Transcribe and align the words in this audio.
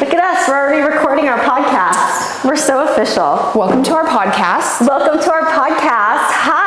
Look 0.00 0.12
at 0.12 0.22
us, 0.22 0.46
we're 0.46 0.54
already 0.54 0.82
recording 0.82 1.26
our 1.26 1.38
podcast. 1.38 2.44
We're 2.44 2.54
so 2.56 2.86
official. 2.86 3.50
Welcome 3.54 3.82
to 3.84 3.94
our 3.94 4.04
podcast. 4.04 4.86
Welcome 4.86 5.22
to 5.22 5.32
our 5.32 5.46
podcast. 5.46 6.28
Hi. 6.36 6.65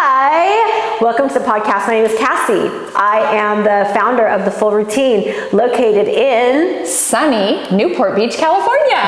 Welcome 1.02 1.30
to 1.30 1.36
the 1.36 1.46
podcast. 1.46 1.88
My 1.88 1.94
name 1.94 2.04
is 2.04 2.18
Cassie. 2.18 2.68
I 2.94 3.20
am 3.34 3.64
the 3.64 3.90
founder 3.94 4.28
of 4.28 4.44
The 4.44 4.52
Full 4.52 4.72
Routine, 4.72 5.34
located 5.54 6.10
in 6.10 6.86
sunny 6.86 7.66
Newport 7.72 8.18
Beach, 8.18 8.36
California. 8.36 9.00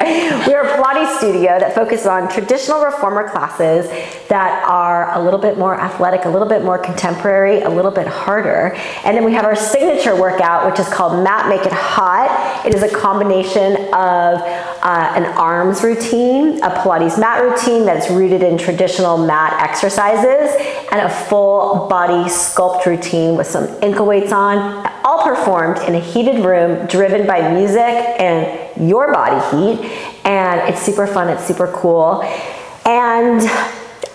We're 0.48 0.62
a 0.62 0.78
Pilates 0.78 1.18
studio 1.18 1.58
that 1.58 1.74
focuses 1.74 2.06
on 2.06 2.30
traditional 2.30 2.82
reformer 2.82 3.28
classes 3.28 3.86
that 4.28 4.64
are 4.66 5.12
a 5.14 5.22
little 5.22 5.38
bit 5.38 5.58
more 5.58 5.78
athletic, 5.78 6.24
a 6.24 6.30
little 6.30 6.48
bit 6.48 6.64
more 6.64 6.78
contemporary, 6.78 7.60
a 7.60 7.68
little 7.68 7.90
bit 7.90 8.06
harder. 8.06 8.74
And 9.04 9.14
then 9.14 9.26
we 9.26 9.34
have 9.34 9.44
our 9.44 9.56
signature 9.56 10.18
workout, 10.18 10.64
which 10.70 10.80
is 10.80 10.88
called 10.88 11.22
Mat 11.22 11.50
Make 11.50 11.66
It 11.66 11.72
Hot. 11.72 12.64
It 12.64 12.74
is 12.74 12.82
a 12.82 12.88
combination 12.88 13.76
of 13.92 14.40
uh, 14.84 15.12
an 15.16 15.24
arms 15.36 15.82
routine, 15.82 16.62
a 16.62 16.70
Pilates 16.70 17.18
mat 17.18 17.42
routine 17.42 17.84
that's 17.84 18.10
rooted 18.10 18.42
in 18.42 18.58
traditional 18.58 19.16
mat 19.18 19.60
exercises, 19.62 20.54
and 20.94 21.02
a 21.02 21.10
full 21.10 21.88
body 21.88 22.30
sculpt 22.30 22.86
routine 22.86 23.36
with 23.36 23.48
some 23.48 23.66
ankle 23.82 24.06
weights 24.06 24.30
on, 24.30 24.86
all 25.02 25.24
performed 25.24 25.78
in 25.88 25.96
a 25.96 25.98
heated 25.98 26.44
room 26.44 26.86
driven 26.86 27.26
by 27.26 27.52
music 27.52 27.80
and 27.80 28.88
your 28.88 29.12
body 29.12 29.40
heat. 29.50 29.90
And 30.24 30.72
it's 30.72 30.80
super 30.80 31.08
fun, 31.08 31.28
it's 31.28 31.44
super 31.44 31.66
cool. 31.74 32.22
And 32.86 33.40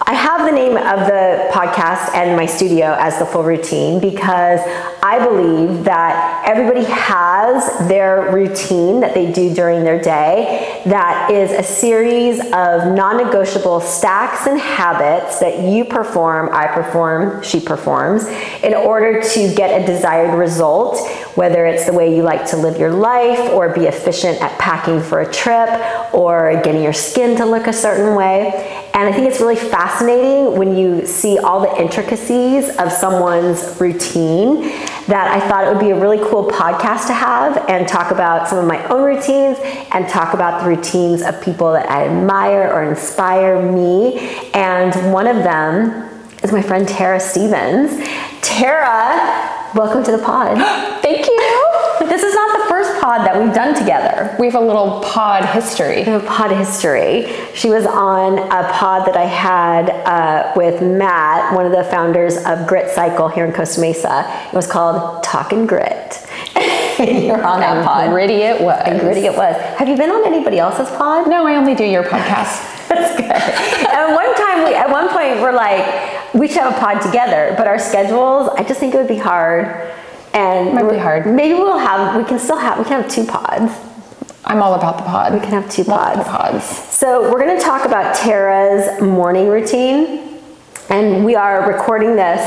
I 0.02 0.14
have 0.14 0.46
the 0.46 0.52
name 0.52 0.78
of 0.78 1.08
the 1.08 1.50
podcast 1.52 2.16
and 2.16 2.36
my 2.36 2.46
studio 2.46 2.96
as 3.00 3.20
the 3.20 3.26
full 3.26 3.44
routine 3.44 4.00
because 4.00 4.62
I 5.04 5.24
believe 5.24 5.84
that 5.84 6.44
everybody 6.48 6.86
has 6.86 7.88
their 7.88 8.32
routine 8.32 9.02
that 9.02 9.14
they 9.14 9.32
do 9.32 9.54
during 9.54 9.84
their 9.84 10.02
day 10.02 10.82
that 10.86 11.30
is 11.30 11.52
a 11.52 11.64
series 11.64 12.40
of 12.40 12.96
non 12.96 13.18
negotiable 13.18 13.82
stacks 13.82 14.48
and 14.48 14.60
habits 14.60 15.40
that 15.40 15.60
you 15.60 15.84
perform, 15.84 16.50
I 16.54 16.68
perform, 16.68 17.44
she 17.44 17.60
performs, 17.60 18.26
in 18.64 18.74
order 18.74 19.22
to 19.22 19.54
get 19.54 19.82
a 19.82 19.86
desired 19.86 20.38
result, 20.38 20.98
whether 21.40 21.66
it's 21.66 21.86
the 21.86 21.94
way 21.94 22.14
you 22.14 22.22
like 22.22 22.46
to 22.46 22.58
live 22.58 22.78
your 22.78 22.92
life 22.92 23.40
or 23.52 23.74
be 23.74 23.86
efficient 23.86 24.42
at 24.42 24.60
packing 24.60 25.02
for 25.02 25.22
a 25.22 25.32
trip 25.32 25.70
or 26.14 26.60
getting 26.66 26.84
your 26.84 26.92
skin 26.92 27.38
to 27.38 27.46
look 27.46 27.66
a 27.66 27.72
certain 27.72 28.14
way. 28.14 28.52
And 28.94 29.08
I 29.08 29.14
think 29.14 29.26
it's 29.26 29.40
really 29.40 29.56
fascinating 29.56 30.58
when 30.58 30.76
you 30.76 31.06
see 31.06 31.38
all 31.38 31.62
the 31.62 31.82
intricacies 31.82 32.76
of 32.76 32.92
someone's 32.92 33.80
routine 33.80 34.64
that 35.08 35.32
I 35.34 35.40
thought 35.48 35.64
it 35.66 35.72
would 35.72 35.80
be 35.80 35.92
a 35.92 35.96
really 35.98 36.18
cool 36.30 36.52
podcast 36.52 37.08
to 37.08 37.14
have 37.14 37.70
and 37.70 37.88
talk 37.88 38.12
about 38.12 38.50
some 38.50 38.60
of 38.60 38.66
my 38.66 38.86
own 38.90 39.06
routines 39.06 39.60
and 39.94 40.10
talk 40.10 40.34
about 40.34 40.62
the 40.62 40.68
routines 40.68 41.22
of 41.22 41.42
people 41.42 41.72
that 41.72 41.90
I 41.90 42.10
admire 42.10 42.70
or 42.70 42.84
inspire 42.84 43.62
me. 43.62 44.20
And 44.54 45.14
one 45.14 45.26
of 45.26 45.38
them 45.38 46.10
is 46.44 46.52
my 46.52 46.62
friend 46.62 46.86
Tera 46.86 47.18
Stephens. 47.18 48.06
Tera, 48.42 49.59
welcome 49.76 50.04
to 50.04 50.12
the 50.12 50.18
pod. 50.20 50.58
Thank 51.02 51.28
you. 51.28 51.66
This 52.00 52.24
is 52.24 52.34
not 52.34 52.58
the 52.58 52.66
first 52.70 53.02
pod 53.02 53.28
that 53.28 53.40
we've 53.40 53.54
done 53.54 53.76
together. 53.76 54.36
We 54.40 54.48
have 54.48 54.56
a 54.56 54.66
little 54.66 55.02
pod 55.02 55.46
history. 55.46 55.98
We 55.98 56.04
have 56.04 56.24
a 56.24 56.28
pod 56.28 56.50
history. 56.52 57.32
She 57.54 57.70
was 57.70 57.86
on 57.86 58.40
a 58.40 58.72
pod 58.72 59.06
that 59.06 59.16
I 59.16 59.26
had 59.26 59.90
uh, 59.90 60.54
with 60.56 60.82
Matt, 60.82 61.54
one 61.54 61.66
of 61.66 61.72
the 61.72 61.84
founders 61.84 62.38
of 62.46 62.66
Grit 62.66 62.90
Cycle 62.90 63.28
here 63.28 63.46
in 63.46 63.54
Costa 63.54 63.82
Mesa. 63.82 64.26
It 64.48 64.54
was 64.54 64.66
called 64.66 65.24
Talkin' 65.24 65.68
Grit. 65.68 66.26
You're 67.00 67.44
on 67.44 67.60
that 67.60 67.86
pod. 67.86 68.10
Gritty 68.10 68.42
it 68.42 68.60
was. 68.60 68.82
And 68.86 69.00
gritty 69.00 69.26
it 69.26 69.36
was. 69.36 69.56
Have 69.78 69.88
you 69.88 69.98
been 69.98 70.10
on 70.10 70.26
anybody 70.26 70.58
else's 70.58 70.90
pod? 70.96 71.30
No, 71.30 71.46
I 71.46 71.58
only 71.58 71.76
do 71.76 71.84
your 71.84 72.04
podcast. 72.04 72.79
That's 72.90 73.16
good. 73.16 73.30
at 73.32 74.14
one 74.14 74.36
time, 74.36 74.66
we, 74.66 74.74
at 74.76 74.90
one 74.90 75.08
point, 75.10 75.42
we're 75.42 75.54
like, 75.54 76.34
we 76.34 76.48
should 76.48 76.58
have 76.58 76.76
a 76.76 76.80
pod 76.80 77.02
together, 77.02 77.54
but 77.58 77.68
our 77.68 77.80
schedules, 77.80 78.50
I 78.58 78.64
just 78.64 78.80
think 78.80 78.94
it 78.94 78.98
would 78.98 79.08
be 79.08 79.18
hard 79.18 79.94
and 80.34 80.76
Might 80.76 80.90
be 80.90 80.98
hard. 80.98 81.26
Maybe 81.26 81.54
we'll 81.56 81.78
have. 81.80 82.16
We 82.16 82.24
can 82.24 82.38
still 82.38 82.58
have. 82.58 82.78
We 82.78 82.84
can 82.86 83.02
have 83.02 83.12
two 83.12 83.26
pods. 83.26 83.74
I'm 84.46 84.62
all 84.62 84.76
about 84.76 84.98
the 84.98 85.04
pod. 85.04 85.34
We 85.34 85.40
can 85.40 85.50
have 85.50 85.70
two 85.72 85.84
Multiple 85.86 86.24
pods. 86.24 86.64
pods. 86.64 86.66
So 86.66 87.32
we're 87.32 87.40
going 87.44 87.58
to 87.58 87.64
talk 87.64 87.86
about 87.86 88.16
Tera's 88.16 89.02
morning 89.02 89.48
routine, 89.48 90.40
and 90.90 91.26
we 91.26 91.36
are 91.36 91.68
recording 91.72 92.16
this 92.16 92.42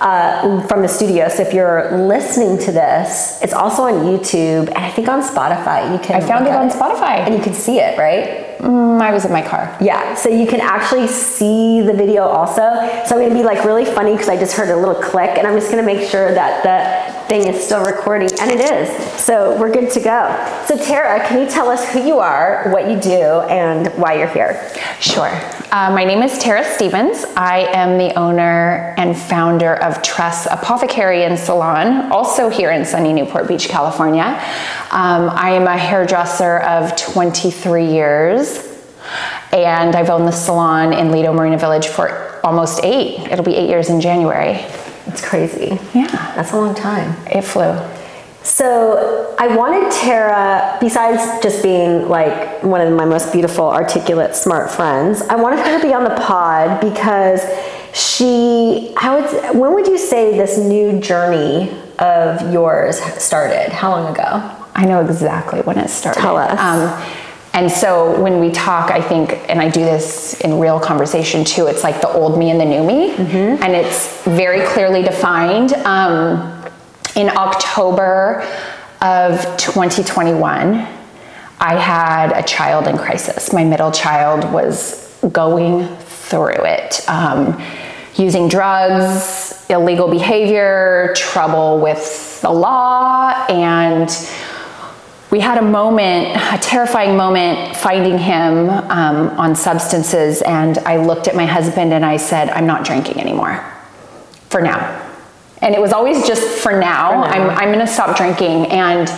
uh, 0.00 0.64
from 0.68 0.82
the 0.82 0.88
studio. 0.88 1.28
So 1.28 1.42
if 1.42 1.52
you're 1.52 1.90
listening 1.96 2.56
to 2.58 2.72
this, 2.72 3.40
it's 3.42 3.52
also 3.52 3.82
on 3.82 3.94
YouTube 4.04 4.68
and 4.68 4.78
I 4.78 4.90
think 4.90 5.08
on 5.08 5.20
Spotify. 5.22 5.92
You 5.92 5.98
can. 5.98 6.22
I 6.22 6.26
found 6.26 6.46
it 6.46 6.52
on 6.54 6.70
Spotify. 6.70 7.18
and 7.26 7.34
you 7.34 7.40
can 7.42 7.54
see 7.54 7.78
it, 7.78 7.98
right? 7.98 8.53
Mm, 8.64 8.98
I 9.02 9.12
was 9.12 9.26
in 9.26 9.32
my 9.32 9.42
car. 9.42 9.76
Yeah, 9.78 10.14
so 10.14 10.30
you 10.30 10.46
can 10.46 10.62
actually 10.62 11.06
see 11.06 11.82
the 11.82 11.92
video 11.92 12.22
also. 12.22 12.62
So 13.06 13.14
I'm 13.14 13.22
gonna 13.22 13.34
be 13.34 13.42
like 13.42 13.62
really 13.62 13.84
funny 13.84 14.12
because 14.12 14.30
I 14.30 14.38
just 14.38 14.56
heard 14.56 14.70
a 14.70 14.76
little 14.76 14.94
click 14.94 15.36
and 15.36 15.46
I'm 15.46 15.54
just 15.54 15.70
gonna 15.70 15.82
make 15.82 16.08
sure 16.08 16.32
that 16.32 16.62
the 16.64 17.28
thing 17.28 17.46
is 17.46 17.62
still 17.62 17.84
recording 17.84 18.30
and 18.40 18.50
it 18.50 18.60
is. 18.60 19.22
So 19.22 19.54
we're 19.58 19.70
good 19.70 19.90
to 19.90 20.00
go. 20.00 20.64
So 20.66 20.82
Tera, 20.82 21.26
can 21.28 21.42
you 21.42 21.50
tell 21.50 21.68
us 21.68 21.92
who 21.92 22.06
you 22.06 22.18
are, 22.20 22.70
what 22.70 22.90
you 22.90 22.98
do, 22.98 23.40
and 23.50 23.88
why 23.98 24.14
you're 24.14 24.28
here? 24.28 24.72
Sure. 24.98 25.30
Uh, 25.70 25.90
my 25.90 26.04
name 26.04 26.22
is 26.22 26.38
Tera 26.38 26.64
Stephens. 26.64 27.24
I 27.36 27.68
am 27.72 27.98
the 27.98 28.18
owner 28.18 28.94
and 28.96 29.16
founder 29.16 29.74
of 29.74 30.02
Tress 30.02 30.46
Apothecary 30.50 31.24
and 31.24 31.38
Salon, 31.38 32.12
also 32.12 32.48
here 32.48 32.70
in 32.70 32.84
sunny 32.84 33.12
Newport 33.12 33.48
Beach, 33.48 33.68
California. 33.68 34.40
Um, 34.90 35.30
I 35.30 35.50
am 35.50 35.66
a 35.66 35.76
hairdresser 35.76 36.58
of 36.58 36.94
23 36.94 37.86
years, 37.86 38.53
and 39.54 39.94
I've 39.94 40.10
owned 40.10 40.26
the 40.26 40.32
salon 40.32 40.92
in 40.92 41.10
Lido 41.12 41.32
Marina 41.32 41.56
Village 41.58 41.86
for 41.86 42.40
almost 42.44 42.80
eight. 42.84 43.20
It'll 43.30 43.44
be 43.44 43.54
eight 43.56 43.68
years 43.68 43.88
in 43.88 44.00
January. 44.00 44.58
It's 45.06 45.24
crazy. 45.26 45.78
Yeah, 45.94 46.06
That's 46.34 46.52
a 46.52 46.56
long 46.56 46.74
time. 46.74 47.14
it 47.30 47.42
flew. 47.42 47.76
So 48.42 49.34
I 49.38 49.54
wanted 49.56 49.90
Tera, 49.92 50.76
besides 50.80 51.42
just 51.42 51.62
being 51.62 52.08
like 52.08 52.62
one 52.62 52.80
of 52.80 52.92
my 52.92 53.04
most 53.04 53.32
beautiful, 53.32 53.70
articulate, 53.70 54.34
smart 54.34 54.70
friends, 54.70 55.22
I 55.22 55.36
wanted 55.36 55.60
her 55.60 55.80
to 55.80 55.86
be 55.86 55.94
on 55.94 56.04
the 56.04 56.14
pod 56.20 56.80
because 56.80 57.40
she, 57.94 58.92
I 58.98 59.18
would, 59.20 59.58
when 59.58 59.72
would 59.74 59.86
you 59.86 59.96
say 59.98 60.36
this 60.36 60.58
new 60.58 61.00
journey 61.00 61.70
of 61.98 62.52
yours 62.52 62.98
started? 63.22 63.72
How 63.72 63.90
long 63.92 64.12
ago? 64.12 64.50
I 64.74 64.84
know 64.84 65.00
exactly 65.00 65.60
when 65.62 65.78
it 65.78 65.88
started. 65.88 66.20
Tell 66.20 66.36
us. 66.36 66.58
Um, 66.58 67.23
and 67.54 67.70
so 67.70 68.20
when 68.20 68.40
we 68.40 68.50
talk, 68.50 68.90
I 68.90 69.00
think, 69.00 69.48
and 69.48 69.60
I 69.60 69.70
do 69.70 69.80
this 69.80 70.40
in 70.40 70.58
real 70.58 70.80
conversation 70.80 71.44
too, 71.44 71.68
it's 71.68 71.84
like 71.84 72.00
the 72.00 72.08
old 72.08 72.36
me 72.36 72.50
and 72.50 72.60
the 72.60 72.64
new 72.64 72.84
me. 72.84 73.14
Mm-hmm. 73.14 73.62
And 73.62 73.72
it's 73.74 74.24
very 74.24 74.66
clearly 74.66 75.02
defined. 75.02 75.72
Um, 75.72 76.64
in 77.14 77.28
October 77.28 78.40
of 79.00 79.40
2021, 79.56 80.74
I 81.60 81.78
had 81.78 82.32
a 82.32 82.42
child 82.42 82.88
in 82.88 82.98
crisis. 82.98 83.52
My 83.52 83.62
middle 83.62 83.92
child 83.92 84.52
was 84.52 85.16
going 85.30 85.86
through 85.98 86.64
it. 86.64 87.08
Um, 87.08 87.62
using 88.16 88.48
drugs, 88.48 89.64
illegal 89.70 90.08
behavior, 90.08 91.12
trouble 91.16 91.80
with 91.80 92.40
the 92.40 92.50
law, 92.50 93.46
and 93.48 94.08
we 95.30 95.40
had 95.40 95.58
a 95.58 95.62
moment, 95.62 96.36
a 96.36 96.58
terrifying 96.58 97.16
moment, 97.16 97.76
finding 97.76 98.18
him 98.18 98.70
um, 98.70 99.30
on 99.38 99.56
substances. 99.56 100.42
And 100.42 100.78
I 100.78 101.04
looked 101.04 101.28
at 101.28 101.34
my 101.34 101.46
husband 101.46 101.92
and 101.92 102.04
I 102.04 102.16
said, 102.16 102.50
I'm 102.50 102.66
not 102.66 102.84
drinking 102.84 103.20
anymore 103.20 103.64
for 104.50 104.60
now. 104.60 105.00
And 105.60 105.74
it 105.74 105.80
was 105.80 105.92
always 105.92 106.26
just 106.26 106.62
for 106.62 106.78
now. 106.78 107.24
For 107.24 107.30
now. 107.30 107.48
I'm, 107.48 107.50
I'm 107.50 107.72
going 107.72 107.84
to 107.84 107.92
stop 107.92 108.16
drinking. 108.16 108.66
And 108.66 109.08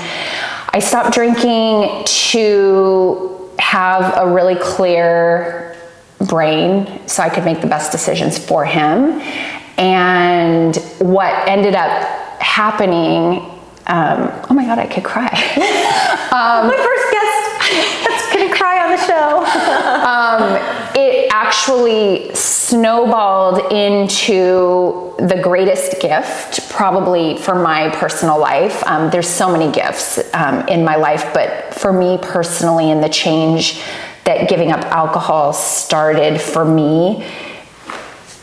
I 0.73 0.79
stopped 0.79 1.15
drinking 1.15 2.05
to 2.05 3.51
have 3.59 4.17
a 4.17 4.33
really 4.33 4.57
clear 4.57 5.77
brain 6.29 7.07
so 7.09 7.23
I 7.23 7.29
could 7.29 7.45
make 7.45 7.61
the 7.61 7.67
best 7.67 7.93
decisions 7.93 8.39
for 8.39 8.65
him. 8.65 9.21
And 9.79 10.77
what 10.99 11.49
ended 11.49 11.75
up 11.75 12.41
happening, 12.41 13.56
um, 13.87 14.31
oh 14.51 14.55
my 14.55 14.65
God, 14.65 14.79
I 14.79 14.87
could 14.87 15.05
cry. 15.05 15.31
Um, 16.27 16.67
my 16.67 16.77
first 16.77 17.13
guest 17.13 17.57
that's 18.05 18.33
gonna 18.35 18.55
cry 18.55 18.85
on 18.85 18.91
the 18.91 19.07
show. 19.07 19.45
um, 20.07 20.93
it 20.95 21.31
actually 21.33 22.35
snowballed 22.35 23.73
into 23.73 25.15
the 25.19 25.41
greatest 25.43 26.01
gift, 26.01 26.69
probably 26.69 27.39
for 27.39 27.55
my 27.55 27.89
personal 27.91 28.39
life. 28.39 28.87
Um, 28.87 29.09
there's 29.11 29.29
so 29.29 29.51
many 29.51 29.73
gifts 29.73 30.19
um, 30.35 30.67
in 30.69 30.85
my 30.85 30.97
life, 30.97 31.33
but 31.33 31.73
for 31.75 31.93
me 31.93 32.19
personally, 32.21 32.91
and 32.91 33.03
the 33.03 33.09
change 33.09 33.81
that 34.25 34.49
giving 34.49 34.73
up 34.73 34.85
alcohol 34.87 35.53
started 35.53 36.41
for 36.41 36.65
me 36.65 37.25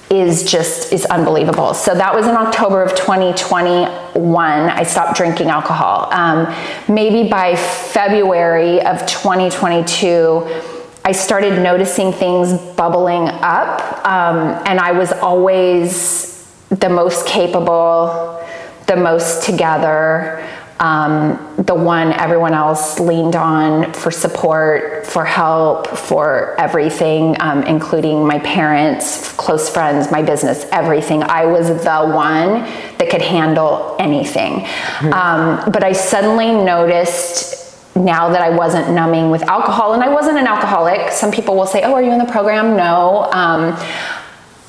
is 0.10 0.44
just 0.44 0.94
is 0.94 1.06
unbelievable. 1.06 1.74
So 1.74 1.94
that 1.94 2.16
was 2.16 2.28
in 2.28 2.36
October 2.36 2.82
of 2.82 2.96
2020. 2.96 4.03
2021, 4.14 4.70
I 4.70 4.84
stopped 4.84 5.18
drinking 5.18 5.50
alcohol. 5.50 6.12
Um, 6.14 6.54
maybe 6.88 7.30
by 7.30 7.56
February 7.56 8.82
of 8.82 9.06
2022, 9.06 10.62
I 11.06 11.12
started 11.12 11.62
noticing 11.62 12.14
things 12.14 12.58
bubbling 12.76 13.28
up, 13.28 14.06
um, 14.06 14.62
and 14.66 14.80
I 14.80 14.92
was 14.92 15.12
always 15.12 16.48
the 16.70 16.90
most 16.90 17.28
capable, 17.28 18.42
the 18.88 18.96
most 18.96 19.44
together 19.44 20.48
um, 20.84 21.40
the 21.58 21.74
one 21.74 22.12
everyone 22.12 22.54
else 22.54 23.00
leaned 23.00 23.38
on 23.38 23.94
for 23.94 24.12
support, 24.12 25.08
for 25.08 25.24
help, 25.24 25.88
for 25.88 26.60
everything, 26.60 27.38
um, 27.40 27.64
including 27.64 28.28
my 28.28 28.38
parents, 28.40 29.32
close 29.34 29.70
friends, 29.70 30.12
my 30.12 30.22
business, 30.22 30.66
everything. 30.74 31.24
I 31.24 31.46
was 31.46 31.70
the 31.70 32.12
one 32.14 32.64
that 32.98 33.10
could 33.10 33.22
handle 33.22 33.96
anything. 33.98 34.66
Mm-hmm. 34.66 35.14
Um, 35.14 35.72
but 35.72 35.86
I 35.86 35.94
suddenly 35.94 36.48
noticed 36.48 37.62
now 37.96 38.28
that 38.28 38.42
I 38.42 38.50
wasn't 38.50 38.90
numbing 38.92 39.30
with 39.30 39.44
alcohol, 39.44 39.94
and 39.94 40.04
I 40.04 40.10
wasn't 40.10 40.38
an 40.38 40.48
alcoholic. 40.48 41.14
Some 41.14 41.32
people 41.32 41.56
will 41.56 41.66
say, 41.66 41.84
Oh, 41.84 41.94
are 41.94 42.04
you 42.04 42.12
in 42.12 42.20
the 42.20 42.26
program? 42.26 42.76
No. 42.76 43.30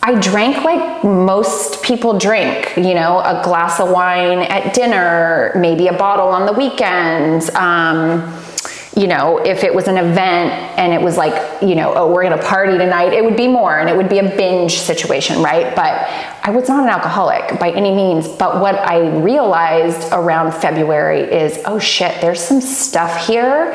I 0.06 0.20
drank 0.20 0.62
like 0.64 1.02
most 1.02 1.82
people 1.82 2.18
drink, 2.18 2.76
you 2.76 2.92
know, 2.92 3.20
a 3.20 3.40
glass 3.42 3.80
of 3.80 3.90
wine 3.90 4.40
at 4.40 4.74
dinner, 4.74 5.50
maybe 5.56 5.88
a 5.88 5.94
bottle 5.94 6.28
on 6.28 6.44
the 6.44 6.52
weekends. 6.52 7.48
Um, 7.54 8.38
you 8.94 9.06
know, 9.06 9.38
if 9.38 9.64
it 9.64 9.74
was 9.74 9.88
an 9.88 9.96
event 9.96 10.52
and 10.78 10.92
it 10.92 11.00
was 11.00 11.16
like, 11.16 11.62
you 11.62 11.74
know, 11.74 11.94
oh, 11.94 12.12
we're 12.12 12.22
gonna 12.22 12.42
party 12.42 12.76
tonight, 12.76 13.14
it 13.14 13.24
would 13.24 13.34
be 13.34 13.48
more 13.48 13.78
and 13.78 13.88
it 13.88 13.96
would 13.96 14.10
be 14.10 14.18
a 14.18 14.36
binge 14.36 14.78
situation, 14.78 15.42
right? 15.42 15.74
But 15.74 16.06
I 16.42 16.50
was 16.50 16.68
not 16.68 16.84
an 16.84 16.90
alcoholic 16.90 17.58
by 17.58 17.70
any 17.70 17.94
means. 17.94 18.28
But 18.28 18.60
what 18.60 18.74
I 18.74 19.08
realized 19.20 20.12
around 20.12 20.52
February 20.52 21.20
is, 21.20 21.62
oh 21.64 21.78
shit, 21.78 22.20
there's 22.20 22.44
some 22.44 22.60
stuff 22.60 23.26
here 23.26 23.72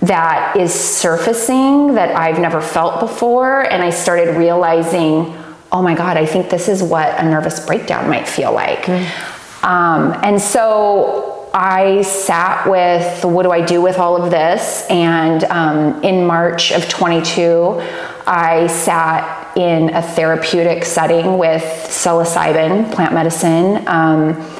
that 0.00 0.54
is 0.54 0.74
surfacing 0.74 1.94
that 1.94 2.14
I've 2.14 2.38
never 2.38 2.60
felt 2.60 3.00
before. 3.00 3.62
And 3.62 3.82
I 3.82 3.88
started 3.88 4.36
realizing, 4.36 5.34
oh 5.72 5.82
my 5.82 5.94
God, 5.94 6.16
I 6.16 6.26
think 6.26 6.50
this 6.50 6.68
is 6.68 6.82
what 6.82 7.18
a 7.18 7.24
nervous 7.24 7.64
breakdown 7.64 8.08
might 8.08 8.28
feel 8.28 8.52
like. 8.52 8.84
Mm. 8.84 9.64
Um, 9.64 10.20
and 10.22 10.40
so 10.40 11.48
I 11.54 12.02
sat 12.02 12.68
with 12.68 13.24
what 13.24 13.42
do 13.44 13.50
I 13.50 13.64
do 13.64 13.80
with 13.80 13.98
all 13.98 14.22
of 14.22 14.30
this? 14.30 14.86
And 14.90 15.44
um, 15.44 16.02
in 16.04 16.26
March 16.26 16.72
of 16.72 16.88
22, 16.88 17.80
I 18.26 18.66
sat 18.68 19.56
in 19.56 19.94
a 19.94 20.02
therapeutic 20.02 20.84
setting 20.84 21.38
with 21.38 21.62
psilocybin, 21.62 22.92
plant 22.92 23.14
medicine. 23.14 23.86
Um, 23.88 24.58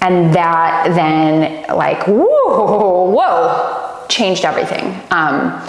and 0.00 0.34
that 0.34 0.88
then, 0.94 1.66
like, 1.76 2.06
whoa, 2.06 3.10
whoa, 3.10 4.06
changed 4.08 4.44
everything. 4.44 5.00
Um, 5.10 5.60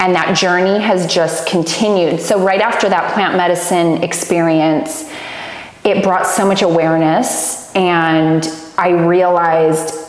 and 0.00 0.14
that 0.14 0.36
journey 0.36 0.78
has 0.78 1.12
just 1.12 1.46
continued. 1.46 2.20
So, 2.20 2.42
right 2.42 2.60
after 2.60 2.88
that 2.88 3.12
plant 3.14 3.36
medicine 3.36 4.02
experience, 4.02 5.10
it 5.84 6.02
brought 6.02 6.26
so 6.26 6.46
much 6.46 6.62
awareness, 6.62 7.74
and 7.74 8.46
I 8.76 8.90
realized 8.90 10.08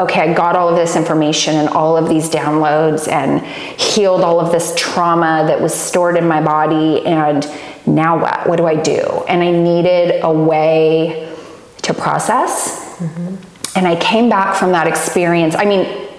okay, 0.00 0.30
I 0.30 0.34
got 0.34 0.56
all 0.56 0.68
of 0.68 0.76
this 0.76 0.96
information 0.96 1.56
and 1.56 1.68
all 1.68 1.96
of 1.96 2.08
these 2.08 2.30
downloads 2.30 3.06
and 3.06 3.44
healed 3.78 4.22
all 4.22 4.40
of 4.40 4.50
this 4.50 4.74
trauma 4.76 5.44
that 5.46 5.60
was 5.60 5.74
stored 5.74 6.16
in 6.16 6.26
my 6.26 6.42
body. 6.42 7.04
And 7.04 7.46
now 7.86 8.18
what? 8.18 8.48
What 8.48 8.56
do 8.56 8.66
I 8.66 8.76
do? 8.76 9.24
And 9.28 9.42
I 9.42 9.50
needed 9.50 10.20
a 10.22 10.32
way 10.32 11.36
to 11.82 11.94
process. 11.94 12.96
Mm-hmm. 12.98 13.36
And 13.76 13.86
I 13.86 13.96
came 13.96 14.28
back 14.28 14.56
from 14.56 14.72
that 14.72 14.86
experience. 14.86 15.54
I 15.54 15.64
mean, 15.64 16.09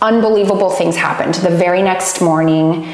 unbelievable 0.00 0.70
things 0.70 0.96
happened. 0.96 1.34
The 1.34 1.50
very 1.50 1.82
next 1.82 2.20
morning, 2.20 2.86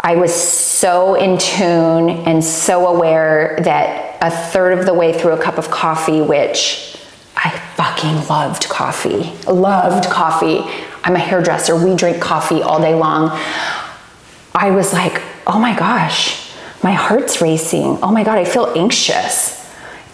I 0.00 0.16
was 0.16 0.34
so 0.34 1.14
in 1.14 1.38
tune 1.38 2.10
and 2.26 2.42
so 2.42 2.86
aware 2.86 3.58
that 3.62 4.16
a 4.20 4.30
third 4.30 4.78
of 4.78 4.86
the 4.86 4.94
way 4.94 5.12
through 5.12 5.32
a 5.32 5.42
cup 5.42 5.58
of 5.58 5.70
coffee, 5.70 6.20
which 6.22 6.96
I 7.36 7.50
fucking 7.76 8.26
loved 8.28 8.68
coffee, 8.68 9.32
loved 9.46 10.08
coffee. 10.10 10.60
I'm 11.04 11.14
a 11.14 11.18
hairdresser, 11.18 11.76
we 11.76 11.94
drink 11.94 12.20
coffee 12.20 12.62
all 12.62 12.80
day 12.80 12.94
long. 12.94 13.30
I 14.54 14.70
was 14.70 14.92
like, 14.92 15.22
oh 15.46 15.58
my 15.58 15.76
gosh, 15.76 16.52
my 16.82 16.92
heart's 16.92 17.40
racing. 17.40 17.98
Oh 18.02 18.10
my 18.10 18.24
God, 18.24 18.38
I 18.38 18.44
feel 18.44 18.72
anxious. 18.76 19.57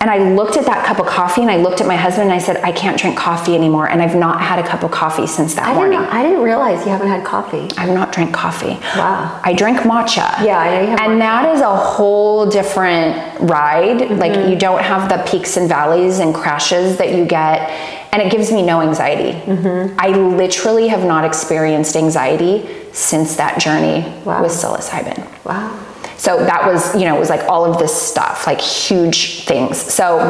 And 0.01 0.11
I 0.11 0.19
looked 0.35 0.57
at 0.57 0.67
that 0.67 0.85
cup 0.85 0.99
of 0.99 1.07
coffee 1.07 1.41
and 1.41 1.51
I 1.51 1.57
looked 1.57 1.81
at 1.81 1.87
my 1.87 1.97
husband 1.97 2.25
and 2.31 2.33
I 2.33 2.39
said, 2.39 2.59
I 2.59 2.73
can't 2.73 2.99
drink 2.99 3.17
coffee 3.17 3.55
anymore. 3.55 3.89
And 3.89 4.03
I've 4.03 4.15
not 4.15 4.41
had 4.41 4.59
a 4.59 4.67
cup 4.69 4.83
of 4.83 4.91
coffee 4.91 5.27
since 5.27 5.55
that 5.55 5.67
I 5.69 5.75
morning. 5.75 5.99
Didn't, 5.99 6.13
I 6.13 6.23
didn't 6.23 6.43
realize 6.43 6.85
you 6.85 6.91
haven't 6.91 7.09
had 7.09 7.25
coffee. 7.25 7.69
I've 7.79 7.95
not 7.95 8.13
drank 8.13 8.35
coffee. 8.35 8.79
Wow. 8.99 9.41
I 9.43 9.55
drink 9.55 9.79
matcha. 9.79 10.45
Yeah, 10.45 10.59
I 10.59 10.71
know 10.71 10.81
you 10.83 10.87
have 10.89 11.01
And 11.01 11.13
matcha. 11.13 11.19
that 11.21 11.55
is 11.55 11.61
a 11.63 11.75
whole 11.77 12.45
different 12.45 13.41
ride. 13.51 14.01
Mm-hmm. 14.01 14.19
Like 14.19 14.49
you 14.51 14.57
don't 14.57 14.83
have 14.83 15.09
the 15.09 15.23
peaks 15.31 15.57
and 15.57 15.69
valleys 15.69 16.19
and 16.19 16.35
crashes 16.35 16.99
that 16.99 17.15
you 17.15 17.25
get. 17.25 17.71
And 18.13 18.23
it 18.23 18.31
gives 18.31 18.53
me 18.53 18.63
no 18.63 18.83
anxiety. 18.83 19.39
Mm-hmm. 19.41 19.99
I 19.99 20.09
literally 20.09 20.89
have 20.89 21.05
not 21.05 21.25
experienced 21.25 21.97
anxiety 21.97 22.69
since 22.93 23.37
that 23.37 23.59
journey 23.59 24.03
wow. 24.25 24.43
with 24.43 24.53
psilocybin. 24.53 25.27
Wow. 25.45 25.81
So 26.25 26.39
that 26.39 26.65
was, 26.65 26.95
you 26.95 27.05
know, 27.05 27.15
it 27.15 27.21
was 27.21 27.29
like 27.29 27.47
all 27.51 27.71
of 27.71 27.79
this 27.79 27.95
stuff, 27.95 28.47
like 28.47 28.59
huge 28.59 29.45
things. 29.45 29.77
So 29.77 30.21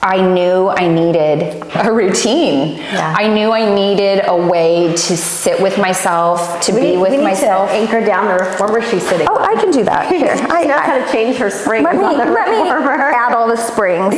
I 0.00 0.26
knew 0.26 0.70
I 0.70 0.88
needed 0.88 1.62
a 1.76 1.92
routine. 1.92 2.78
Yeah. 2.78 3.14
I 3.14 3.28
knew 3.28 3.52
I 3.52 3.70
needed 3.74 4.22
a 4.24 4.34
way 4.34 4.94
to 4.94 5.16
sit 5.18 5.60
with 5.60 5.76
myself, 5.76 6.58
to 6.62 6.72
we, 6.72 6.80
be 6.80 6.96
with 6.96 7.10
we 7.10 7.18
need 7.18 7.24
myself. 7.24 7.68
To 7.68 7.76
anchor 7.76 8.00
down 8.00 8.28
the 8.28 8.42
reformer 8.42 8.80
she's 8.80 9.06
sitting. 9.06 9.26
Oh, 9.28 9.36
I 9.36 9.60
can 9.60 9.72
do 9.72 9.84
that. 9.84 10.10
Here, 10.12 10.34
I 10.48 10.64
know 10.64 10.78
how 10.78 11.04
to 11.04 11.12
change 11.12 11.36
her 11.36 11.50
springs. 11.50 11.84
Let 11.84 11.96
me, 11.96 12.04
on 12.04 12.16
the 12.16 12.32
let 12.32 12.48
me 12.48 12.70
reformer. 12.70 12.92
add 13.14 13.34
all 13.34 13.48
the 13.48 13.58
springs. 13.58 14.14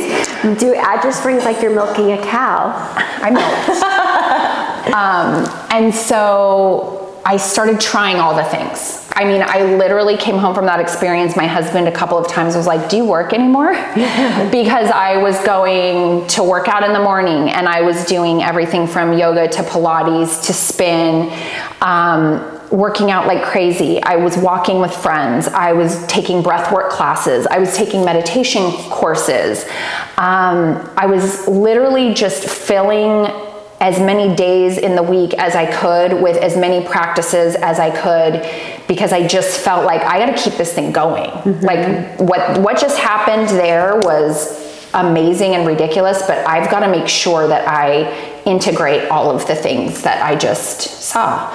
Do 0.57 0.73
add 0.73 1.03
your 1.03 1.11
springs 1.11 1.43
like 1.43 1.61
you're 1.61 1.75
milking 1.75 2.13
a 2.13 2.23
cow. 2.23 2.71
I 3.21 3.29
milked. 3.29 3.83
um, 4.95 5.67
and 5.69 5.93
so 5.93 7.21
I 7.25 7.35
started 7.35 7.81
trying 7.81 8.21
all 8.21 8.33
the 8.33 8.45
things. 8.45 9.04
I 9.17 9.23
mean, 9.23 9.41
I 9.41 9.63
literally 9.63 10.17
came 10.17 10.37
home 10.37 10.53
from 10.53 10.65
that 10.65 10.81
experience. 10.81 11.37
My 11.37 11.47
husband, 11.47 11.87
a 11.87 11.91
couple 11.91 12.17
of 12.17 12.27
times, 12.27 12.55
was 12.55 12.67
like, 12.67 12.89
Do 12.89 12.97
you 12.97 13.05
work 13.05 13.31
anymore? 13.31 13.71
because 14.51 14.91
I 14.91 15.17
was 15.17 15.39
going 15.45 16.27
to 16.27 16.43
work 16.43 16.67
out 16.67 16.83
in 16.83 16.91
the 16.91 16.99
morning 16.99 17.49
and 17.49 17.67
I 17.67 17.81
was 17.81 18.05
doing 18.05 18.43
everything 18.43 18.87
from 18.87 19.17
yoga 19.17 19.47
to 19.47 19.61
Pilates 19.63 20.45
to 20.47 20.53
spin. 20.53 21.31
Um, 21.81 22.51
working 22.71 23.09
out 23.09 23.27
like 23.27 23.43
crazy. 23.43 24.01
I 24.03 24.17
was 24.17 24.37
walking 24.37 24.81
with 24.81 24.93
friends. 24.93 25.47
I 25.47 25.71
was 25.71 26.05
taking 26.07 26.43
breathwork 26.43 26.89
classes. 26.89 27.47
I 27.47 27.59
was 27.59 27.75
taking 27.77 28.03
meditation 28.03 28.71
courses. 28.89 29.63
Um, 30.17 30.91
I 30.97 31.05
was 31.05 31.47
literally 31.47 32.13
just 32.13 32.49
filling 32.49 33.31
as 33.79 33.99
many 33.99 34.35
days 34.35 34.77
in 34.77 34.95
the 34.95 35.03
week 35.03 35.33
as 35.35 35.55
I 35.55 35.71
could 35.71 36.21
with 36.21 36.37
as 36.37 36.57
many 36.57 36.85
practices 36.85 37.55
as 37.55 37.79
I 37.79 37.91
could 37.91 38.43
because 38.87 39.11
I 39.11 39.27
just 39.27 39.61
felt 39.61 39.85
like 39.85 40.01
I 40.01 40.19
got 40.23 40.35
to 40.35 40.41
keep 40.41 40.57
this 40.57 40.73
thing 40.73 40.91
going. 40.91 41.29
Mm-hmm. 41.29 41.65
Like 41.65 42.19
what 42.19 42.59
what 42.61 42.79
just 42.79 42.97
happened 42.97 43.49
there 43.49 43.97
was 43.99 44.63
amazing 44.93 45.55
and 45.55 45.67
ridiculous, 45.67 46.21
but 46.25 46.45
I've 46.47 46.71
got 46.71 46.79
to 46.81 46.89
make 46.89 47.07
sure 47.07 47.47
that 47.47 47.67
I 47.67 48.41
integrate 48.43 49.09
all 49.09 49.29
of 49.29 49.45
the 49.47 49.55
things 49.55 50.03
that 50.03 50.23
I 50.23 50.35
just 50.35 50.81
saw. 50.81 51.51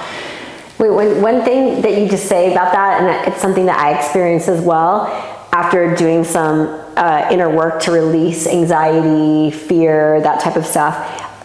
Wait, 0.77 0.89
one, 0.89 1.21
one 1.21 1.43
thing 1.43 1.81
that 1.81 1.99
you 1.99 2.07
just 2.07 2.27
say 2.27 2.51
about 2.51 2.71
that, 2.71 3.01
and 3.01 3.31
it's 3.31 3.41
something 3.41 3.65
that 3.65 3.79
I 3.79 3.97
experienced 3.97 4.47
as 4.47 4.61
well 4.63 5.07
after 5.53 5.95
doing 5.95 6.23
some 6.23 6.81
uh, 6.95 7.27
inner 7.31 7.49
work 7.49 7.81
to 7.83 7.91
release 7.91 8.47
anxiety, 8.47 9.51
fear, 9.51 10.21
that 10.21 10.39
type 10.39 10.55
of 10.55 10.65
stuff. 10.65 10.95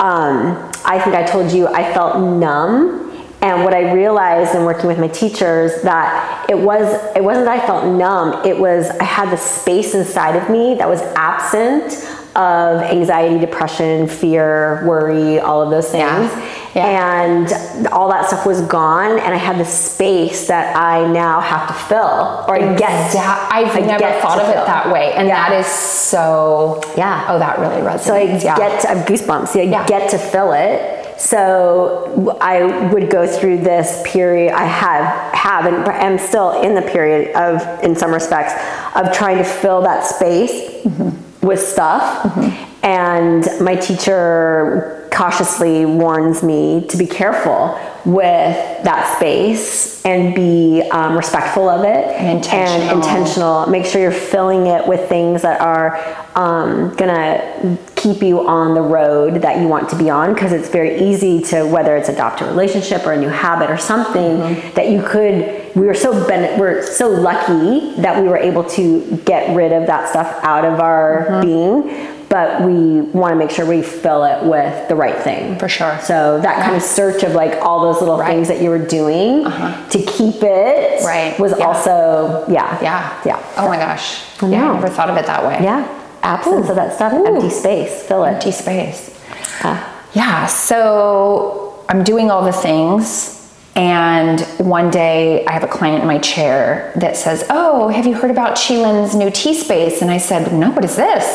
Um, 0.00 0.71
I 0.85 1.00
think 1.02 1.16
I 1.16 1.25
told 1.25 1.50
you 1.50 1.66
I 1.66 1.93
felt 1.93 2.21
numb 2.21 3.06
and 3.43 3.64
what 3.64 3.75
I 3.75 3.93
realized 3.93 4.55
in 4.55 4.64
working 4.64 4.87
with 4.87 4.99
my 4.99 5.09
teachers 5.09 5.83
that 5.83 6.47
it 6.49 6.59
was 6.59 6.87
it 7.14 7.23
wasn't 7.23 7.47
that 7.47 7.62
I 7.62 7.66
felt 7.66 7.85
numb, 7.97 8.45
it 8.47 8.59
was 8.59 8.88
I 8.90 9.05
had 9.05 9.31
the 9.31 9.37
space 9.37 9.95
inside 9.95 10.37
of 10.37 10.49
me 10.50 10.75
that 10.75 10.88
was 10.88 11.00
absent 11.16 11.93
of 12.37 12.83
anxiety, 12.83 13.38
depression, 13.38 14.07
fear, 14.07 14.87
worry, 14.87 15.40
all 15.40 15.62
of 15.62 15.71
those 15.71 15.90
things. 15.90 16.31
Yeah. 16.31 16.52
Yeah. 16.75 17.23
And 17.25 17.87
all 17.87 18.11
that 18.11 18.26
stuff 18.26 18.45
was 18.45 18.61
gone, 18.61 19.12
and 19.12 19.33
I 19.33 19.38
had 19.38 19.59
the 19.59 19.64
space 19.64 20.47
that 20.49 20.76
I 20.76 21.11
now 21.11 21.40
have 21.40 21.69
to 21.69 21.73
fill, 21.73 22.45
or 22.47 22.55
I 22.55 22.76
guess 22.76 23.16
I've 23.16 23.75
I 23.75 23.81
never 23.81 24.21
thought 24.21 24.38
of 24.38 24.52
fill. 24.52 24.62
it 24.62 24.66
that 24.66 24.93
way, 24.93 25.14
and 25.14 25.26
yeah. 25.26 25.49
that 25.49 25.59
is 25.59 25.66
so. 25.66 26.83
Yeah. 26.95 27.28
Oh, 27.31 27.38
that 27.38 27.59
really 27.59 27.81
resonates. 27.81 28.00
So 28.00 28.14
I 28.14 28.23
yeah. 28.25 28.57
get 28.59 28.83
to, 28.83 28.90
I 28.90 28.95
have 28.95 29.07
goosebumps. 29.07 29.57
I 29.59 29.62
yeah. 29.62 29.87
get 29.87 30.11
to 30.11 30.19
fill 30.19 30.52
it, 30.52 30.96
so 31.18 32.37
I 32.40 32.90
would 32.92 33.11
go 33.11 33.26
through 33.26 33.58
this 33.58 34.02
period. 34.04 34.52
I 34.52 34.64
have 34.64 35.35
have 35.35 35.66
and 35.66 35.88
am 35.88 36.18
still 36.18 36.62
in 36.62 36.75
the 36.75 36.82
period 36.82 37.35
of, 37.35 37.62
in 37.82 37.94
some 37.94 38.12
respects, 38.12 38.52
of 38.96 39.12
trying 39.12 39.38
to 39.38 39.44
fill 39.44 39.82
that 39.82 40.04
space 40.04 40.50
mm-hmm. 40.82 41.46
with 41.46 41.61
stuff. 41.61 42.23
Mm-hmm. 42.23 42.65
And 42.87 43.47
my 43.61 43.75
teacher 43.75 45.09
cautiously 45.12 45.85
warns 45.87 46.43
me 46.43 46.87
to 46.88 46.97
be 46.97 47.07
careful 47.07 47.78
with 48.05 48.55
that 48.85 49.16
space 49.16 50.05
and 50.05 50.35
be 50.35 50.83
um, 50.93 51.16
respectful 51.16 51.69
of 51.69 51.85
it 51.85 52.05
And 52.16 52.37
intentional. 52.37 52.83
and 52.90 52.99
intentional. 53.02 53.66
Make 53.66 53.87
sure 53.87 54.00
you're 54.00 54.12
filling 54.12 54.66
it 54.66 54.87
with 54.87 55.09
things 55.09 55.43
that 55.43 55.61
are 55.61 55.99
um, 56.37 56.95
gonna 56.95 57.76
keep 57.97 58.23
you 58.23 58.47
on 58.47 58.75
the 58.75 58.83
road 58.83 59.43
that 59.43 59.59
you 59.61 59.66
want 59.66 59.88
to 59.88 59.97
be 59.97 60.09
on 60.11 60.35
because 60.35 60.52
it's 60.52 60.69
very 60.69 61.00
easy 61.00 61.40
to 61.45 61.66
whether 61.66 61.97
it's 61.97 62.09
adopt 62.09 62.43
a 62.43 62.45
relationship 62.45 63.05
or 63.07 63.12
a 63.14 63.16
new 63.19 63.28
habit 63.31 63.71
or 63.71 63.78
something 63.78 64.38
that 64.75 64.90
you 64.90 65.02
could 65.02 65.75
we 65.75 65.87
were 65.87 65.95
so 65.95 66.26
ben- 66.28 66.59
we're 66.61 66.83
so 66.87 67.09
lucky 67.09 67.95
that 68.00 68.23
we 68.23 68.28
were 68.28 68.37
able 68.38 68.62
to 68.62 69.16
get 69.25 69.57
rid 69.57 69.73
of 69.73 69.87
that 69.87 70.09
stuff 70.09 70.28
out 70.45 70.64
of 70.64 70.78
our 70.78 71.40
being 71.43 71.88
but 72.28 72.62
we 72.62 73.02
want 73.12 73.33
to 73.33 73.37
make 73.37 73.50
sure 73.50 73.64
we 73.66 73.83
fill 73.83 74.25
it 74.25 74.42
with 74.45 74.88
the 74.88 74.95
right 74.97 75.16
thing 75.23 75.59
For 75.59 75.68
sure. 75.68 75.99
so 76.02 76.40
that 76.40 76.62
kind 76.62 76.75
of 76.76 76.83
search 76.83 77.23
of 77.23 77.33
like 77.35 77.61
all 77.62 77.80
those 77.80 78.00
little 78.00 78.18
Right. 78.18 78.33
things 78.35 78.49
that 78.49 78.61
you 78.61 78.68
were 78.71 78.85
doing 78.85 79.47
uh-huh. 79.47 79.88
to 79.90 79.99
keep 80.02 80.42
it 80.42 81.04
Right. 81.04 81.38
was 81.38 81.54
Yeah. 81.59 81.64
also 81.66 82.45
yeah 82.49 82.78
Yeah. 82.83 83.21
yeah 83.25 83.42
Oh 83.56 83.68
my 83.68 83.76
gosh. 83.76 84.23
I 84.42 84.47
Yeah. 84.49 84.71
I 84.71 84.75
never 84.75 84.88
thought 84.88 85.11
of 85.11 85.16
it 85.16 85.26
that 85.26 85.47
way. 85.47 85.59
yeah 85.62 85.87
absence 86.23 86.68
of 86.68 86.76
that 86.76 86.95
stuff 86.95 87.12
empty 87.12 87.50
space 87.50 88.02
fill 88.02 88.25
it 88.25 88.33
Empty 88.35 88.50
space. 88.50 89.18
Yeah. 89.62 89.92
Yeah, 90.14 90.47
so 90.47 91.85
I'm 91.88 92.02
doing 92.02 92.30
all 92.30 92.42
the 92.45 92.52
things. 92.52 93.33
And 93.76 94.40
one 94.59 94.90
day 94.90 95.45
I 95.45 95.52
have 95.52 95.62
a 95.62 95.68
client 95.68 96.00
in 96.00 96.06
my 96.09 96.16
chair 96.18 96.92
that 96.97 97.16
says, 97.18 97.45
Oh, 97.50 97.88
have 97.88 98.06
you 98.06 98.14
heard 98.14 98.30
about 98.30 98.56
Chilin's 98.56 99.14
new 99.14 99.30
tea 99.30 99.52
space? 99.54 100.00
And 100.00 100.11
I 100.11 100.16
said, 100.16 100.50
No, 100.54 100.71
what 100.71 100.85
is 100.87 100.97
this? 100.97 101.26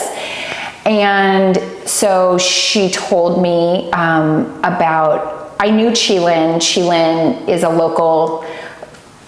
And 0.86 1.58
so 1.88 2.38
she 2.38 2.90
told 2.90 3.42
me 3.42 3.92
um, 3.92 4.60
about, 4.64 5.56
I 5.60 5.70
knew 5.70 5.92
Chilin. 5.92 6.56
Chilin 6.56 7.48
is 7.48 7.64
a 7.64 7.70
local 7.70 8.46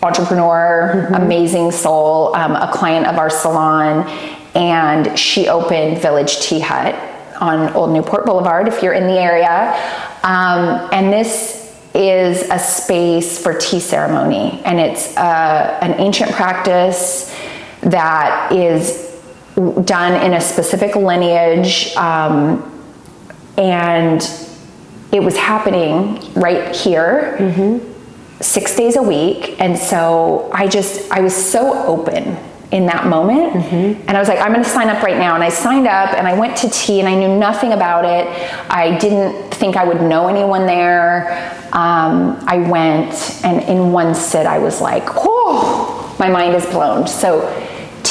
entrepreneur, 0.01 1.09
amazing 1.13 1.71
soul, 1.71 2.35
um, 2.35 2.55
a 2.55 2.69
client 2.73 3.07
of 3.07 3.17
our 3.17 3.29
salon, 3.29 4.07
and 4.55 5.17
she 5.17 5.47
opened 5.47 6.01
Village 6.01 6.41
Tea 6.41 6.59
Hut 6.59 6.95
on 7.41 7.73
Old 7.73 7.91
Newport 7.91 8.25
Boulevard 8.25 8.67
if 8.67 8.83
you're 8.83 8.93
in 8.93 9.07
the 9.07 9.19
area. 9.19 9.73
Um, 10.23 10.89
and 10.91 11.11
this 11.11 11.73
is 11.93 12.49
a 12.49 12.59
space 12.59 13.41
for 13.41 13.53
tea 13.57 13.79
ceremony, 13.79 14.61
and 14.65 14.79
it's 14.79 15.15
uh, 15.15 15.77
an 15.81 15.93
ancient 15.99 16.31
practice 16.31 17.33
that 17.81 18.51
is 18.51 19.02
done 19.55 20.23
in 20.25 20.33
a 20.33 20.41
specific 20.41 20.95
lineage. 20.95 21.95
Um, 21.95 22.69
and 23.57 24.21
it 25.11 25.21
was 25.21 25.37
happening 25.37 26.19
right 26.33 26.75
here 26.75 27.37
six 28.41 28.75
days 28.75 28.95
a 28.95 29.01
week. 29.03 29.59
And 29.61 29.77
so 29.77 30.49
i 30.53 30.67
just 30.67 31.09
i 31.11 31.21
was 31.21 31.35
so 31.35 31.85
open 31.85 32.37
in 32.71 32.87
that 32.87 33.05
moment. 33.05 33.55
And 34.07 34.17
i 34.17 34.19
was 34.19 34.27
like 34.27 34.39
i'm 34.39 34.51
going 34.51 34.63
to 34.63 34.69
sign 34.69 34.89
up 34.89 35.03
right 35.03 35.17
now. 35.17 35.35
And 35.35 35.43
i 35.43 35.49
signed 35.49 35.87
up 35.87 36.13
and 36.15 36.27
i 36.27 36.37
went 36.37 36.57
to 36.57 36.69
tea 36.69 36.99
and 36.99 37.07
i 37.07 37.15
knew 37.15 37.37
nothing 37.37 37.73
about 37.73 38.05
it. 38.05 38.27
I 38.69 38.97
didn't 38.97 39.51
think 39.51 39.77
i 39.77 39.83
would 39.83 40.01
know 40.01 40.27
anyone 40.27 40.65
there. 40.65 41.53
Um, 41.73 42.43
i 42.47 42.57
went 42.57 43.39
and 43.43 43.61
in 43.63 43.91
one 43.91 44.15
sit 44.15 44.45
i 44.45 44.57
was 44.57 44.81
like 44.81 45.03
oh 45.07 46.15
my 46.19 46.29
mind 46.29 46.55
is 46.55 46.65
blown. 46.67 47.07
So 47.07 47.47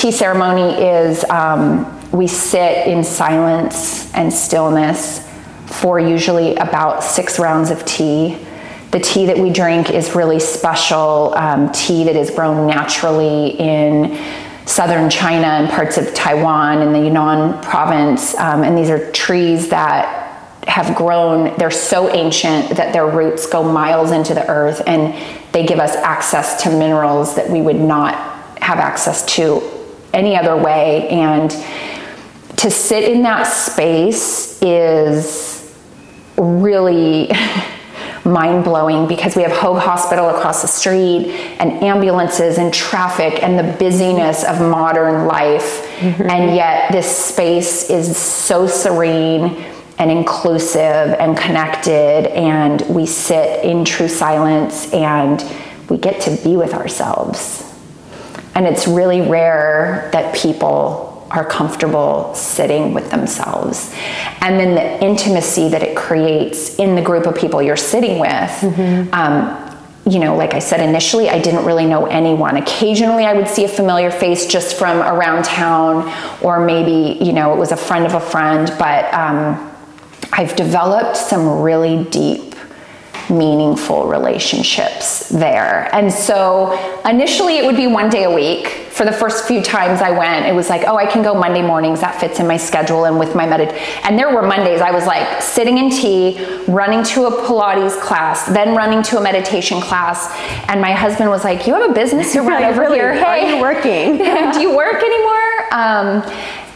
tea 0.03 0.11
ceremony 0.11 0.83
is 0.83 1.23
um, 1.31 1.87
we 2.11 2.27
sit 2.27 2.89
in 2.89 3.05
silence 3.05 4.13
and 4.15 4.33
stillness 4.33 5.25
for 5.67 6.01
usually 6.01 6.57
about 6.57 7.05
six 7.05 7.39
rounds 7.39 7.71
of 7.71 7.85
tea. 7.85 8.37
The 8.91 8.99
tea 8.99 9.27
that 9.27 9.39
we 9.39 9.51
drink 9.51 9.91
is 9.91 10.17
really 10.17 10.41
special 10.41 11.33
um, 11.37 11.71
tea 11.71 12.03
that 12.03 12.17
is 12.17 12.31
grown 12.31 12.67
naturally 12.67 13.51
in 13.61 14.19
southern 14.67 15.09
China 15.09 15.47
and 15.47 15.71
parts 15.71 15.97
of 15.99 16.13
Taiwan 16.15 16.83
and 16.83 16.93
the 16.93 16.99
Yunnan 16.99 17.63
province. 17.63 18.35
Um, 18.35 18.65
and 18.65 18.77
these 18.77 18.91
are 18.91 19.09
trees 19.13 19.69
that 19.69 20.67
have 20.67 20.97
grown, 20.97 21.57
they're 21.59 21.71
so 21.71 22.11
ancient 22.11 22.71
that 22.77 22.93
their 22.93 23.07
roots 23.07 23.47
go 23.47 23.63
miles 23.63 24.11
into 24.11 24.35
the 24.35 24.49
earth 24.51 24.83
and 24.85 25.15
they 25.53 25.65
give 25.65 25.79
us 25.79 25.95
access 25.95 26.61
to 26.65 26.71
minerals 26.71 27.37
that 27.37 27.49
we 27.49 27.63
would 27.63 27.79
not 27.79 28.15
have 28.61 28.79
access 28.79 29.25
to 29.27 29.72
any 30.13 30.37
other 30.37 30.57
way. 30.57 31.09
And 31.09 31.51
to 32.59 32.71
sit 32.71 33.05
in 33.05 33.23
that 33.23 33.45
space 33.45 34.61
is 34.63 35.77
really 36.37 37.31
mind 38.25 38.65
blowing 38.65 39.09
because 39.09 39.35
we 39.35 39.43
have 39.43 39.53
Hoag 39.53 39.79
Hospital 39.79 40.29
across 40.29 40.63
the 40.63 40.69
street 40.69 41.31
and 41.59 41.73
ambulances 41.83 42.59
and 42.59 42.73
traffic 42.73 43.43
and 43.43 43.59
the 43.59 43.77
busyness 43.79 44.45
of 44.45 44.61
modern 44.61 45.27
life. 45.27 45.87
Mm-hmm. 45.99 46.31
And 46.31 46.55
yet, 46.55 46.93
this 46.93 47.17
space 47.17 47.91
is 47.91 48.17
so 48.17 48.67
serene 48.67 49.65
and 49.99 50.11
inclusive 50.11 50.81
and 50.81 51.37
connected, 51.37 52.27
and 52.35 52.81
we 52.89 53.07
sit 53.07 53.65
in 53.65 53.85
true 53.85 54.09
silence 54.09 54.93
and 54.93 55.45
we 55.89 55.99
get 55.99 56.21
to 56.23 56.31
be 56.43 56.57
with 56.57 56.75
ourselves. 56.75 57.72
And 58.55 58.67
it's 58.67 58.87
really 58.87 59.21
rare 59.23 60.11
that 60.13 60.35
people 60.35 61.27
are 61.31 61.45
comfortable 61.45 62.35
sitting 62.35 62.93
with 62.93 63.11
themselves. 63.11 63.95
And 64.43 64.61
then 64.61 64.75
the 64.75 65.05
intimacy 65.05 65.71
that 65.71 65.83
it 65.83 65.97
creates 65.97 66.79
in 66.79 66.95
the 66.95 67.03
group 67.03 67.27
of 67.27 67.35
people 67.35 67.63
you're 67.63 67.77
sitting 67.77 68.19
with. 68.19 68.63
Um, 69.15 69.59
you 70.05 70.19
know, 70.19 70.37
like 70.37 70.53
I 70.53 70.59
said 70.59 70.81
initially, 70.81 71.31
I 71.31 71.41
didn't 71.41 71.65
really 71.65 71.87
know 71.87 72.07
anyone. 72.07 72.57
Occasionally, 72.57 73.25
I 73.25 73.35
would 73.35 73.47
see 73.47 73.65
a 73.65 73.69
familiar 73.69 74.11
face 74.11 74.47
just 74.47 74.77
from 74.77 74.99
around 74.99 75.45
town, 75.45 76.13
or 76.43 76.65
maybe, 76.65 77.25
you 77.25 77.33
know, 77.33 77.55
it 77.55 77.57
was 77.57 77.71
a 77.71 77.77
friend 77.77 78.05
of 78.05 78.15
a 78.15 78.21
friend, 78.21 78.73
but 78.81 79.13
um, 79.15 79.71
I've 80.33 80.57
developed 80.57 81.17
some 81.17 81.63
really 81.63 82.05
deep 82.05 82.52
meaningful 83.31 84.07
relationships 84.07 85.29
there. 85.29 85.89
And 85.95 86.13
so 86.13 86.73
initially 87.05 87.59
it 87.59 87.65
would 87.65 87.77
be 87.77 87.87
one 87.87 88.11
day 88.11 88.25
a 88.25 88.31
week. 88.31 88.69
For 88.93 89.05
the 89.07 89.13
first 89.13 89.47
few 89.47 89.63
times 89.63 90.03
I 90.03 90.11
went, 90.11 90.47
it 90.47 90.55
was 90.55 90.69
like, 90.69 90.83
oh, 90.87 90.97
I 90.97 91.07
can 91.07 91.23
go 91.23 91.35
Monday 91.35 91.63
mornings. 91.63 92.01
That 92.01 92.21
fits 92.21 92.41
in 92.41 92.47
my 92.47 92.59
schedule 92.59 93.07
and 93.07 93.19
with 93.19 93.35
my 93.35 93.47
medit. 93.47 93.73
And 94.05 94.19
there 94.19 94.35
were 94.35 94.43
Mondays 94.43 94.81
I 94.81 94.91
was 94.91 95.07
like 95.07 95.41
sitting 95.41 95.79
in 95.79 95.91
tea, 95.91 96.45
running 96.69 97.03
to 97.05 97.27
a 97.27 97.31
Pilates 97.31 97.99
class, 98.01 98.47
then 98.47 98.77
running 98.77 99.03
to 99.05 99.19
a 99.19 99.23
meditation 99.23 99.81
class. 99.81 100.31
And 100.69 100.81
my 100.81 100.93
husband 100.93 101.31
was 101.31 101.43
like, 101.43 101.67
you 101.67 101.75
have 101.75 101.91
a 101.91 101.95
business 101.95 102.33
to 102.35 102.43
run 102.43 102.63
over 102.71 102.83
really, 102.83 102.99
here. 102.99 103.13
are 103.13 103.39
you 103.39 103.61
working? 103.61 104.19
do 104.53 104.61
you 104.61 104.77
work 104.77 105.03
anymore? 105.03 105.43
Um, 105.73 106.23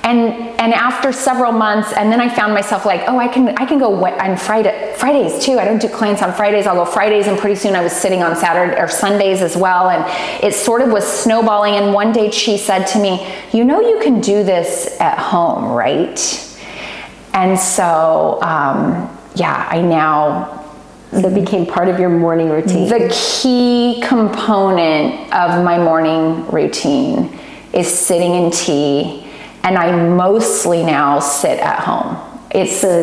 and 0.06 0.32
and 0.60 0.72
after 0.72 1.12
several 1.12 1.52
months, 1.52 1.92
and 1.92 2.12
then 2.12 2.20
I 2.20 2.28
found 2.28 2.54
myself 2.54 2.86
like, 2.86 3.02
oh, 3.08 3.18
I 3.18 3.28
can 3.28 3.48
I 3.58 3.66
can 3.66 3.78
go 3.78 3.92
on 4.06 4.36
Friday 4.36 4.94
Fridays 4.96 5.44
too. 5.44 5.58
I 5.58 5.64
don't 5.64 5.80
do 5.80 5.88
clients 5.88 6.22
on 6.22 6.32
Fridays. 6.32 6.66
I'll 6.66 6.76
go 6.76 6.84
Fridays, 6.84 7.26
and 7.26 7.36
pretty 7.36 7.56
soon 7.56 7.74
I 7.74 7.82
was 7.82 7.92
sitting 7.92 8.22
on 8.22 8.36
Saturday 8.36 8.80
or 8.80 8.86
Sundays 8.88 9.42
as 9.42 9.56
well. 9.56 9.90
And 9.90 10.04
it 10.42 10.54
sort 10.54 10.80
of 10.80 10.92
was 10.92 11.04
snowballing. 11.04 11.74
And 11.74 11.92
one 11.92 12.12
day 12.12 12.30
she 12.30 12.56
said 12.56 12.84
to 12.92 13.00
me, 13.00 13.26
you 13.52 13.64
know, 13.64 13.80
you 13.80 14.00
can 14.00 14.20
do 14.20 14.44
this 14.44 14.96
at 15.00 15.18
home, 15.18 15.72
right? 15.72 16.18
And 17.34 17.58
so 17.58 18.38
um, 18.42 19.10
yeah, 19.34 19.66
I 19.68 19.80
now 19.82 20.64
So 21.10 21.28
it 21.28 21.34
became 21.34 21.66
part 21.66 21.88
of 21.88 21.98
your 21.98 22.10
morning 22.10 22.48
routine. 22.48 22.88
the 22.88 23.08
key 23.12 24.00
component 24.06 25.32
of 25.32 25.64
my 25.64 25.78
morning 25.78 26.46
routine 26.48 27.38
is 27.72 27.88
sitting 27.88 28.34
in 28.34 28.50
tea, 28.50 29.25
and 29.66 29.76
I 29.76 29.90
mostly 29.90 30.84
now 30.84 31.18
sit 31.18 31.58
at 31.58 31.80
home. 31.80 32.16
It's 32.52 32.80
So 32.80 33.02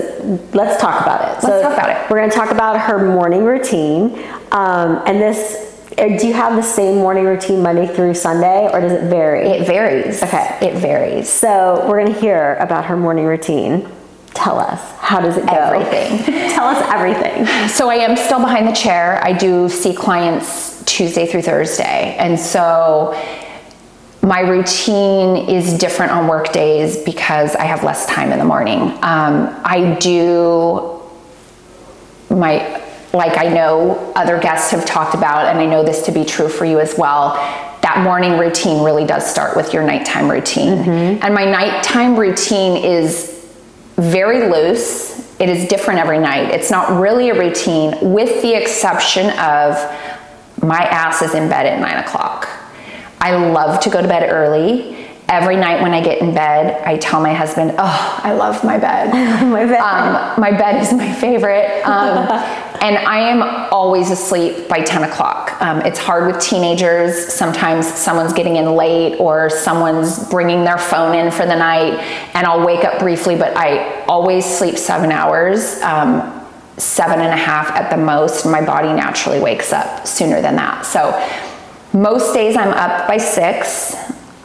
let's 0.53 0.81
talk 0.81 1.01
about 1.01 1.21
it. 1.21 1.33
Let's 1.33 1.45
so 1.45 1.61
talk 1.61 1.73
about 1.73 1.89
it. 1.89 2.09
We're 2.09 2.17
going 2.17 2.29
to 2.29 2.35
talk 2.35 2.51
about 2.51 2.79
her 2.79 3.13
morning 3.13 3.43
routine. 3.43 4.17
Um, 4.53 5.03
and 5.05 5.21
this, 5.21 5.91
uh, 5.97 6.17
do 6.17 6.25
you 6.25 6.33
have 6.33 6.55
the 6.55 6.63
same 6.63 6.95
morning 6.95 7.25
routine 7.25 7.61
Monday 7.61 7.85
through 7.85 8.13
Sunday, 8.13 8.69
or 8.71 8.79
does 8.79 8.93
it 8.93 9.09
vary? 9.09 9.45
it 9.49 9.67
varies. 9.67 10.23
Okay. 10.23 10.57
it 10.61 10.75
varies. 10.75 11.27
so 11.27 11.85
we're 11.87 12.01
going 12.01 12.13
to 12.13 12.19
hear 12.19 12.55
about 12.55 12.85
her 12.85 12.95
morning 12.95 13.25
routine. 13.25 13.85
Tell 14.33 14.57
us, 14.57 14.79
how 14.97 15.19
does 15.19 15.37
it 15.37 15.45
go? 15.45 15.53
Everything. 15.53 16.17
Tell 16.53 16.65
us 16.65 16.81
everything. 16.87 17.45
So 17.67 17.89
I 17.89 17.95
am 17.95 18.15
still 18.15 18.39
behind 18.39 18.67
the 18.67 18.73
chair. 18.73 19.19
I 19.23 19.33
do 19.33 19.69
see 19.69 19.93
clients 19.93 20.81
Tuesday 20.85 21.27
through 21.27 21.43
Thursday, 21.43 22.15
and 22.17 22.39
so 22.39 23.13
my 24.23 24.39
routine 24.39 25.49
is 25.49 25.77
different 25.77 26.13
on 26.13 26.27
work 26.27 26.53
days 26.53 26.97
because 27.03 27.55
I 27.55 27.65
have 27.65 27.83
less 27.83 28.05
time 28.05 28.31
in 28.31 28.39
the 28.39 28.45
morning. 28.45 28.79
Um, 29.03 29.53
I 29.65 29.97
do 29.99 31.01
my 32.29 32.81
like 33.13 33.37
I 33.37 33.47
know 33.47 34.11
other 34.15 34.39
guests 34.39 34.71
have 34.71 34.85
talked 34.85 35.13
about, 35.13 35.45
and 35.45 35.59
I 35.59 35.65
know 35.67 35.83
this 35.83 36.03
to 36.05 36.11
be 36.11 36.25
true 36.25 36.49
for 36.49 36.65
you 36.65 36.79
as 36.79 36.97
well. 36.97 37.35
That 37.81 38.01
morning 38.03 38.39
routine 38.39 38.83
really 38.83 39.05
does 39.05 39.29
start 39.29 39.55
with 39.55 39.71
your 39.73 39.83
nighttime 39.83 40.31
routine, 40.31 40.79
and 41.21 41.33
my 41.35 41.45
nighttime 41.45 42.17
routine 42.17 42.83
is 42.83 43.45
very 43.97 44.49
loose. 44.49 45.39
It 45.39 45.49
is 45.49 45.67
different 45.67 45.99
every 45.99 46.17
night. 46.17 46.49
It's 46.49 46.71
not 46.71 46.99
really 46.99 47.29
a 47.29 47.37
routine, 47.37 48.13
with 48.13 48.41
the 48.41 48.55
exception 48.55 49.29
of 49.31 49.75
my 50.63 50.79
ass 50.79 51.21
is 51.21 51.35
in 51.35 51.49
bed 51.49 51.65
at 51.65 51.79
nine 51.79 51.97
o'clock. 52.03 52.47
I 53.23 53.37
love 53.37 53.79
to 53.79 53.89
go 53.89 54.01
to 54.01 54.07
bed 54.07 54.29
early. 54.29 54.97
Every 55.29 55.55
night 55.55 55.81
when 55.81 55.93
I 55.93 56.03
get 56.03 56.21
in 56.21 56.35
bed, 56.35 56.83
I 56.85 56.97
tell 56.97 57.21
my 57.21 57.33
husband, 57.33 57.73
"Oh, 57.77 58.19
I 58.21 58.33
love 58.33 58.61
my 58.65 58.77
bed. 58.77 59.13
My 59.49 59.65
bed. 59.65 59.79
Um, 59.79 60.41
my 60.41 60.51
bed 60.51 60.81
is 60.81 60.91
my 60.91 61.11
favorite." 61.13 61.81
Um, 61.85 62.27
and 62.81 62.97
I 62.97 63.19
am 63.19 63.41
always 63.71 64.11
asleep 64.11 64.67
by 64.67 64.81
10 64.81 65.05
o'clock. 65.05 65.55
Um, 65.61 65.79
it's 65.83 65.97
hard 65.97 66.27
with 66.27 66.41
teenagers. 66.41 67.33
Sometimes 67.33 67.87
someone's 67.87 68.33
getting 68.33 68.57
in 68.57 68.75
late 68.75 69.17
or 69.19 69.49
someone's 69.49 70.29
bringing 70.29 70.65
their 70.65 70.77
phone 70.77 71.15
in 71.15 71.31
for 71.31 71.45
the 71.45 71.55
night, 71.55 71.93
and 72.35 72.45
I'll 72.45 72.65
wake 72.65 72.83
up 72.83 72.99
briefly, 72.99 73.37
but 73.37 73.55
I 73.55 74.03
always 74.03 74.43
sleep 74.43 74.77
seven 74.77 75.13
hours. 75.13 75.81
Um, 75.81 76.41
seven 76.77 77.21
and 77.21 77.31
a 77.31 77.37
half 77.37 77.69
at 77.71 77.89
the 77.89 77.97
most. 77.97 78.45
My 78.45 78.63
body 78.65 78.91
naturally 78.91 79.39
wakes 79.39 79.71
up 79.71 80.05
sooner 80.07 80.41
than 80.41 80.55
that. 80.55 80.85
So 80.85 81.11
most 81.93 82.33
days 82.33 82.57
I'm 82.57 82.69
up 82.69 83.07
by 83.07 83.17
six. 83.17 83.95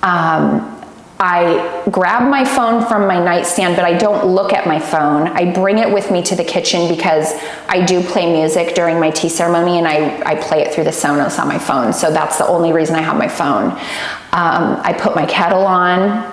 Um, 0.02 0.74
I 1.20 1.82
grab 1.90 2.30
my 2.30 2.44
phone 2.44 2.86
from 2.86 3.08
my 3.08 3.18
nightstand, 3.18 3.74
but 3.74 3.84
I 3.84 3.98
don't 3.98 4.26
look 4.26 4.52
at 4.52 4.68
my 4.68 4.78
phone. 4.78 5.26
I 5.26 5.52
bring 5.52 5.78
it 5.78 5.92
with 5.92 6.12
me 6.12 6.22
to 6.22 6.36
the 6.36 6.44
kitchen 6.44 6.88
because 6.88 7.32
I 7.68 7.84
do 7.84 8.00
play 8.02 8.32
music 8.32 8.76
during 8.76 9.00
my 9.00 9.10
tea 9.10 9.28
ceremony 9.28 9.78
and 9.78 9.88
I, 9.88 10.22
I 10.24 10.36
play 10.36 10.62
it 10.62 10.72
through 10.72 10.84
the 10.84 10.90
Sonos 10.90 11.40
on 11.40 11.48
my 11.48 11.58
phone. 11.58 11.92
So 11.92 12.12
that's 12.12 12.38
the 12.38 12.46
only 12.46 12.72
reason 12.72 12.94
I 12.94 13.00
have 13.00 13.16
my 13.16 13.26
phone. 13.26 13.72
Um, 14.32 14.80
I 14.84 14.94
put 14.96 15.16
my 15.16 15.26
kettle 15.26 15.66
on. 15.66 16.32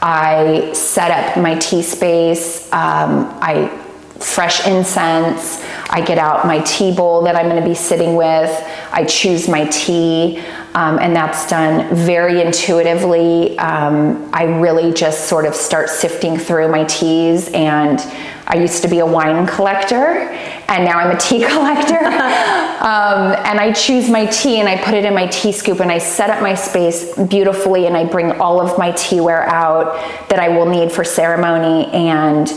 I 0.00 0.72
set 0.72 1.10
up 1.10 1.42
my 1.42 1.56
tea 1.56 1.82
space. 1.82 2.72
Um, 2.72 3.36
I 3.42 3.85
fresh 4.20 4.66
incense. 4.66 5.62
I 5.88 6.00
get 6.04 6.18
out 6.18 6.46
my 6.46 6.60
tea 6.60 6.94
bowl 6.94 7.22
that 7.22 7.36
I'm 7.36 7.48
going 7.48 7.62
to 7.62 7.68
be 7.68 7.74
sitting 7.74 8.16
with. 8.16 8.50
I 8.92 9.04
choose 9.04 9.48
my 9.48 9.66
tea, 9.66 10.38
um, 10.74 10.98
and 10.98 11.14
that's 11.14 11.48
done 11.48 11.94
very 11.94 12.40
intuitively. 12.40 13.58
Um, 13.58 14.28
I 14.32 14.44
really 14.44 14.92
just 14.92 15.28
sort 15.28 15.46
of 15.46 15.54
start 15.54 15.88
sifting 15.88 16.38
through 16.38 16.68
my 16.68 16.84
teas, 16.84 17.48
and 17.52 18.00
I 18.48 18.56
used 18.56 18.82
to 18.82 18.88
be 18.88 19.00
a 19.00 19.06
wine 19.06 19.46
collector, 19.46 20.30
and 20.68 20.84
now 20.84 20.98
I'm 20.98 21.14
a 21.14 21.18
tea 21.18 21.44
collector. 21.48 22.04
um, 22.04 23.32
and 23.44 23.60
I 23.60 23.72
choose 23.72 24.08
my 24.08 24.26
tea 24.26 24.60
and 24.60 24.68
I 24.68 24.76
put 24.82 24.94
it 24.94 25.04
in 25.04 25.14
my 25.14 25.26
tea 25.26 25.52
scoop, 25.52 25.80
and 25.80 25.90
I 25.90 25.98
set 25.98 26.30
up 26.30 26.42
my 26.42 26.54
space 26.54 27.16
beautifully, 27.16 27.86
and 27.86 27.96
I 27.96 28.04
bring 28.04 28.32
all 28.40 28.60
of 28.60 28.78
my 28.78 28.92
teaware 28.92 29.46
out 29.46 29.94
that 30.28 30.38
I 30.38 30.48
will 30.48 30.66
need 30.66 30.90
for 30.90 31.04
ceremony 31.04 31.86
and 31.92 32.48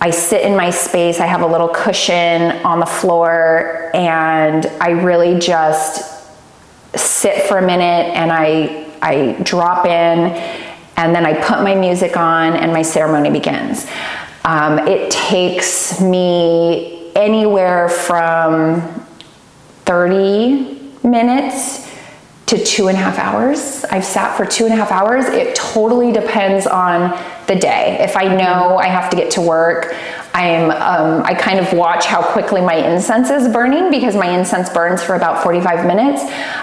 I 0.00 0.10
sit 0.10 0.42
in 0.42 0.56
my 0.56 0.70
space, 0.70 1.20
I 1.20 1.26
have 1.26 1.42
a 1.42 1.46
little 1.46 1.68
cushion 1.68 2.52
on 2.64 2.80
the 2.80 2.86
floor, 2.86 3.90
and 3.94 4.66
I 4.80 4.90
really 4.90 5.38
just 5.38 6.12
sit 6.94 7.44
for 7.44 7.58
a 7.58 7.66
minute 7.66 8.14
and 8.14 8.30
I, 8.30 8.90
I 9.00 9.32
drop 9.42 9.86
in, 9.86 10.30
and 10.96 11.14
then 11.14 11.24
I 11.24 11.34
put 11.34 11.62
my 11.62 11.74
music 11.74 12.16
on, 12.16 12.54
and 12.54 12.72
my 12.72 12.82
ceremony 12.82 13.30
begins. 13.30 13.86
Um, 14.44 14.78
it 14.86 15.10
takes 15.10 16.00
me 16.00 17.12
anywhere 17.16 17.88
from 17.88 18.82
30 19.86 20.92
minutes 21.02 21.90
to 22.46 22.62
two 22.62 22.88
and 22.88 22.96
a 22.96 23.00
half 23.00 23.18
hours. 23.18 23.84
I've 23.84 24.04
sat 24.04 24.36
for 24.36 24.44
two 24.44 24.64
and 24.64 24.74
a 24.74 24.76
half 24.76 24.90
hours. 24.90 25.26
It 25.26 25.54
totally 25.54 26.12
depends 26.12 26.66
on 26.66 27.18
the 27.46 27.54
day. 27.54 27.98
If 28.00 28.16
I 28.16 28.24
know 28.24 28.78
I 28.78 28.86
have 28.86 29.10
to 29.10 29.16
get 29.16 29.30
to 29.32 29.40
work, 29.40 29.94
I'm 30.34 30.70
um, 30.70 31.22
I 31.24 31.34
kind 31.34 31.60
of 31.60 31.72
watch 31.72 32.06
how 32.06 32.22
quickly 32.22 32.60
my 32.60 32.74
incense 32.74 33.30
is 33.30 33.52
burning 33.52 33.90
because 33.90 34.16
my 34.16 34.26
incense 34.26 34.68
burns 34.68 35.02
for 35.02 35.14
about 35.14 35.42
45 35.42 35.86
minutes. 35.86 36.22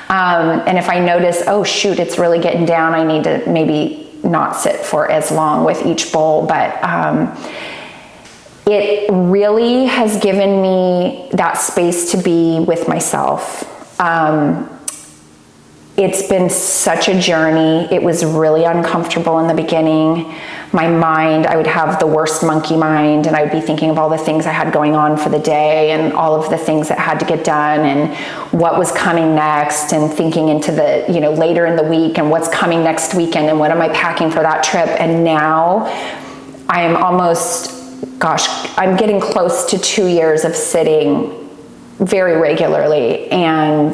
Um, 0.09 0.61
and 0.67 0.77
if 0.77 0.89
I 0.89 0.99
notice, 0.99 1.43
oh 1.47 1.63
shoot, 1.63 1.99
it's 1.99 2.17
really 2.17 2.39
getting 2.39 2.65
down, 2.65 2.93
I 2.93 3.05
need 3.05 3.23
to 3.23 3.49
maybe 3.49 4.09
not 4.23 4.55
sit 4.55 4.75
for 4.75 5.09
as 5.09 5.31
long 5.31 5.63
with 5.63 5.85
each 5.85 6.11
bowl. 6.11 6.45
But 6.45 6.83
um, 6.83 7.35
it 8.67 9.09
really 9.09 9.85
has 9.85 10.17
given 10.21 10.61
me 10.61 11.29
that 11.31 11.53
space 11.53 12.11
to 12.11 12.17
be 12.17 12.59
with 12.59 12.87
myself. 12.87 13.67
Um, 13.99 14.80
it's 15.97 16.27
been 16.27 16.49
such 16.49 17.09
a 17.09 17.19
journey. 17.19 17.87
It 17.93 18.01
was 18.01 18.23
really 18.23 18.63
uncomfortable 18.63 19.39
in 19.39 19.47
the 19.47 19.53
beginning. 19.53 20.33
My 20.73 20.87
mind, 20.87 21.47
I 21.47 21.57
would 21.57 21.67
have 21.67 21.99
the 21.99 22.07
worst 22.07 22.43
monkey 22.43 22.77
mind, 22.77 23.27
and 23.27 23.35
I 23.35 23.43
would 23.43 23.51
be 23.51 23.59
thinking 23.59 23.89
of 23.89 23.99
all 23.99 24.09
the 24.09 24.17
things 24.17 24.45
I 24.45 24.53
had 24.53 24.71
going 24.71 24.95
on 24.95 25.17
for 25.17 25.27
the 25.27 25.37
day 25.37 25.91
and 25.91 26.13
all 26.13 26.33
of 26.33 26.49
the 26.49 26.57
things 26.57 26.87
that 26.87 26.97
had 26.97 27.19
to 27.19 27.25
get 27.25 27.43
done 27.43 27.81
and 27.81 28.15
what 28.57 28.79
was 28.79 28.89
coming 28.93 29.35
next, 29.35 29.91
and 29.91 30.11
thinking 30.11 30.47
into 30.47 30.71
the, 30.71 31.05
you 31.09 31.19
know, 31.19 31.33
later 31.33 31.65
in 31.65 31.75
the 31.75 31.83
week 31.83 32.17
and 32.17 32.31
what's 32.31 32.47
coming 32.47 32.83
next 32.83 33.13
weekend 33.13 33.49
and 33.49 33.59
what 33.59 33.69
am 33.69 33.81
I 33.81 33.89
packing 33.89 34.31
for 34.31 34.39
that 34.39 34.63
trip. 34.63 34.87
And 34.87 35.25
now 35.25 35.87
I 36.69 36.83
am 36.83 36.95
almost, 36.95 38.17
gosh, 38.17 38.47
I'm 38.77 38.95
getting 38.95 39.19
close 39.19 39.65
to 39.71 39.77
two 39.77 40.07
years 40.07 40.45
of 40.45 40.55
sitting 40.55 41.49
very 41.99 42.37
regularly. 42.39 43.29
And 43.29 43.93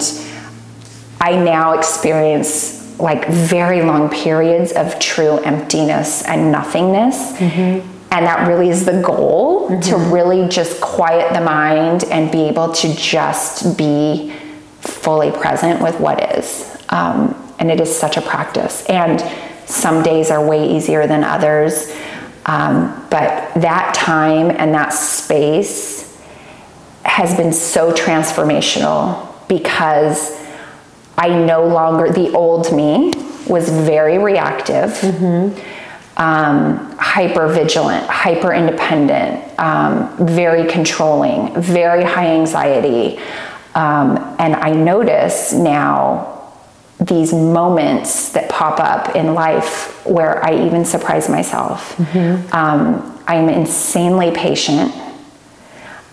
I 1.20 1.36
now 1.36 1.78
experience 1.78 3.00
like 3.00 3.28
very 3.28 3.82
long 3.82 4.10
periods 4.10 4.72
of 4.72 4.98
true 5.00 5.38
emptiness 5.40 6.24
and 6.26 6.52
nothingness. 6.52 7.34
Mm-hmm. 7.34 7.94
And 8.10 8.26
that 8.26 8.48
really 8.48 8.70
is 8.70 8.86
the 8.86 9.02
goal 9.02 9.70
mm-hmm. 9.70 9.82
to 9.82 9.98
really 10.14 10.48
just 10.48 10.80
quiet 10.82 11.34
the 11.34 11.42
mind 11.42 12.06
and 12.06 12.32
be 12.32 12.44
able 12.44 12.72
to 12.74 12.96
just 12.96 13.78
be 13.78 14.34
fully 14.80 15.32
present 15.32 15.82
with 15.82 16.00
what 16.00 16.38
is. 16.38 16.78
Um, 16.90 17.36
and 17.60 17.70
it 17.70 17.82
is 17.82 17.96
such 17.96 18.18
a 18.18 18.22
practice. 18.22 18.86
And 18.86 19.22
some 19.68 20.02
days 20.04 20.32
are 20.32 20.46
way 20.46 20.76
easier 20.76 21.06
than 21.08 21.24
others. 21.24 21.92
Um, 22.46 23.06
but 23.12 23.54
that 23.56 23.94
time 23.94 24.52
and 24.52 24.74
that 24.74 24.90
space 24.90 26.18
has 27.04 27.36
been 27.36 27.52
so 27.52 27.92
transformational 27.92 29.28
because 29.50 30.38
I 31.18 31.30
no 31.30 31.66
longer, 31.66 32.12
the 32.12 32.32
old 32.34 32.72
me 32.76 33.12
was 33.48 33.70
very 33.70 34.18
reactive, 34.18 34.92
mm-hmm. 34.92 35.58
um, 36.18 36.96
hyper 37.00 37.48
vigilant, 37.48 38.06
hyper 38.08 38.54
independent, 38.54 39.60
um, 39.60 40.16
very 40.28 40.70
controlling, 40.70 41.60
very 41.60 42.04
high 42.04 42.28
anxiety. 42.28 43.18
Um, 43.74 44.18
and 44.40 44.56
I 44.56 44.72
notice 44.72 45.54
now 45.54 46.54
these 47.00 47.34
moments 47.34 48.32
that 48.32 48.50
pop 48.50 48.80
up 48.80 49.16
in 49.16 49.34
life 49.34 50.06
where 50.06 50.44
I 50.44 50.66
even 50.66 50.84
surprise 50.84 51.30
myself. 51.30 51.96
Mm-hmm. 51.98 52.56
I'm 53.28 53.50
insanely 53.50 54.32
patient. 54.32 54.94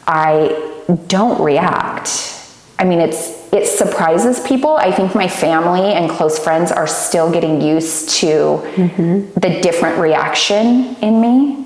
I 0.07 0.83
don't 1.07 1.41
react. 1.43 2.39
I 2.79 2.85
mean, 2.85 3.01
it's 3.01 3.44
it 3.55 3.69
surprises 3.69 4.41
people. 4.41 4.77
I 4.77 4.91
think 4.91 5.15
my 5.15 5.29
family 5.29 5.93
and 5.93 6.11
close 6.11 6.41
friends 6.41 6.73
are 6.73 6.89
still 6.89 7.31
getting 7.31 7.61
used 7.61 8.11
to 8.19 8.27
mm-hmm. 8.27 9.39
the 9.39 9.61
different 9.61 9.99
reaction 10.01 10.97
in 10.97 11.21
me. 11.21 11.65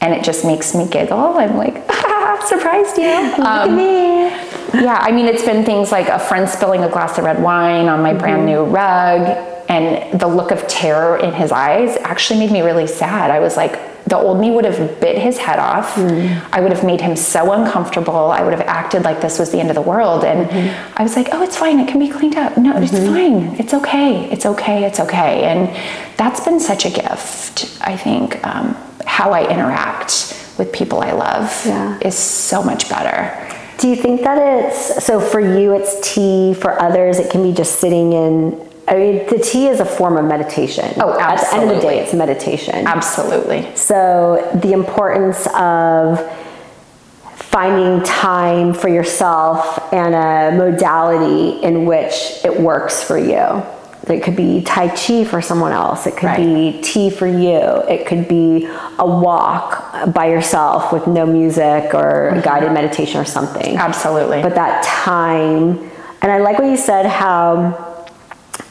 And 0.00 0.14
it 0.14 0.24
just 0.24 0.46
makes 0.46 0.74
me 0.74 0.88
giggle. 0.88 1.36
I'm 1.36 1.58
like, 1.58 1.84
ah, 1.90 2.42
surprised 2.48 2.96
you. 2.96 3.04
Look 3.36 3.46
um, 3.46 3.70
at 3.70 3.76
me. 3.76 4.82
Yeah, 4.82 4.98
I 4.98 5.12
mean, 5.12 5.26
it's 5.26 5.44
been 5.44 5.62
things 5.62 5.92
like 5.92 6.08
a 6.08 6.18
friend 6.18 6.48
spilling 6.48 6.84
a 6.84 6.88
glass 6.88 7.18
of 7.18 7.24
red 7.24 7.42
wine 7.42 7.88
on 7.88 8.02
my 8.02 8.12
mm-hmm. 8.12 8.18
brand 8.18 8.46
new 8.46 8.64
rug, 8.64 9.20
and 9.68 10.18
the 10.18 10.26
look 10.26 10.52
of 10.52 10.66
terror 10.68 11.18
in 11.18 11.34
his 11.34 11.52
eyes 11.52 11.98
actually 12.00 12.38
made 12.40 12.50
me 12.50 12.62
really 12.62 12.86
sad. 12.86 13.30
I 13.30 13.40
was 13.40 13.58
like, 13.58 13.78
the 14.10 14.18
old 14.18 14.40
me 14.40 14.50
would 14.50 14.64
have 14.64 15.00
bit 15.00 15.16
his 15.16 15.38
head 15.38 15.58
off. 15.58 15.94
Mm. 15.94 16.44
I 16.52 16.60
would 16.60 16.72
have 16.72 16.84
made 16.84 17.00
him 17.00 17.16
so 17.16 17.52
uncomfortable. 17.52 18.30
I 18.30 18.42
would 18.42 18.52
have 18.52 18.66
acted 18.66 19.04
like 19.04 19.20
this 19.20 19.38
was 19.38 19.52
the 19.52 19.60
end 19.60 19.70
of 19.70 19.76
the 19.76 19.82
world. 19.82 20.24
And 20.24 20.50
mm-hmm. 20.50 20.94
I 21.00 21.02
was 21.04 21.16
like, 21.16 21.28
oh, 21.32 21.42
it's 21.42 21.56
fine. 21.56 21.78
It 21.78 21.88
can 21.88 22.00
be 22.00 22.08
cleaned 22.08 22.36
up. 22.36 22.58
No, 22.58 22.74
mm-hmm. 22.74 22.82
it's 22.82 23.06
fine. 23.06 23.60
It's 23.60 23.72
okay. 23.72 24.28
It's 24.30 24.44
okay. 24.44 24.84
It's 24.84 25.00
okay. 25.00 25.44
And 25.44 25.68
that's 26.16 26.40
been 26.40 26.58
such 26.58 26.84
a 26.84 26.90
gift, 26.90 27.78
I 27.80 27.96
think. 27.96 28.44
Um, 28.44 28.76
how 29.06 29.32
I 29.32 29.48
interact 29.48 30.54
with 30.58 30.72
people 30.72 31.00
I 31.00 31.12
love 31.12 31.64
yeah. 31.64 31.98
is 32.02 32.16
so 32.16 32.62
much 32.62 32.88
better. 32.88 33.46
Do 33.78 33.88
you 33.88 33.96
think 33.96 34.22
that 34.22 34.38
it's 34.38 35.04
so 35.04 35.20
for 35.20 35.40
you, 35.40 35.72
it's 35.72 36.14
tea, 36.14 36.52
for 36.52 36.78
others, 36.82 37.18
it 37.18 37.30
can 37.30 37.42
be 37.42 37.52
just 37.52 37.80
sitting 37.80 38.12
in 38.12 38.69
I 38.90 38.94
mean, 38.96 39.26
the 39.28 39.38
tea 39.38 39.68
is 39.68 39.78
a 39.78 39.84
form 39.84 40.16
of 40.16 40.24
meditation. 40.24 40.92
Oh, 41.00 41.16
absolutely. 41.18 41.22
At 41.22 41.40
the 41.40 41.56
end 41.56 41.70
of 41.70 41.76
the 41.76 41.82
day, 41.82 41.98
it's 42.00 42.12
meditation. 42.12 42.86
Absolutely. 42.88 43.74
So 43.76 44.50
the 44.62 44.72
importance 44.72 45.46
of 45.56 46.18
finding 47.36 48.02
time 48.04 48.74
for 48.74 48.88
yourself 48.88 49.92
and 49.92 50.14
a 50.14 50.56
modality 50.56 51.62
in 51.62 51.84
which 51.84 52.44
it 52.44 52.60
works 52.60 53.02
for 53.02 53.16
you. 53.16 53.62
It 54.08 54.22
could 54.24 54.34
be 54.36 54.62
Tai 54.62 54.88
Chi 54.88 55.24
for 55.24 55.40
someone 55.42 55.72
else. 55.72 56.06
It 56.06 56.16
could 56.16 56.26
Right. 56.26 56.36
be 56.38 56.80
tea 56.82 57.10
for 57.10 57.26
you. 57.26 57.60
It 57.88 58.06
could 58.06 58.26
be 58.26 58.68
a 58.98 59.06
walk 59.06 59.84
by 60.12 60.26
yourself 60.26 60.92
with 60.92 61.06
no 61.06 61.26
music 61.26 61.94
or 61.94 62.30
a 62.30 62.40
guided 62.40 62.72
meditation 62.72 63.20
or 63.20 63.24
something. 63.24 63.76
Absolutely. 63.76 64.42
But 64.42 64.54
that 64.56 64.82
time, 64.82 65.90
and 66.22 66.32
I 66.32 66.38
like 66.38 66.58
what 66.58 66.68
you 66.68 66.76
said 66.76 67.06
how 67.06 67.89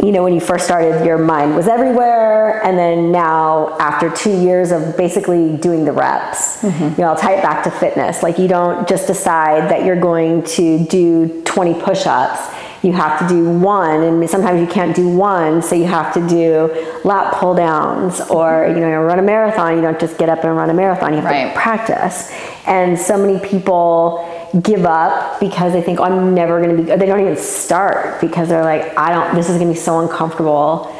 you 0.02 0.12
know, 0.14 0.24
when 0.24 0.34
you 0.34 0.40
first 0.40 0.64
started, 0.66 1.06
your 1.06 1.18
mind 1.18 1.56
was 1.56 1.68
everywhere, 1.68 2.64
and 2.64 2.78
then 2.78 3.12
now, 3.12 3.78
after 3.80 4.10
two 4.10 4.32
years 4.32 4.72
of 4.72 4.96
basically 4.96 5.58
doing 5.58 5.84
the 5.84 5.92
reps, 5.92 6.62
mm-hmm. 6.62 6.84
you 6.84 6.98
know, 7.00 7.10
I'll 7.10 7.18
tie 7.18 7.34
it 7.34 7.44
back 7.44 7.64
to 7.66 7.72
fitness. 7.72 8.24
Like, 8.24 8.40
you 8.40 8.48
don't 8.48 8.88
just 8.88 9.08
decide 9.08 9.70
that 9.70 9.84
you're 9.84 10.00
going 10.00 10.44
to 10.44 10.86
do 10.86 11.44
20 11.44 11.82
push 11.82 12.06
ups. 12.06 12.40
You 12.82 12.94
have 12.94 13.20
to 13.20 13.28
do 13.28 13.50
one, 13.60 14.02
and 14.04 14.30
sometimes 14.30 14.62
you 14.62 14.68
can't 14.68 14.96
do 14.96 15.10
one, 15.10 15.62
so 15.62 15.76
you 15.76 15.84
have 15.84 16.14
to 16.14 16.26
do 16.30 16.70
lat 17.04 17.34
pull 17.34 17.54
downs, 17.54 18.22
or 18.22 18.68
you 18.70 18.80
know, 18.80 19.02
run 19.02 19.20
a 19.20 19.22
marathon. 19.22 19.76
You 19.76 19.82
don't 19.82 20.00
just 20.00 20.18
get 20.18 20.30
up 20.30 20.46
and 20.46 20.56
run 20.56 20.70
a 20.70 20.74
marathon. 20.74 21.14
You 21.14 21.20
have 21.20 21.26
Right. 21.26 21.54
to 21.54 21.60
practice. 21.60 22.32
And 22.66 22.98
so 22.98 23.18
many 23.18 23.38
people 23.40 24.26
give 24.64 24.86
up 24.86 25.40
because 25.40 25.74
they 25.74 25.82
think, 25.82 26.00
oh, 26.00 26.04
I'm 26.04 26.34
never 26.34 26.62
going 26.62 26.78
to 26.78 26.84
be, 26.84 26.96
they 26.96 27.06
don't 27.06 27.20
even 27.20 27.38
start 27.38 28.20
because 28.20 28.50
they're 28.50 28.64
like, 28.64 28.98
I 28.98 29.12
don't, 29.12 29.36
this 29.36 29.50
is 29.50 29.58
going 29.58 29.68
to 29.70 29.74
be 29.74 29.80
so 29.80 30.00
uncomfortable. 30.00 30.96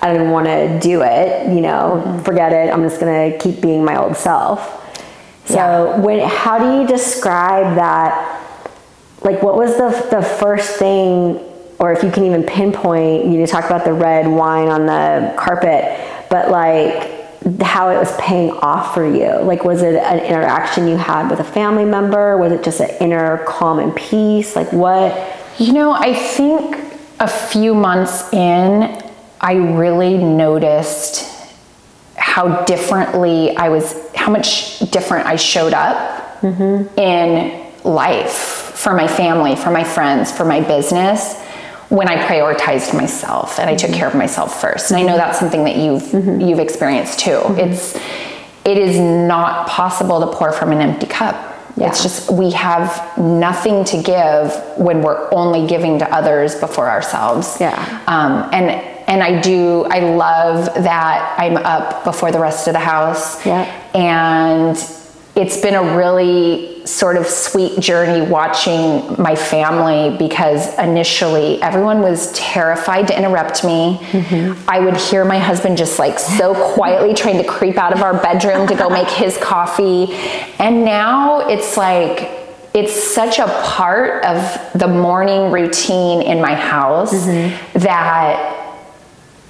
I 0.00 0.12
don't 0.14 0.30
want 0.30 0.46
to 0.46 0.78
do 0.80 1.02
it, 1.02 1.52
you 1.52 1.60
know, 1.60 2.02
mm-hmm. 2.04 2.22
forget 2.22 2.52
it. 2.52 2.72
I'm 2.72 2.82
just 2.82 3.00
going 3.00 3.32
to 3.32 3.38
keep 3.38 3.60
being 3.60 3.84
my 3.84 3.96
old 3.96 4.16
self. 4.16 4.84
So, 5.46 5.54
Yeah. 5.54 6.00
when, 6.00 6.28
how 6.28 6.58
do 6.58 6.80
you 6.80 6.86
describe 6.86 7.76
that? 7.76 8.42
Like, 9.22 9.42
what 9.42 9.56
was 9.56 9.76
the, 9.76 10.16
the 10.16 10.22
first 10.22 10.78
thing, 10.78 11.40
or 11.78 11.92
if 11.92 12.02
you 12.02 12.10
can 12.10 12.24
even 12.24 12.44
pinpoint, 12.44 13.26
you 13.26 13.44
talk 13.46 13.64
about 13.64 13.84
the 13.84 13.92
red 13.92 14.26
wine 14.28 14.68
on 14.68 14.86
the 14.86 15.34
carpet, 15.36 15.98
but 16.30 16.50
like, 16.50 17.17
how 17.60 17.90
it 17.90 17.98
was 17.98 18.14
paying 18.16 18.50
off 18.50 18.94
for 18.94 19.06
you. 19.06 19.40
Like, 19.42 19.64
was 19.64 19.82
it 19.82 19.94
an 19.94 20.18
interaction 20.20 20.88
you 20.88 20.96
had 20.96 21.30
with 21.30 21.40
a 21.40 21.44
family 21.44 21.84
member? 21.84 22.36
Was 22.36 22.52
it 22.52 22.64
just 22.64 22.80
an 22.80 22.90
inner 23.00 23.44
calm 23.44 23.78
and 23.78 23.94
peace? 23.94 24.56
Like, 24.56 24.72
what? 24.72 25.36
You 25.58 25.72
know, 25.72 25.92
I 25.92 26.14
think 26.14 26.76
a 27.20 27.28
few 27.28 27.74
months 27.74 28.32
in, 28.32 29.02
I 29.40 29.54
really 29.54 30.18
noticed 30.18 31.26
how 32.16 32.64
differently 32.64 33.56
I 33.56 33.68
was, 33.68 33.94
how 34.14 34.30
much 34.30 34.80
different 34.90 35.26
I 35.26 35.36
showed 35.36 35.72
up 35.72 36.40
mm-hmm. 36.40 36.98
in 36.98 37.72
life 37.84 38.32
for 38.32 38.94
my 38.94 39.08
family, 39.08 39.56
for 39.56 39.70
my 39.70 39.84
friends, 39.84 40.30
for 40.30 40.44
my 40.44 40.60
business 40.60 41.44
when 41.88 42.08
I 42.08 42.16
prioritized 42.16 42.94
myself 42.94 43.58
and 43.58 43.70
I 43.70 43.74
took 43.74 43.92
care 43.92 44.08
of 44.08 44.14
myself 44.14 44.60
first. 44.60 44.90
And 44.90 45.00
I 45.00 45.02
know 45.02 45.16
that's 45.16 45.38
something 45.38 45.64
that 45.64 45.76
you've 45.76 46.12
you've 46.40 46.58
experienced 46.58 47.20
too. 47.20 47.40
It's 47.56 47.96
it 48.64 48.76
is 48.76 48.98
not 48.98 49.68
possible 49.68 50.20
to 50.20 50.26
pour 50.36 50.52
from 50.52 50.72
an 50.72 50.80
empty 50.80 51.06
cup. 51.06 51.56
It's 51.80 52.02
just 52.02 52.30
we 52.30 52.50
have 52.52 53.16
nothing 53.16 53.84
to 53.84 54.02
give 54.02 54.52
when 54.76 55.00
we're 55.00 55.32
only 55.32 55.66
giving 55.66 56.00
to 56.00 56.12
others 56.12 56.56
before 56.56 56.90
ourselves. 56.90 57.56
Yeah. 57.60 57.76
Um, 58.06 58.50
and 58.52 58.70
and 59.08 59.22
I 59.22 59.40
do 59.40 59.84
I 59.84 60.00
love 60.00 60.66
that 60.74 61.36
I'm 61.38 61.56
up 61.56 62.04
before 62.04 62.32
the 62.32 62.40
rest 62.40 62.66
of 62.66 62.74
the 62.74 62.80
house. 62.80 63.44
Yeah. 63.46 63.64
And 63.94 64.76
it's 65.38 65.56
been 65.56 65.76
a 65.76 65.96
really 65.96 66.84
sort 66.84 67.16
of 67.16 67.24
sweet 67.24 67.78
journey 67.78 68.28
watching 68.28 69.14
my 69.22 69.36
family 69.36 70.16
because 70.18 70.76
initially 70.78 71.62
everyone 71.62 72.00
was 72.00 72.32
terrified 72.32 73.06
to 73.06 73.16
interrupt 73.16 73.62
me. 73.62 73.98
Mm-hmm. 74.10 74.68
I 74.68 74.80
would 74.80 74.96
hear 74.96 75.24
my 75.24 75.38
husband 75.38 75.78
just 75.78 76.00
like 76.00 76.18
so 76.18 76.54
quietly 76.74 77.14
trying 77.14 77.36
to 77.38 77.44
creep 77.44 77.76
out 77.76 77.92
of 77.92 78.02
our 78.02 78.20
bedroom 78.20 78.66
to 78.66 78.74
go 78.74 78.88
make 79.00 79.08
his 79.08 79.38
coffee. 79.38 80.12
And 80.58 80.84
now 80.84 81.46
it's 81.48 81.76
like, 81.76 82.30
it's 82.74 82.92
such 82.92 83.38
a 83.38 83.46
part 83.62 84.24
of 84.24 84.72
the 84.74 84.88
morning 84.88 85.52
routine 85.52 86.20
in 86.20 86.40
my 86.40 86.54
house 86.54 87.14
mm-hmm. 87.14 87.78
that 87.78 88.57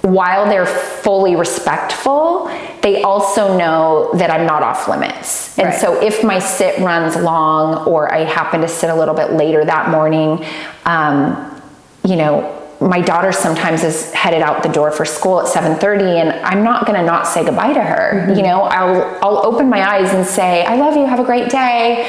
while 0.01 0.45
they're 0.47 0.65
fully 0.65 1.35
respectful, 1.35 2.49
they 2.81 3.01
also 3.01 3.57
know 3.57 4.11
that 4.13 4.31
I'm 4.31 4.45
not 4.45 4.63
off 4.63 4.87
limits. 4.87 5.57
And 5.57 5.67
Right. 5.69 5.77
so 5.79 6.01
if 6.01 6.23
my 6.23 6.39
sit 6.39 6.79
runs 6.79 7.15
long 7.17 7.85
or 7.85 8.13
I 8.13 8.23
happen 8.23 8.61
to 8.61 8.67
sit 8.67 8.89
a 8.89 8.95
little 8.95 9.15
bit 9.15 9.33
later 9.33 9.65
that 9.65 9.89
morning, 9.89 10.45
um, 10.85 11.61
you 12.05 12.15
know, 12.15 12.49
my 12.81 13.01
daughter 13.01 13.33
sometimes 13.33 13.83
is 13.83 14.13
headed 14.13 14.41
out 14.41 14.63
the 14.63 14.69
door 14.69 14.89
for 14.89 15.03
school 15.03 15.41
at 15.41 15.47
7:30 15.47 16.17
and 16.17 16.31
I'm 16.45 16.63
not 16.63 16.85
going 16.85 16.97
to 16.97 17.05
not 17.05 17.27
say 17.27 17.43
goodbye 17.43 17.73
to 17.73 17.81
her. 17.81 18.31
You 18.33 18.41
know, 18.41 18.61
I'll 18.61 19.17
I'll 19.21 19.45
open 19.45 19.69
my 19.69 19.95
eyes 19.95 20.13
and 20.13 20.25
say, 20.25 20.63
"I 20.65 20.75
love 20.75 20.95
you. 20.95 21.05
Have 21.05 21.19
a 21.19 21.25
great 21.25 21.49
day." 21.49 22.07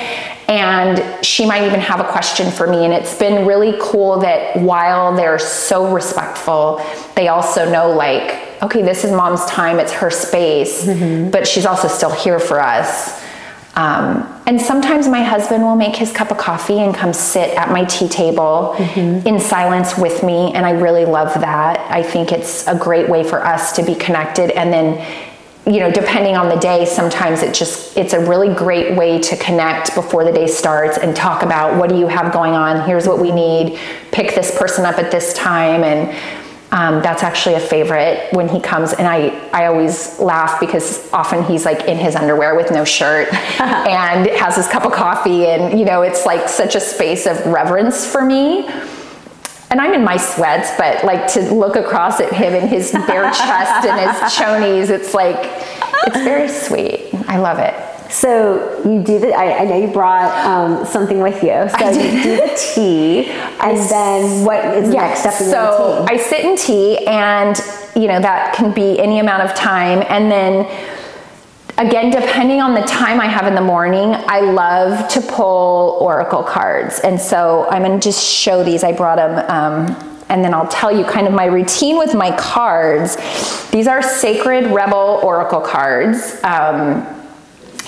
And 0.50 1.24
she 1.24 1.46
might 1.46 1.64
even 1.64 1.78
have 1.78 2.00
a 2.00 2.04
question 2.04 2.50
for 2.50 2.66
me 2.66 2.84
and 2.84 2.92
it's 2.92 3.16
been 3.16 3.46
really 3.46 3.78
cool 3.80 4.18
that 4.18 4.56
while 4.56 5.14
they're 5.14 5.38
so 5.38 5.94
respectful, 5.94 6.84
they 7.14 7.28
also 7.28 7.70
know 7.70 7.92
like, 7.92 8.60
okay, 8.60 8.82
this 8.82 9.04
is 9.04 9.12
mom's 9.12 9.46
time, 9.46 9.78
it's 9.78 9.92
her 9.92 10.10
space, 10.10 10.86
but 11.30 11.46
she's 11.46 11.66
also 11.66 11.86
still 11.86 12.10
here 12.10 12.40
for 12.40 12.60
us. 12.60 13.22
Um, 13.76 14.42
and 14.46 14.60
sometimes 14.60 15.06
my 15.06 15.22
husband 15.22 15.62
will 15.62 15.76
make 15.76 15.94
his 15.94 16.12
cup 16.12 16.32
of 16.32 16.38
coffee 16.38 16.80
and 16.80 16.92
come 16.92 17.12
sit 17.12 17.56
at 17.56 17.70
my 17.70 17.84
tea 17.84 18.08
table 18.08 18.74
in 19.24 19.38
silence 19.38 19.96
with 19.96 20.24
me. 20.24 20.52
And 20.52 20.66
I 20.66 20.72
really 20.72 21.04
love 21.04 21.32
that. 21.34 21.78
I 21.88 22.02
think 22.02 22.32
it's 22.32 22.66
a 22.66 22.76
great 22.76 23.08
way 23.08 23.22
for 23.22 23.46
us 23.46 23.70
to 23.76 23.84
be 23.84 23.94
connected. 23.94 24.50
And 24.50 24.72
then, 24.72 25.29
you 25.66 25.78
know, 25.78 25.90
depending 25.90 26.36
on 26.36 26.48
the 26.48 26.56
day, 26.56 26.84
sometimes 26.84 27.42
it 27.42 27.54
just, 27.54 27.96
it's 27.96 28.12
a 28.12 28.20
really 28.20 28.52
great 28.54 28.96
way 28.96 29.20
to 29.20 29.36
connect 29.36 29.94
before 29.94 30.24
the 30.24 30.32
day 30.32 30.46
starts 30.46 30.98
and 30.98 31.14
talk 31.14 31.42
about 31.42 31.78
what 31.78 31.90
do 31.90 31.98
you 31.98 32.08
have 32.08 32.32
going 32.32 32.52
on? 32.52 32.86
Here's 32.88 33.06
what 33.06 33.20
we 33.20 33.30
need. 33.30 33.78
Pick 34.10 34.34
this 34.34 34.56
person 34.58 34.84
up 34.84 34.98
at 34.98 35.10
this 35.10 35.34
time. 35.34 35.84
And, 35.84 36.16
um, 36.72 37.02
that's 37.02 37.24
actually 37.24 37.56
a 37.56 37.60
favorite 37.60 38.28
when 38.32 38.48
he 38.48 38.60
comes, 38.60 38.92
and 38.92 39.08
I, 39.08 39.30
I 39.52 39.66
always 39.66 40.20
laugh 40.20 40.60
because 40.60 41.12
often 41.12 41.42
he's 41.42 41.64
like 41.64 41.88
in 41.88 41.98
his 41.98 42.14
underwear 42.14 42.54
with 42.54 42.70
no 42.70 42.84
shirt 42.84 43.32
and 43.60 44.28
has 44.30 44.54
his 44.54 44.68
cup 44.68 44.84
of 44.84 44.92
coffee, 44.92 45.46
and 45.46 45.76
you 45.76 45.84
know, 45.84 46.02
it's 46.02 46.26
like 46.26 46.48
such 46.48 46.76
a 46.76 46.80
space 46.80 47.26
of 47.26 47.44
reverence 47.46 48.06
for 48.06 48.24
me. 48.24 48.68
And 49.70 49.80
I'm 49.80 49.94
in 49.94 50.02
my 50.02 50.16
sweats, 50.16 50.70
but 50.76 51.04
like 51.04 51.32
to 51.34 51.42
look 51.54 51.76
across 51.76 52.20
at 52.20 52.32
him 52.32 52.54
in 52.54 52.66
his 52.66 52.90
bare 52.90 53.30
chest 53.30 53.86
and 53.86 54.00
his 54.00 54.32
chonies, 54.32 54.90
it's 54.90 55.14
like, 55.14 55.36
it's 56.06 56.16
very 56.16 56.48
sweet. 56.48 57.14
I 57.28 57.38
love 57.38 57.58
it. 57.58 57.74
So 58.10 58.82
you 58.84 59.02
do 59.02 59.20
the. 59.20 59.32
I, 59.32 59.58
I 59.58 59.64
know 59.64 59.76
you 59.76 59.86
brought 59.86 60.32
um, 60.44 60.84
something 60.84 61.20
with 61.20 61.44
you. 61.44 61.68
So 61.78 61.90
you 61.90 62.22
do 62.22 62.36
the 62.36 62.72
tea, 62.74 63.26
and 63.60 63.78
then 63.88 64.44
what 64.44 64.64
is 64.76 64.88
the 64.88 64.96
next 64.96 65.20
step 65.20 65.40
in 65.40 65.46
so 65.46 65.98
your 65.98 66.08
tea? 66.08 66.14
I 66.14 66.16
sit 66.16 66.44
in 66.44 66.56
tea, 66.56 67.06
and 67.06 67.56
you 67.94 68.08
know 68.08 68.20
that 68.20 68.54
can 68.56 68.74
be 68.74 68.98
any 68.98 69.20
amount 69.20 69.44
of 69.44 69.54
time, 69.54 70.02
and 70.08 70.30
then 70.30 70.64
again, 71.80 72.10
depending 72.10 72.60
on 72.60 72.74
the 72.74 72.82
time 72.82 73.20
I 73.20 73.26
have 73.26 73.46
in 73.46 73.54
the 73.54 73.60
morning, 73.60 74.14
I 74.14 74.40
love 74.40 75.08
to 75.08 75.20
pull 75.22 75.98
oracle 76.00 76.42
cards, 76.42 77.00
and 77.00 77.18
so 77.18 77.66
I'm 77.70 77.82
going 77.82 77.98
to 77.98 78.04
just 78.04 78.22
show 78.22 78.62
these. 78.62 78.84
I 78.84 78.92
brought 78.92 79.16
them. 79.16 79.50
Um, 79.50 80.06
and 80.28 80.44
then 80.44 80.54
I'll 80.54 80.68
tell 80.68 80.96
you 80.96 81.04
kind 81.04 81.26
of 81.26 81.32
my 81.32 81.46
routine 81.46 81.98
with 81.98 82.14
my 82.14 82.30
cards. 82.36 83.16
These 83.72 83.88
are 83.88 84.00
Sacred 84.00 84.66
Rebel 84.70 85.18
Oracle 85.24 85.60
cards. 85.60 86.38
Um, 86.44 87.04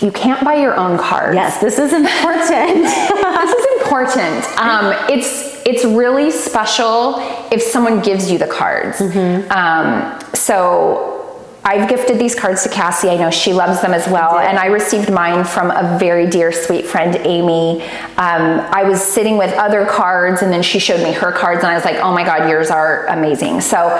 you 0.00 0.10
can't 0.10 0.44
buy 0.44 0.56
your 0.56 0.74
own 0.74 0.98
cards 0.98 1.36
yes, 1.36 1.60
this 1.60 1.78
is 1.78 1.92
important. 1.92 2.82
this 2.82 3.54
is 3.54 3.82
important. 3.82 4.58
Um, 4.58 4.92
it's 5.08 5.52
it's 5.64 5.84
really 5.84 6.32
special 6.32 7.14
if 7.52 7.62
someone 7.62 8.00
gives 8.00 8.28
you 8.28 8.38
the 8.38 8.48
cards. 8.48 9.00
Um, 9.00 10.20
so 10.34 11.21
I've 11.64 11.88
gifted 11.88 12.18
these 12.18 12.34
cards 12.34 12.64
to 12.64 12.68
Cassie. 12.68 13.08
I 13.08 13.16
know 13.16 13.30
she 13.30 13.52
loves 13.52 13.80
them 13.82 13.94
as 13.94 14.08
well, 14.08 14.38
and 14.38 14.58
I 14.58 14.66
received 14.66 15.12
mine 15.12 15.44
from 15.44 15.70
a 15.70 15.96
very 15.96 16.26
dear, 16.26 16.50
sweet 16.50 16.86
friend, 16.86 17.16
Amy. 17.24 17.82
Um, 18.16 18.60
I 18.72 18.82
was 18.82 19.00
sitting 19.00 19.36
with 19.36 19.52
other 19.54 19.86
cards, 19.86 20.42
and 20.42 20.52
then 20.52 20.62
she 20.62 20.80
showed 20.80 21.02
me 21.04 21.12
her 21.12 21.30
cards, 21.30 21.58
and 21.58 21.68
I 21.68 21.74
was 21.74 21.84
like, 21.84 21.96
"Oh 21.96 22.12
my 22.12 22.24
God, 22.24 22.48
yours 22.48 22.70
are 22.70 23.06
amazing!" 23.06 23.60
So. 23.60 23.90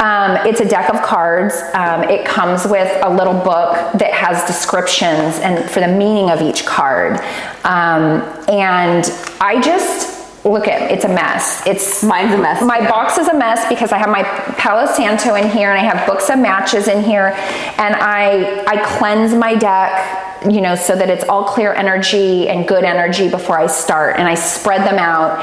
Um, 0.00 0.36
it's 0.44 0.58
a 0.58 0.68
deck 0.68 0.92
of 0.92 1.00
cards. 1.00 1.54
Um, 1.74 2.02
it 2.02 2.26
comes 2.26 2.66
with 2.66 2.90
a 3.04 3.08
little 3.08 3.34
book 3.34 3.76
that 3.92 4.12
has 4.12 4.44
descriptions 4.48 5.38
and 5.38 5.70
for 5.70 5.78
the 5.78 5.86
meaning 5.86 6.28
of 6.28 6.42
each 6.42 6.66
card. 6.66 7.20
Um, 7.62 8.22
and 8.48 9.04
I 9.40 9.60
just 9.62 10.11
look 10.44 10.66
at 10.66 10.90
it's 10.90 11.04
a 11.04 11.08
mess. 11.08 11.64
It's 11.66 12.02
Mine's 12.02 12.34
a 12.34 12.38
mess, 12.38 12.62
My 12.62 12.80
too. 12.80 12.88
box 12.88 13.18
is 13.18 13.28
a 13.28 13.34
mess 13.34 13.68
because 13.68 13.92
I 13.92 13.98
have 13.98 14.08
my 14.08 14.24
Palo 14.58 14.86
Santo 14.86 15.34
in 15.34 15.48
here 15.50 15.70
and 15.70 15.78
I 15.78 15.82
have 15.82 16.06
books 16.06 16.30
of 16.30 16.38
matches 16.38 16.88
in 16.88 17.02
here, 17.02 17.34
and 17.78 17.94
I 17.94 18.64
I 18.66 18.98
cleanse 18.98 19.34
my 19.34 19.54
deck 19.54 20.30
you 20.50 20.60
know, 20.60 20.74
so 20.74 20.96
that 20.96 21.08
it's 21.08 21.24
all 21.28 21.44
clear 21.44 21.72
energy 21.72 22.48
and 22.48 22.66
good 22.66 22.84
energy 22.84 23.28
before 23.28 23.58
I 23.58 23.66
start. 23.66 24.18
And 24.18 24.26
I 24.26 24.34
spread 24.34 24.86
them 24.86 24.98
out. 24.98 25.38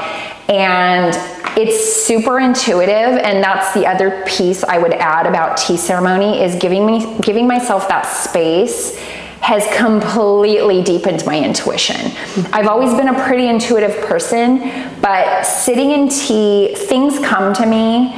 And 0.48 1.14
it's 1.56 2.04
super 2.04 2.38
intuitive. 2.38 2.90
And 2.90 3.42
that's 3.42 3.72
the 3.74 3.86
other 3.86 4.22
piece 4.26 4.64
I 4.64 4.78
would 4.78 4.92
add 4.94 5.26
about 5.26 5.56
tea 5.56 5.76
ceremony 5.76 6.42
is 6.42 6.54
giving 6.56 6.86
me 6.86 7.18
giving 7.20 7.46
myself 7.46 7.88
that 7.88 8.02
space 8.02 8.98
has 9.50 9.66
completely 9.76 10.80
deepened 10.80 11.26
my 11.26 11.36
intuition. 11.36 12.12
I've 12.52 12.68
always 12.68 12.94
been 12.94 13.08
a 13.08 13.24
pretty 13.24 13.48
intuitive 13.48 13.96
person, 14.06 14.60
but 15.00 15.42
sitting 15.42 15.90
in 15.90 16.08
tea, 16.08 16.72
things 16.76 17.18
come 17.18 17.52
to 17.54 17.66
me 17.66 18.12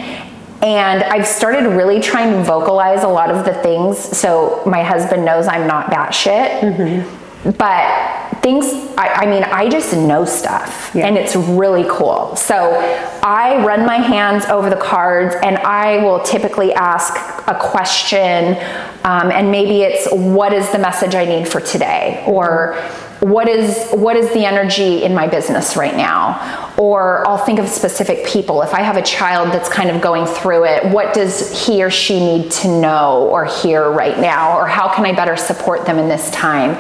and 0.61 1.03
I've 1.03 1.27
started 1.27 1.67
really 1.71 2.01
trying 2.01 2.35
to 2.35 2.43
vocalize 2.43 3.03
a 3.03 3.09
lot 3.09 3.31
of 3.31 3.47
the 3.47 3.55
things. 3.55 3.99
So 3.99 4.63
my 4.67 4.83
husband 4.83 5.25
knows 5.25 5.49
I'm 5.49 5.67
not 5.67 5.87
batshit. 5.87 6.61
Mm-hmm. 6.61 7.51
But 7.53 8.22
things, 8.43 8.67
I, 8.99 9.09
I, 9.09 9.27
mean, 9.27 9.45
I 9.45 9.69
just 9.69 9.95
know 9.95 10.25
stuff 10.25 10.91
yeah. 10.95 11.07
and 11.07 11.17
it's 11.17 11.37
really 11.37 11.85
cool. 11.89 12.35
So 12.35 12.75
I 13.23 13.65
run 13.65 13.87
my 13.87 13.97
hands 13.97 14.45
over 14.47 14.69
the 14.69 14.77
cards 14.77 15.37
and 15.43 15.59
I 15.59 15.99
will 15.99 16.21
typically 16.21 16.73
ask 16.75 17.15
a 17.49 17.57
question. 17.59 18.57
Um, 19.05 19.31
and 19.31 19.51
maybe 19.51 19.83
it's 19.83 20.09
what 20.13 20.53
is 20.53 20.71
the 20.73 20.79
message 20.79 21.15
I 21.15 21.25
need 21.25 21.49
for 21.49 21.61
today? 21.61 22.25
Or 22.27 22.77
what 23.23 23.49
is 23.49 23.89
what 23.93 24.17
is 24.17 24.33
the 24.33 24.45
energy 24.45 25.05
in 25.05 25.15
my 25.15 25.29
business 25.29 25.77
right 25.77 25.95
now? 25.95 26.75
Or 26.77 27.27
i'll 27.29 27.39
think 27.39 27.61
of 27.61 27.69
specific 27.69 28.27
people. 28.27 28.63
If 28.63 28.75
i 28.75 28.83
have 28.83 28.97
a 28.97 29.03
child 29.03 29.53
that's 29.53 29.69
kind 29.69 29.91
of 29.91 30.01
going 30.01 30.27
through 30.27 30.65
it 30.65 30.85
what 30.93 31.15
does 31.15 31.67
he 31.67 31.85
or 31.85 31.91
she 31.91 32.19
need 32.19 32.51
to 32.51 32.69
know 32.81 33.29
or 33.31 33.45
hear 33.45 33.91
right 33.91 34.19
now? 34.19 34.59
Or 34.59 34.67
how 34.67 34.93
can 34.93 35.07
i 35.07 35.13
better 35.13 35.37
support 35.37 35.87
them 35.87 35.99
in 35.99 36.09
this 36.09 36.31
time? 36.33 36.71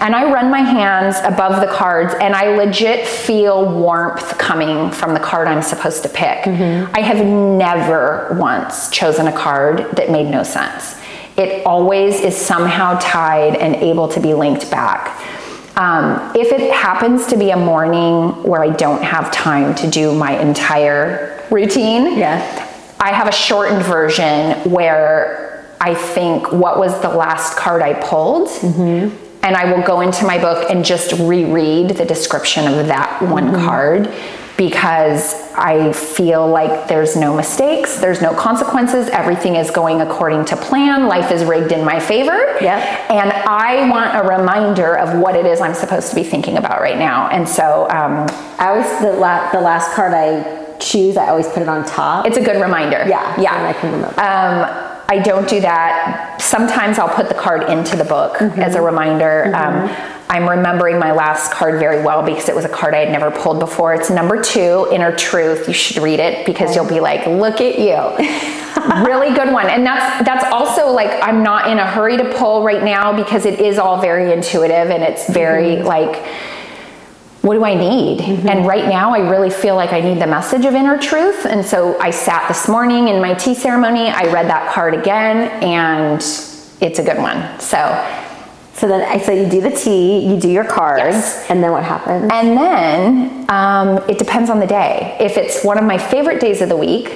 And 0.00 0.16
i 0.16 0.24
run 0.24 0.50
my 0.50 0.60
hands 0.60 1.18
above 1.22 1.60
the 1.60 1.72
cards 1.72 2.14
and 2.20 2.34
i 2.34 2.48
legit 2.56 3.06
feel 3.06 3.72
warmth 3.72 4.36
coming 4.38 4.90
from 4.90 5.14
the 5.14 5.20
card 5.20 5.46
i'm 5.46 5.62
supposed 5.62 6.02
to 6.02 6.08
pick. 6.08 6.42
Mm-hmm. 6.44 6.96
i 6.96 7.00
have 7.00 7.24
never 7.24 8.36
once 8.40 8.90
chosen 8.90 9.28
a 9.28 9.32
card 9.32 9.88
that 9.96 10.10
made 10.10 10.28
no 10.28 10.42
sense. 10.42 10.96
It 11.36 11.64
always 11.64 12.18
is 12.20 12.34
somehow 12.34 12.98
tied 12.98 13.54
and 13.56 13.76
able 13.76 14.08
to 14.08 14.18
be 14.18 14.34
linked 14.34 14.68
back 14.70 15.22
um, 15.76 16.32
if 16.34 16.52
it 16.52 16.72
happens 16.72 17.26
to 17.26 17.36
be 17.36 17.50
a 17.50 17.56
morning 17.56 18.42
where 18.42 18.62
I 18.62 18.70
don't 18.70 19.02
have 19.02 19.30
time 19.30 19.74
to 19.76 19.90
do 19.90 20.14
my 20.14 20.38
entire 20.38 21.44
routine, 21.50 22.18
yeah. 22.18 22.62
I 22.98 23.12
have 23.12 23.28
a 23.28 23.32
shortened 23.32 23.82
version 23.82 24.70
where 24.70 25.46
I 25.80 25.94
think 25.94 26.50
what 26.50 26.78
was 26.78 26.98
the 27.02 27.10
last 27.10 27.56
card 27.56 27.82
I 27.82 27.94
pulled. 27.94 28.48
Mm-hmm. 28.48 29.24
And 29.44 29.54
I 29.54 29.72
will 29.72 29.86
go 29.86 30.00
into 30.00 30.24
my 30.26 30.38
book 30.38 30.70
and 30.70 30.84
just 30.84 31.12
reread 31.12 31.90
the 31.90 32.04
description 32.04 32.66
of 32.66 32.88
that 32.88 33.22
one 33.22 33.48
mm-hmm. 33.48 33.64
card 33.64 34.12
because 34.56 35.34
I 35.58 35.92
feel 35.92 36.46
like 36.46 36.88
there's 36.88 37.16
no 37.16 37.34
mistakes, 37.34 37.98
there's 37.98 38.20
no 38.20 38.34
consequences, 38.34 39.08
everything 39.08 39.56
is 39.56 39.70
going 39.70 40.00
according 40.00 40.44
to 40.46 40.56
plan, 40.56 41.06
life 41.06 41.30
is 41.32 41.44
rigged 41.44 41.72
in 41.72 41.84
my 41.84 41.98
favor. 41.98 42.56
Yeah. 42.60 42.78
And 43.10 43.32
I 43.32 43.88
want 43.88 44.14
a 44.16 44.28
reminder 44.28 44.98
of 44.98 45.18
what 45.18 45.34
it 45.34 45.46
is 45.46 45.60
I'm 45.60 45.74
supposed 45.74 46.10
to 46.10 46.14
be 46.14 46.24
thinking 46.24 46.56
about 46.58 46.80
right 46.80 46.98
now. 46.98 47.28
And 47.28 47.48
so 47.48 47.84
um, 47.90 48.26
I 48.58 48.68
always 48.68 48.88
the, 49.00 49.12
la- 49.18 49.50
the 49.50 49.60
last 49.60 49.94
card 49.94 50.12
I 50.14 50.76
choose, 50.78 51.16
I 51.16 51.28
always 51.28 51.48
put 51.48 51.62
it 51.62 51.68
on 51.68 51.84
top. 51.86 52.26
It's 52.26 52.36
a 52.36 52.44
good 52.44 52.60
reminder. 52.60 53.04
Yeah. 53.08 53.40
Yeah. 53.40 53.66
I 53.66 53.72
can 53.72 53.92
remember. 53.92 54.20
Um, 54.20 54.85
I 55.08 55.18
don't 55.20 55.48
do 55.48 55.60
that. 55.60 56.40
Sometimes 56.40 56.98
I'll 56.98 57.14
put 57.14 57.28
the 57.28 57.34
card 57.34 57.70
into 57.70 57.96
the 57.96 58.04
book 58.04 58.38
mm-hmm. 58.38 58.60
as 58.60 58.74
a 58.74 58.82
reminder. 58.82 59.44
Mm-hmm. 59.46 59.54
Um, 59.54 60.12
I'm 60.28 60.48
remembering 60.48 60.98
my 60.98 61.12
last 61.12 61.52
card 61.52 61.78
very 61.78 62.02
well 62.02 62.24
because 62.24 62.48
it 62.48 62.54
was 62.54 62.64
a 62.64 62.68
card 62.68 62.94
I 62.94 62.98
had 62.98 63.12
never 63.12 63.30
pulled 63.30 63.60
before. 63.60 63.94
It's 63.94 64.10
number 64.10 64.42
two, 64.42 64.88
Inner 64.90 65.14
Truth. 65.14 65.68
You 65.68 65.74
should 65.74 66.02
read 66.02 66.18
it 66.18 66.44
because 66.44 66.74
you'll 66.74 66.88
be 66.88 66.98
like, 66.98 67.26
look 67.26 67.60
at 67.60 67.78
you. 67.78 67.94
really 69.06 69.32
good 69.34 69.52
one. 69.52 69.68
And 69.68 69.86
that's 69.86 70.24
that's 70.24 70.44
also 70.52 70.90
like 70.90 71.22
I'm 71.22 71.44
not 71.44 71.70
in 71.70 71.78
a 71.78 71.86
hurry 71.86 72.16
to 72.16 72.34
pull 72.34 72.64
right 72.64 72.82
now 72.82 73.16
because 73.16 73.46
it 73.46 73.60
is 73.60 73.78
all 73.78 74.00
very 74.00 74.32
intuitive 74.32 74.90
and 74.90 75.02
it's 75.02 75.30
very 75.30 75.76
mm-hmm. 75.76 75.86
like 75.86 76.24
what 77.46 77.54
do 77.54 77.64
I 77.64 77.74
need? 77.74 78.18
Mm-hmm. 78.18 78.48
And 78.48 78.66
right 78.66 78.86
now, 78.88 79.14
I 79.14 79.18
really 79.18 79.50
feel 79.50 79.76
like 79.76 79.92
I 79.92 80.00
need 80.00 80.20
the 80.20 80.26
message 80.26 80.64
of 80.64 80.74
inner 80.74 80.98
truth. 80.98 81.46
And 81.46 81.64
so 81.64 81.96
I 82.00 82.10
sat 82.10 82.48
this 82.48 82.68
morning 82.68 83.06
in 83.06 83.22
my 83.22 83.34
tea 83.34 83.54
ceremony, 83.54 84.08
I 84.08 84.24
read 84.32 84.48
that 84.48 84.74
card 84.74 84.94
again, 84.94 85.48
and 85.62 86.20
it's 86.80 86.98
a 86.98 87.04
good 87.04 87.18
one. 87.18 87.60
So 87.60 87.78
so 88.74 88.86
then, 88.88 89.00
I 89.08 89.18
so 89.18 89.32
you 89.32 89.48
do 89.48 89.62
the 89.62 89.70
tea, 89.70 90.18
you 90.28 90.38
do 90.38 90.50
your 90.50 90.64
cards, 90.64 91.16
yes. 91.16 91.50
and 91.50 91.64
then 91.64 91.72
what 91.72 91.82
happens? 91.82 92.30
And 92.30 92.58
then 92.58 93.46
um, 93.48 94.04
it 94.06 94.18
depends 94.18 94.50
on 94.50 94.60
the 94.60 94.66
day. 94.66 95.16
If 95.18 95.38
it's 95.38 95.64
one 95.64 95.78
of 95.78 95.84
my 95.84 95.96
favorite 95.96 96.42
days 96.42 96.60
of 96.60 96.68
the 96.68 96.76
week, 96.76 97.08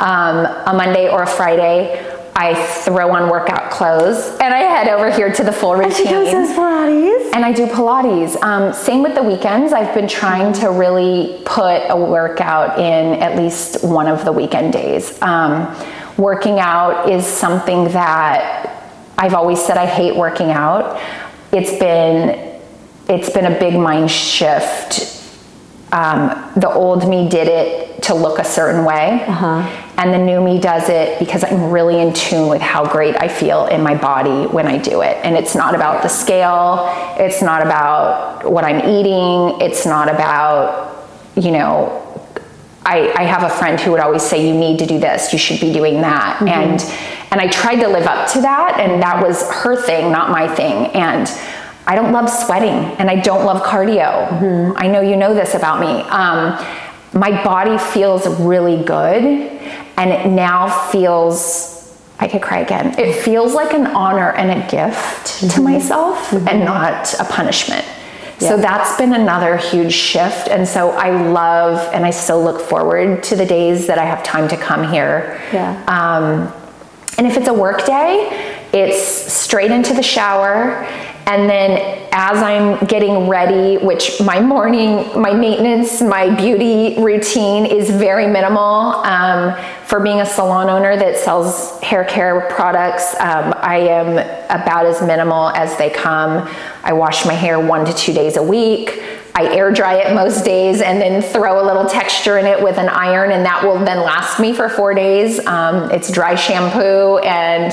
um, 0.00 0.44
a 0.66 0.74
Monday 0.74 1.08
or 1.08 1.22
a 1.22 1.26
Friday, 1.26 2.13
I 2.36 2.54
throw 2.82 3.14
on 3.14 3.30
workout 3.30 3.70
clothes 3.70 4.36
and 4.40 4.52
I 4.52 4.58
head 4.58 4.88
over 4.88 5.10
here 5.10 5.32
to 5.32 5.44
the 5.44 5.52
full 5.52 5.76
routine. 5.76 5.90
And 5.90 5.94
she 5.96 6.04
goes 6.04 6.48
Pilates. 6.56 7.32
And 7.32 7.44
I 7.44 7.52
do 7.52 7.66
Pilates. 7.66 8.40
Um, 8.42 8.72
same 8.72 9.02
with 9.02 9.14
the 9.14 9.22
weekends. 9.22 9.72
I've 9.72 9.94
been 9.94 10.08
trying 10.08 10.52
to 10.54 10.70
really 10.70 11.42
put 11.44 11.82
a 11.88 11.96
workout 11.96 12.78
in 12.78 13.22
at 13.22 13.36
least 13.36 13.84
one 13.84 14.08
of 14.08 14.24
the 14.24 14.32
weekend 14.32 14.72
days. 14.72 15.20
Um, 15.22 15.74
working 16.16 16.58
out 16.58 17.08
is 17.08 17.24
something 17.24 17.84
that 17.88 18.92
I've 19.16 19.34
always 19.34 19.64
said 19.64 19.76
I 19.76 19.86
hate 19.86 20.16
working 20.16 20.50
out. 20.50 21.00
It's 21.52 21.78
been 21.78 22.52
it's 23.08 23.30
been 23.30 23.44
a 23.44 23.58
big 23.58 23.74
mind 23.74 24.10
shift. 24.10 25.10
Um, 25.92 26.50
the 26.56 26.70
old 26.70 27.08
me 27.08 27.28
did 27.28 27.48
it 27.48 28.02
to 28.04 28.14
look 28.14 28.38
a 28.38 28.44
certain 28.44 28.84
way, 28.84 29.22
uh-huh. 29.26 29.83
And 29.96 30.12
the 30.12 30.18
new 30.18 30.42
me 30.42 30.58
does 30.58 30.88
it 30.88 31.18
because 31.18 31.44
I'm 31.44 31.70
really 31.70 32.00
in 32.00 32.12
tune 32.12 32.48
with 32.48 32.60
how 32.60 32.84
great 32.84 33.16
I 33.20 33.28
feel 33.28 33.66
in 33.66 33.82
my 33.82 33.94
body 33.94 34.46
when 34.46 34.66
I 34.66 34.78
do 34.78 35.02
it. 35.02 35.16
And 35.24 35.36
it's 35.36 35.54
not 35.54 35.74
about 35.74 36.02
the 36.02 36.08
scale. 36.08 36.92
It's 37.18 37.42
not 37.42 37.62
about 37.62 38.50
what 38.50 38.64
I'm 38.64 38.80
eating. 38.88 39.60
It's 39.60 39.86
not 39.86 40.08
about 40.08 40.92
you 41.36 41.50
know 41.50 42.00
I, 42.86 43.12
I, 43.16 43.22
have 43.22 43.44
a 43.44 43.48
friend 43.48 43.80
who 43.80 43.92
would 43.92 44.00
always 44.00 44.22
say, 44.22 44.46
You 44.46 44.54
need 44.54 44.78
to 44.80 44.86
do 44.86 44.98
this, 44.98 45.32
you 45.32 45.38
should 45.38 45.60
be 45.60 45.72
doing 45.72 46.02
that. 46.02 46.36
Mm-hmm. 46.36 46.48
And 46.48 46.80
and 47.32 47.40
I 47.40 47.48
tried 47.48 47.76
to 47.76 47.88
live 47.88 48.06
up 48.06 48.30
to 48.32 48.42
that, 48.42 48.78
and 48.78 49.02
that 49.02 49.24
was 49.26 49.50
her 49.50 49.74
thing, 49.74 50.12
not 50.12 50.30
my 50.30 50.46
thing. 50.54 50.86
And 50.88 51.28
I 51.86 51.96
don't 51.96 52.12
love 52.12 52.30
sweating 52.30 52.96
and 52.98 53.10
I 53.10 53.16
don't 53.16 53.44
love 53.44 53.62
cardio. 53.62 54.28
Mm-hmm. 54.28 54.72
I 54.76 54.86
know 54.86 55.00
you 55.00 55.16
know 55.16 55.34
this 55.34 55.54
about 55.54 55.80
me. 55.80 56.02
Um, 56.08 56.56
my 57.14 57.42
body 57.44 57.78
feels 57.78 58.26
really 58.40 58.82
good, 58.84 59.24
and 59.96 60.10
it 60.10 60.28
now 60.28 60.68
feels 60.90 61.74
I 62.18 62.28
could 62.28 62.42
cry 62.42 62.58
again. 62.60 62.98
It 62.98 63.14
feels 63.22 63.54
like 63.54 63.72
an 63.72 63.86
honor 63.88 64.32
and 64.32 64.50
a 64.50 64.70
gift 64.70 65.26
mm-hmm. 65.26 65.48
to 65.48 65.60
myself 65.60 66.30
mm-hmm. 66.30 66.48
and 66.48 66.64
not 66.64 67.12
a 67.18 67.24
punishment. 67.24 67.84
Yeah. 68.40 68.48
So 68.48 68.56
that's 68.56 68.96
been 68.96 69.14
another 69.14 69.56
huge 69.56 69.92
shift. 69.92 70.48
And 70.48 70.66
so 70.66 70.90
I 70.90 71.10
love 71.10 71.92
and 71.92 72.04
I 72.04 72.10
still 72.10 72.42
look 72.42 72.60
forward 72.60 73.22
to 73.24 73.36
the 73.36 73.46
days 73.46 73.86
that 73.86 73.98
I 73.98 74.04
have 74.04 74.22
time 74.22 74.48
to 74.48 74.56
come 74.56 74.90
here. 74.90 75.40
Yeah. 75.52 75.82
Um, 75.86 76.52
and 77.16 77.26
if 77.26 77.36
it's 77.36 77.48
a 77.48 77.54
work 77.54 77.84
day, 77.86 78.58
it's 78.72 79.06
straight 79.32 79.70
into 79.70 79.94
the 79.94 80.02
shower. 80.02 80.84
And 81.26 81.48
then 81.48 82.08
as 82.12 82.42
I'm 82.42 82.84
getting 82.86 83.28
ready, 83.28 83.78
which 83.78 84.20
my 84.20 84.40
morning, 84.40 85.20
my 85.20 85.32
maintenance, 85.32 86.02
my 86.02 86.28
beauty 86.34 87.00
routine 87.02 87.64
is 87.64 87.90
very 87.90 88.26
minimal. 88.26 88.60
Um, 88.60 89.56
for 89.86 90.00
being 90.00 90.20
a 90.20 90.26
salon 90.26 90.68
owner 90.68 90.96
that 90.96 91.16
sells 91.16 91.80
hair 91.80 92.04
care 92.04 92.42
products, 92.50 93.14
um, 93.14 93.54
I 93.56 93.78
am 93.78 94.18
about 94.50 94.86
as 94.86 95.00
minimal 95.00 95.48
as 95.50 95.76
they 95.78 95.88
come. 95.88 96.48
I 96.82 96.92
wash 96.92 97.24
my 97.24 97.34
hair 97.34 97.58
one 97.58 97.86
to 97.86 97.92
two 97.94 98.12
days 98.12 98.36
a 98.36 98.42
week. 98.42 99.02
I 99.34 99.52
air 99.52 99.72
dry 99.72 99.94
it 99.94 100.14
most 100.14 100.44
days 100.44 100.80
and 100.80 101.00
then 101.00 101.20
throw 101.20 101.60
a 101.60 101.64
little 101.66 101.86
texture 101.86 102.38
in 102.38 102.46
it 102.46 102.62
with 102.62 102.78
an 102.78 102.88
iron, 102.88 103.32
and 103.32 103.44
that 103.44 103.64
will 103.64 103.78
then 103.84 103.98
last 103.98 104.38
me 104.38 104.52
for 104.52 104.68
four 104.68 104.94
days. 104.94 105.44
Um, 105.46 105.90
it's 105.90 106.10
dry 106.10 106.34
shampoo 106.34 107.18
and 107.18 107.72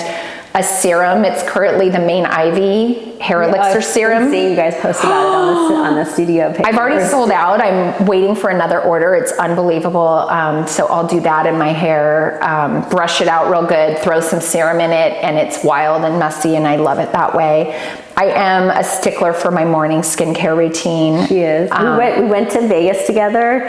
a 0.54 0.62
serum. 0.64 1.24
It's 1.24 1.50
currently 1.50 1.90
the 1.90 2.00
main 2.00 2.26
Ivy 2.26 3.12
hair 3.20 3.44
elixir 3.44 3.78
oh, 3.78 3.82
serum. 3.82 4.30
See, 4.30 4.50
you 4.50 4.56
guys 4.56 4.76
posted 4.76 5.06
about 5.06 5.24
it 5.24 5.36
on 5.36 5.70
the, 5.70 5.76
on 5.76 5.96
the 5.96 6.06
studio 6.06 6.52
page. 6.52 6.62
I've 6.66 6.78
already 6.78 7.06
sold 7.06 7.32
out. 7.32 7.62
I'm 7.62 8.06
waiting 8.06 8.36
for 8.36 8.50
another 8.50 8.82
order. 8.82 9.16
It's 9.16 9.32
unbelievable. 9.34 10.02
Um, 10.02 10.68
so 10.68 10.88
I'll 10.88 11.08
do 11.08 11.22
that 11.22 11.46
in 11.46 11.58
my 11.58 11.70
hair, 11.70 12.44
um, 12.44 12.88
brush 12.90 13.22
it 13.22 13.28
out 13.28 13.50
real 13.50 13.66
good, 13.66 14.00
throw 14.00 14.20
some 14.20 14.42
serum 14.42 14.82
in 14.82 14.92
it, 14.92 15.14
and 15.24 15.38
it's 15.38 15.64
wild 15.64 16.04
and 16.04 16.20
messy, 16.20 16.56
and 16.56 16.68
I 16.68 16.76
love 16.76 17.00
it 17.00 17.12
that 17.14 17.34
way. 17.34 17.74
I 18.18 18.26
am 18.26 18.70
a 18.70 18.84
stickler 18.84 19.32
for 19.32 19.52
my 19.52 19.64
morning 19.64 20.00
skincare 20.00 20.58
routine. 20.58 21.28
She 21.28 21.40
is. 21.40 21.72
Um, 21.72 21.92
we, 21.94 21.98
went, 21.98 22.24
we 22.24 22.30
went 22.30 22.52
to 22.52 22.68
Vegas 22.68 23.08
together 23.08 23.62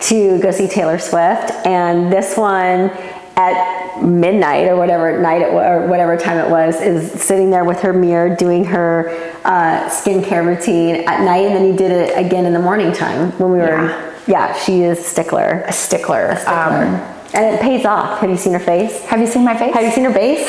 to 0.00 0.38
go 0.40 0.52
see 0.52 0.68
Taylor 0.68 0.98
Swift, 0.98 1.50
and 1.66 2.12
this 2.12 2.36
one 2.36 2.90
at 3.38 4.02
midnight 4.02 4.66
or 4.68 4.76
whatever 4.76 5.18
night 5.20 5.42
it 5.42 5.52
or 5.52 5.86
whatever 5.86 6.16
time 6.16 6.38
it 6.38 6.50
was 6.50 6.80
is 6.80 7.10
sitting 7.12 7.50
there 7.50 7.64
with 7.64 7.80
her 7.80 7.92
mirror 7.92 8.34
doing 8.34 8.64
her 8.64 9.08
uh, 9.44 9.88
skincare 9.88 10.44
routine 10.44 10.96
at 11.08 11.22
night, 11.24 11.46
and 11.46 11.54
then 11.54 11.64
you 11.66 11.76
did 11.76 11.92
it 11.92 12.18
again 12.18 12.44
in 12.44 12.52
the 12.52 12.58
morning 12.58 12.92
time 12.92 13.30
when 13.38 13.52
we 13.52 13.58
were. 13.58 13.86
Yeah. 13.86 14.04
Yeah, 14.26 14.52
she 14.58 14.82
is 14.82 15.02
stickler. 15.02 15.64
A 15.66 15.72
stickler. 15.72 16.32
Um, 16.46 17.00
and 17.32 17.54
it 17.54 17.62
pays 17.62 17.86
off. 17.86 18.20
Have 18.20 18.28
you 18.28 18.36
seen 18.36 18.52
her 18.52 18.60
face? 18.60 19.02
have 19.06 19.20
you 19.20 19.26
seen 19.26 19.42
my 19.42 19.56
face? 19.56 19.72
Have 19.72 19.84
you 19.84 19.90
seen 19.90 20.04
her 20.04 20.12
face 20.12 20.40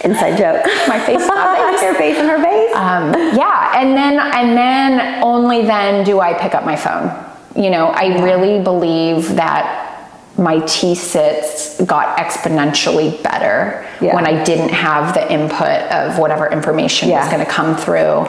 Inside 0.04 0.36
joke. 0.36 0.64
my 0.88 0.98
face? 0.98 1.24
my 1.28 1.70
face? 1.70 1.80
her 1.82 1.94
face 1.94 2.16
and 2.18 2.28
her 2.28 2.42
face. 2.42 2.74
Um, 2.74 3.12
yeah, 3.36 3.72
and 3.80 3.96
then 3.96 4.18
and 4.18 4.56
then 4.56 5.22
only 5.22 5.62
then 5.62 6.04
do 6.04 6.18
I 6.18 6.34
pick 6.34 6.54
up 6.56 6.64
my 6.64 6.74
phone. 6.74 7.12
You 7.54 7.70
know, 7.70 7.86
I 7.88 8.20
really 8.22 8.62
believe 8.64 9.34
that 9.36 9.87
my 10.38 10.60
T 10.60 10.94
sits 10.94 11.80
got 11.82 12.16
exponentially 12.16 13.20
better 13.22 13.84
Yeah. 14.00 14.14
when 14.14 14.24
I 14.26 14.42
didn't 14.44 14.70
have 14.70 15.12
the 15.14 15.30
input 15.32 15.82
of 15.90 16.18
whatever 16.18 16.46
information 16.50 17.10
was 17.10 17.28
going 17.28 17.44
to 17.44 17.50
come 17.50 17.76
through. 17.76 18.26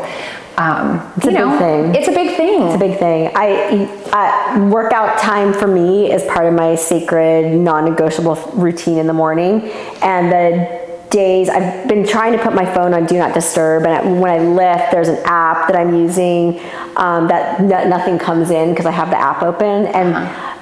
Um, 0.58 1.02
It's 1.16 1.28
a 1.28 1.32
big 1.32 1.58
thing. 1.60 1.96
It's 1.96 2.08
a 2.10 2.12
big 2.12 2.36
thing. 2.36 2.64
It's 2.64 2.76
a 2.76 2.80
big 2.80 3.00
thing. 3.00 3.32
I, 3.34 3.88
I 4.12 4.60
workout 4.68 5.18
time 5.20 5.54
for 5.54 5.68
me 5.68 6.12
is 6.12 6.24
part 6.26 6.48
of 6.48 6.54
my 6.54 6.76
sacred, 6.76 7.54
non-negotiable 7.54 8.36
routine 8.56 8.98
in 8.98 9.08
the 9.08 9.14
morning, 9.14 9.70
and 10.02 10.30
the 10.32 10.80
days 11.12 11.48
I've 11.50 11.88
been 11.88 12.06
trying 12.06 12.34
to 12.34 12.44
put 12.44 12.54
my 12.54 12.66
phone 12.66 12.94
on 12.94 13.06
do 13.06 13.18
not 13.18 13.34
disturb, 13.34 13.86
and 13.86 14.20
when 14.20 14.32
I 14.32 14.40
lift, 14.40 14.92
there's 14.92 15.08
an 15.08 15.20
app 15.26 15.68
that 15.68 15.78
I'm 15.78 15.96
using 15.96 16.60
um, 16.98 17.28
that 17.30 17.62
no, 17.62 17.88
nothing 17.88 18.20
comes 18.20 18.52
in 18.52 18.72
because 18.72 18.86
I 18.86 18.92
have 18.92 19.10
the 19.12 19.18
app 19.18 19.42
open, 19.42 19.88
and 19.88 20.10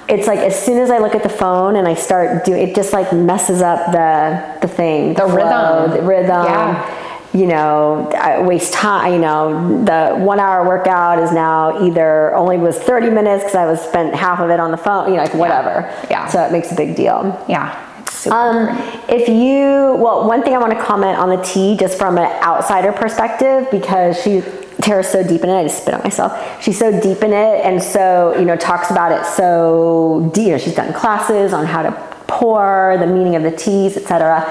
it's 0.09 0.27
like 0.27 0.39
as 0.39 0.57
soon 0.57 0.79
as 0.81 0.89
I 0.89 0.99
look 0.99 1.15
at 1.15 1.23
the 1.23 1.29
phone 1.29 1.75
and 1.75 1.87
I 1.87 1.93
start 1.93 2.45
doing, 2.45 2.67
it 2.67 2.75
just 2.75 2.93
like 2.93 3.11
messes 3.13 3.61
up 3.61 3.91
the 3.91 4.57
the 4.61 4.67
thing, 4.67 5.13
The 5.15 5.25
rhythm. 5.25 5.91
the 5.91 6.01
rhythm 6.01 6.45
Yeah. 6.45 7.03
you 7.33 7.45
know, 7.47 8.09
I 8.17 8.41
waste 8.41 8.73
time. 8.73 9.13
You 9.13 9.19
know, 9.19 9.83
the 9.83 10.15
one 10.15 10.39
hour 10.39 10.65
workout 10.67 11.19
is 11.19 11.31
now 11.31 11.83
either 11.85 12.33
only 12.35 12.57
was 12.57 12.77
30 12.79 13.09
minutes 13.09 13.43
because 13.43 13.55
I 13.55 13.65
was 13.65 13.81
spent 13.81 14.15
half 14.15 14.39
of 14.39 14.49
it 14.49 14.59
on 14.59 14.71
the 14.71 14.77
phone, 14.77 15.09
you 15.09 15.17
know, 15.17 15.23
like 15.23 15.33
whatever. 15.33 15.91
Yeah. 16.09 16.25
So 16.27 16.41
it 16.43 16.51
makes 16.51 16.71
a 16.71 16.75
big 16.75 16.95
deal. 16.95 17.43
yeah. 17.47 17.83
It's 18.01 18.13
super 18.15 18.35
Um, 18.35 18.67
if 19.09 19.27
you, 19.27 19.95
well, 20.01 20.25
one 20.25 20.41
thing 20.41 20.55
I 20.55 20.57
want 20.57 20.71
to 20.71 20.81
comment 20.81 21.19
on 21.19 21.27
the 21.29 21.41
tea, 21.43 21.75
just 21.75 21.97
from 21.97 22.17
an 22.17 22.31
outsider 22.41 22.93
perspective, 22.93 23.67
because 23.71 24.19
she, 24.23 24.41
Tera's 24.81 25.09
so 25.09 25.23
deep 25.23 25.43
in 25.43 25.49
it, 25.49 25.55
I 25.55 25.63
just 25.63 25.81
spit 25.81 25.93
on 25.93 26.01
myself. 26.03 26.61
She's 26.61 26.77
so 26.77 26.91
deep 27.01 27.23
in 27.23 27.33
it, 27.33 27.65
and 27.65 27.81
so 27.81 28.37
you 28.37 28.45
know, 28.45 28.55
talks 28.55 28.91
about 28.91 29.11
it 29.11 29.25
so 29.25 30.29
deep. 30.33 30.45
You 30.45 30.51
know, 30.51 30.57
she's 30.57 30.75
done 30.75 30.93
classes 30.93 31.53
on 31.53 31.65
how 31.65 31.81
to 31.83 31.91
pour, 32.27 32.97
the 32.99 33.07
meaning 33.07 33.35
of 33.35 33.43
the 33.43 33.51
teas, 33.51 33.97
etc. 33.97 34.43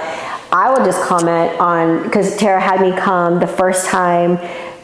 I 0.53 0.71
will 0.71 0.85
just 0.85 1.03
comment 1.03 1.59
on 1.61 2.03
because 2.05 2.37
Tera 2.37 2.61
had 2.61 2.81
me 2.81 2.97
come 2.97 3.41
the 3.41 3.47
first 3.47 3.87
time 3.87 4.39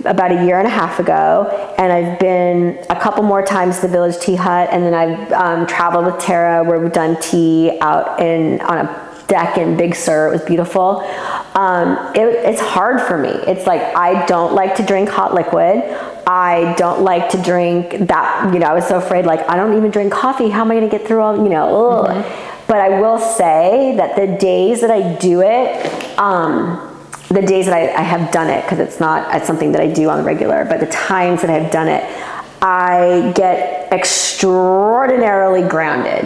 about 0.04 0.32
a 0.32 0.44
year 0.44 0.58
and 0.58 0.66
a 0.66 0.70
half 0.70 0.98
ago, 0.98 1.74
and 1.78 1.92
I've 1.92 2.18
been 2.18 2.84
a 2.90 2.98
couple 2.98 3.22
more 3.22 3.42
times 3.42 3.76
to 3.76 3.82
the 3.82 3.88
Village 3.88 4.18
Tea 4.20 4.34
Hut, 4.34 4.68
and 4.72 4.84
then 4.84 4.94
I've 4.94 5.32
um, 5.32 5.66
traveled 5.66 6.06
with 6.06 6.18
Tera 6.18 6.64
where 6.64 6.78
we've 6.78 6.92
done 6.92 7.20
tea 7.20 7.78
out 7.80 8.20
in 8.20 8.60
on 8.62 8.86
a 8.86 9.01
deck 9.28 9.58
in 9.58 9.76
Big 9.76 9.94
Sur. 9.94 10.28
It 10.28 10.32
was 10.32 10.42
beautiful. 10.42 11.00
Um, 11.54 12.14
it, 12.14 12.22
it's 12.44 12.60
hard 12.60 13.00
for 13.02 13.18
me. 13.18 13.30
It's 13.30 13.66
like 13.66 13.82
I 13.96 14.24
don't 14.26 14.54
like 14.54 14.76
to 14.76 14.82
drink 14.84 15.08
hot 15.08 15.34
liquid. 15.34 15.82
I 16.26 16.74
don't 16.78 17.02
like 17.02 17.30
to 17.30 17.42
drink 17.42 18.08
that. 18.08 18.52
You 18.52 18.60
know, 18.60 18.66
I 18.66 18.74
was 18.74 18.86
so 18.86 18.98
afraid. 18.98 19.26
Like 19.26 19.48
I 19.48 19.56
don't 19.56 19.76
even 19.76 19.90
drink 19.90 20.12
coffee. 20.12 20.48
How 20.48 20.62
am 20.62 20.70
I 20.70 20.74
going 20.74 20.88
to 20.88 20.96
get 20.96 21.06
through 21.06 21.20
all? 21.20 21.36
You 21.36 21.48
know. 21.48 21.90
ugh. 21.90 22.48
But 22.68 22.78
I 22.78 23.00
will 23.00 23.18
say 23.18 23.96
that 23.96 24.16
the 24.16 24.38
days 24.38 24.80
that 24.80 24.90
I 24.90 25.16
do 25.16 25.42
it. 25.42 26.18
Um, 26.18 26.88
the 27.28 27.40
days 27.42 27.64
that 27.64 27.74
I, 27.74 27.92
I 27.94 28.02
have 28.02 28.30
done 28.30 28.50
it, 28.50 28.62
because 28.62 28.78
it's 28.78 29.00
not 29.00 29.34
it's 29.34 29.46
something 29.46 29.72
that 29.72 29.80
I 29.80 29.90
do 29.90 30.10
on 30.10 30.18
the 30.18 30.24
regular, 30.24 30.66
but 30.66 30.80
the 30.80 30.86
times 30.86 31.40
that 31.40 31.48
I've 31.48 31.70
done 31.70 31.88
it, 31.88 32.04
I 32.60 33.32
get 33.34 33.90
extraordinarily 33.92 35.66
grounded. 35.66 36.24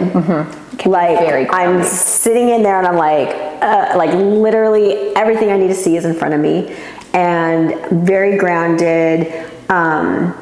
Like 0.85 1.19
very 1.19 1.49
I'm 1.49 1.83
sitting 1.83 2.49
in 2.49 2.63
there 2.63 2.77
and 2.77 2.87
I'm 2.87 2.97
like, 2.97 3.29
uh, 3.61 3.93
like 3.97 4.13
literally 4.13 5.15
everything 5.15 5.51
I 5.51 5.57
need 5.57 5.69
to 5.69 5.75
see 5.75 5.97
is 5.97 6.05
in 6.05 6.13
front 6.13 6.33
of 6.33 6.39
me, 6.39 6.75
and 7.13 8.05
very 8.05 8.37
grounded. 8.37 9.49
Um, 9.69 10.35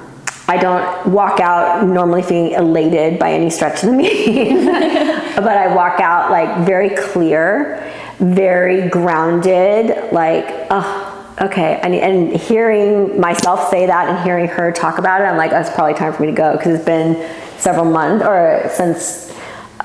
I 0.48 0.58
don't 0.58 1.08
walk 1.08 1.40
out 1.40 1.88
normally 1.88 2.22
feeling 2.22 2.52
elated 2.52 3.18
by 3.18 3.32
any 3.34 3.50
stretch 3.50 3.84
of 3.84 3.90
the 3.90 3.96
meaning, 3.98 4.66
but 4.66 5.58
I 5.58 5.74
walk 5.74 6.00
out 6.00 6.30
like 6.30 6.66
very 6.66 6.90
clear, 6.90 7.92
very 8.20 8.88
grounded, 8.90 10.12
like, 10.14 10.46
oh, 10.70 11.36
okay. 11.42 11.80
And, 11.82 11.96
and 11.96 12.36
hearing 12.36 13.20
myself 13.20 13.70
say 13.70 13.88
that 13.88 14.08
and 14.08 14.24
hearing 14.24 14.48
her 14.48 14.72
talk 14.72 15.00
about 15.00 15.22
it, 15.22 15.26
I'm 15.26 15.38
like, 15.38 15.52
oh, 15.52 15.60
it's 15.60 15.72
probably 15.72 15.96
time 15.96 16.14
for 16.14 16.22
me 16.22 16.28
to 16.28 16.36
go 16.36 16.56
because 16.56 16.76
it's 16.76 16.86
been 16.86 17.28
several 17.58 17.86
months 17.86 18.24
or 18.24 18.70
since 18.72 19.25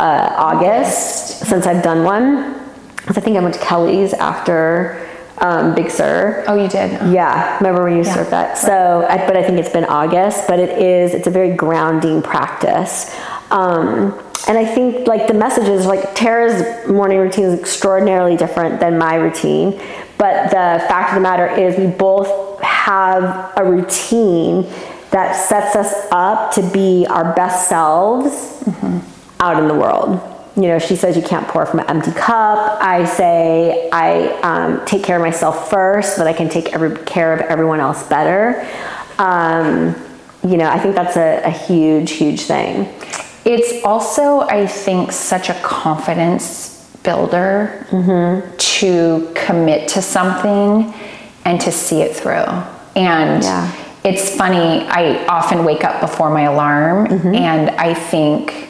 uh, 0.00 0.34
August 0.36 1.40
since 1.46 1.66
I've 1.66 1.82
done 1.82 2.04
one. 2.04 2.54
Because 2.96 3.18
I 3.18 3.20
think 3.20 3.36
I 3.36 3.40
went 3.40 3.54
to 3.54 3.60
Kelly's 3.60 4.12
after 4.14 5.06
um, 5.38 5.74
Big 5.74 5.90
Sur. 5.90 6.44
Oh, 6.48 6.54
you 6.54 6.68
did. 6.68 6.92
Yeah, 7.12 7.56
remember 7.58 7.84
when 7.84 7.96
you 7.96 8.04
served 8.04 8.30
that? 8.30 8.58
So, 8.58 9.06
I, 9.08 9.26
but 9.26 9.36
I 9.36 9.42
think 9.42 9.58
it's 9.58 9.72
been 9.72 9.84
August, 9.84 10.46
but 10.48 10.58
it 10.58 10.78
is, 10.78 11.14
it's 11.14 11.26
a 11.26 11.30
very 11.30 11.54
grounding 11.54 12.22
practice. 12.22 13.14
Um, 13.50 14.18
and 14.48 14.56
I 14.56 14.64
think 14.64 15.06
like 15.06 15.28
the 15.28 15.34
messages, 15.34 15.86
like 15.86 16.14
Tera's 16.14 16.88
morning 16.88 17.18
routine 17.18 17.44
is 17.46 17.60
extraordinarily 17.60 18.36
different 18.36 18.80
than 18.80 18.98
my 18.98 19.14
routine. 19.14 19.80
But 20.18 20.50
the 20.50 20.84
fact 20.86 21.10
of 21.10 21.14
the 21.14 21.20
matter 21.20 21.46
is, 21.46 21.78
we 21.78 21.86
both 21.86 22.60
have 22.62 23.52
a 23.56 23.64
routine 23.64 24.70
that 25.10 25.34
sets 25.34 25.74
us 25.74 26.06
up 26.12 26.52
to 26.52 26.62
be 26.70 27.06
our 27.08 27.34
best 27.34 27.68
selves 27.68 28.62
out 29.40 29.60
in 29.60 29.68
the 29.68 29.74
world. 29.74 30.20
You 30.56 30.62
know, 30.68 30.78
she 30.78 30.96
says 30.96 31.16
you 31.16 31.22
can't 31.22 31.46
pour 31.48 31.64
from 31.64 31.80
an 31.80 31.86
empty 31.88 32.12
cup. 32.12 32.78
I 32.82 33.04
say 33.04 33.88
I 33.92 34.28
um, 34.42 34.84
take 34.84 35.02
care 35.02 35.16
of 35.16 35.22
myself 35.22 35.70
first 35.70 36.16
so 36.16 36.24
that 36.24 36.28
I 36.28 36.36
can 36.36 36.48
take 36.48 36.72
every, 36.74 36.96
care 37.04 37.32
of 37.32 37.40
everyone 37.42 37.80
else 37.80 38.06
better. 38.08 38.66
Um, 39.18 39.94
you 40.46 40.56
know, 40.56 40.68
I 40.68 40.78
think 40.78 40.94
that's 40.94 41.16
a, 41.16 41.42
a 41.44 41.50
huge, 41.50 42.12
huge 42.12 42.42
thing. 42.42 42.88
It's 43.44 43.84
also, 43.84 44.40
I 44.40 44.66
think, 44.66 45.12
such 45.12 45.48
a 45.50 45.54
confidence 45.62 46.90
builder 47.02 47.86
to 48.58 49.32
commit 49.34 49.88
to 49.90 50.02
something 50.02 50.92
and 51.46 51.60
to 51.62 51.72
see 51.72 52.02
it 52.02 52.14
through. 52.14 52.44
And 52.96 53.42
Yeah. 53.42 53.72
it's 54.04 54.34
funny, 54.36 54.84
I 54.88 55.24
often 55.26 55.64
wake 55.64 55.84
up 55.84 56.00
before 56.00 56.28
my 56.30 56.42
alarm 56.42 57.06
and 57.34 57.70
I 57.70 57.94
think, 57.94 58.66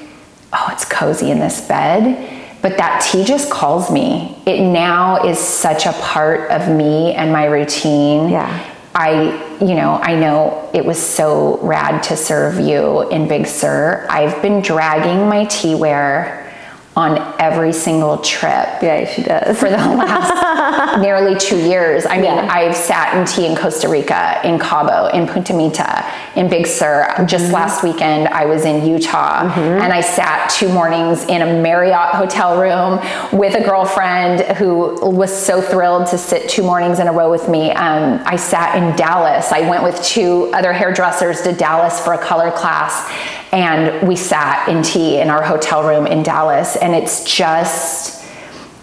oh, 0.52 0.68
it's 0.72 0.84
cozy 0.84 1.30
in 1.30 1.38
this 1.38 1.66
bed. 1.66 2.38
But 2.62 2.76
that 2.76 3.06
tea 3.10 3.24
just 3.24 3.50
calls 3.50 3.90
me. 3.90 4.36
It 4.44 4.60
now 4.60 5.24
is 5.24 5.38
such 5.38 5.86
a 5.86 5.92
part 5.94 6.50
of 6.50 6.68
me 6.68 7.14
and 7.14 7.32
my 7.32 7.46
routine. 7.46 8.28
Yeah. 8.28 8.66
I, 8.94 9.56
you 9.60 9.74
know, 9.74 10.00
I 10.02 10.16
know 10.16 10.68
it 10.74 10.84
was 10.84 11.00
so 11.00 11.58
rad 11.62 12.02
to 12.04 12.16
serve 12.16 12.58
you 12.58 13.08
in 13.10 13.28
Big 13.28 13.46
Sur. 13.46 14.06
I've 14.10 14.42
been 14.42 14.60
dragging 14.60 15.28
my 15.28 15.46
teaware 15.46 16.49
on 16.96 17.16
every 17.38 17.72
single 17.72 18.18
trip 18.18 18.66
Yeah, 18.82 19.04
she 19.06 19.22
does. 19.22 19.56
for 19.58 19.70
the 19.70 19.76
last 19.76 21.00
nearly 21.00 21.38
two 21.38 21.56
years. 21.56 22.04
I 22.04 22.16
mean, 22.16 22.24
Yeah. 22.24 22.48
I've 22.50 22.74
sat 22.74 23.14
in 23.16 23.24
tea 23.24 23.46
in 23.46 23.56
Costa 23.56 23.88
Rica, 23.88 24.40
in 24.44 24.58
Cabo, 24.58 25.06
in 25.16 25.28
Punta 25.28 25.54
Mita, 25.54 26.04
in 26.34 26.48
Big 26.48 26.66
Sur. 26.66 27.24
Just 27.28 27.52
last 27.52 27.84
weekend, 27.84 28.26
I 28.28 28.44
was 28.44 28.64
in 28.64 28.84
Utah 28.84 29.44
and 29.56 29.92
I 29.92 30.00
sat 30.00 30.50
two 30.50 30.68
mornings 30.68 31.24
in 31.26 31.42
a 31.42 31.62
Marriott 31.62 32.10
hotel 32.10 32.60
room 32.60 32.98
with 33.38 33.54
a 33.54 33.62
girlfriend 33.64 34.40
who 34.56 34.98
was 35.10 35.32
so 35.32 35.62
thrilled 35.62 36.08
to 36.08 36.18
sit 36.18 36.48
two 36.50 36.64
mornings 36.64 36.98
in 36.98 37.06
a 37.06 37.12
row 37.12 37.30
with 37.30 37.48
me. 37.48 37.70
Um, 37.70 38.20
I 38.26 38.34
sat 38.34 38.74
in 38.76 38.96
Dallas. 38.96 39.52
I 39.52 39.60
went 39.68 39.84
with 39.84 40.02
two 40.02 40.50
other 40.52 40.72
hairdressers 40.72 41.42
to 41.42 41.52
Dallas 41.52 42.00
for 42.00 42.14
a 42.14 42.18
color 42.18 42.50
class 42.50 43.08
and 43.52 44.06
we 44.06 44.16
sat 44.16 44.68
in 44.68 44.82
tea 44.82 45.20
in 45.20 45.28
our 45.30 45.42
hotel 45.42 45.82
room 45.86 46.06
in 46.06 46.22
Dallas. 46.22 46.76
And 46.76 46.94
it's 46.94 47.24
just, 47.24 48.24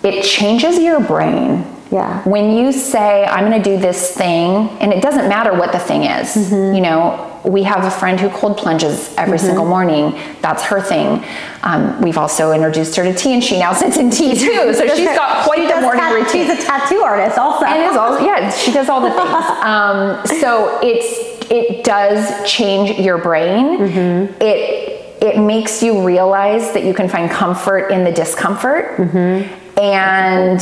it 0.04 0.24
changes 0.24 0.78
your 0.80 1.00
brain. 1.00 1.66
Yeah. 1.90 2.22
When 2.28 2.58
you 2.58 2.74
say, 2.74 3.24
I'm 3.26 3.50
going 3.50 3.62
to 3.64 3.70
do 3.70 3.78
this 3.80 4.14
thing, 4.14 4.68
and 4.82 4.92
it 4.92 5.02
doesn't 5.02 5.30
matter 5.30 5.54
what 5.54 5.72
the 5.72 5.80
thing 5.80 6.04
is, 6.04 6.36
Mm-hmm. 6.36 6.76
you 6.76 6.82
know, 6.82 7.24
we 7.46 7.64
have 7.64 7.86
a 7.86 7.92
friend 7.92 8.20
who 8.20 8.28
cold 8.30 8.58
plunges 8.58 9.16
every 9.16 9.38
single 9.40 9.64
morning. 9.64 10.20
That's 10.42 10.62
her 10.64 10.82
thing. 10.82 11.24
Um, 11.64 12.02
we've 12.02 12.18
also 12.18 12.52
introduced 12.52 12.98
her 12.98 13.04
to 13.06 13.14
tea, 13.14 13.32
and 13.36 13.42
she 13.42 13.58
now 13.58 13.72
sits 13.72 13.96
in 13.96 14.10
tea 14.10 14.36
too. 14.36 14.74
So 14.74 14.86
she's 14.94 15.06
got 15.16 15.46
quite 15.46 15.60
She 15.60 15.74
the 15.74 15.80
morning 15.80 16.02
tat- 16.04 16.14
routine. 16.14 16.48
She's 16.48 16.62
a 16.62 16.68
tattoo 16.68 16.98
artist 16.98 17.38
also. 17.38 17.64
And 17.66 17.90
is 17.90 17.96
all 17.96 18.20
yeah, 18.20 18.50
she 18.50 18.74
does 18.74 18.90
all 18.90 19.00
the 19.00 19.12
things. 19.12 19.30
Um, 19.64 20.28
so 20.42 20.78
it's 20.84 21.37
it 21.50 21.84
does 21.84 22.50
change 22.50 23.00
your 23.00 23.18
brain. 23.18 23.78
Mm-hmm. 23.80 24.42
It 24.42 24.94
it 25.22 25.40
makes 25.40 25.82
you 25.82 26.06
realize 26.06 26.74
that 26.74 26.84
you 26.84 26.94
can 26.94 27.10
find 27.10 27.30
comfort 27.30 27.92
in 27.92 28.04
the 28.04 28.12
discomfort. 28.12 28.98
Mm-hmm. 28.98 29.80
And 29.80 30.62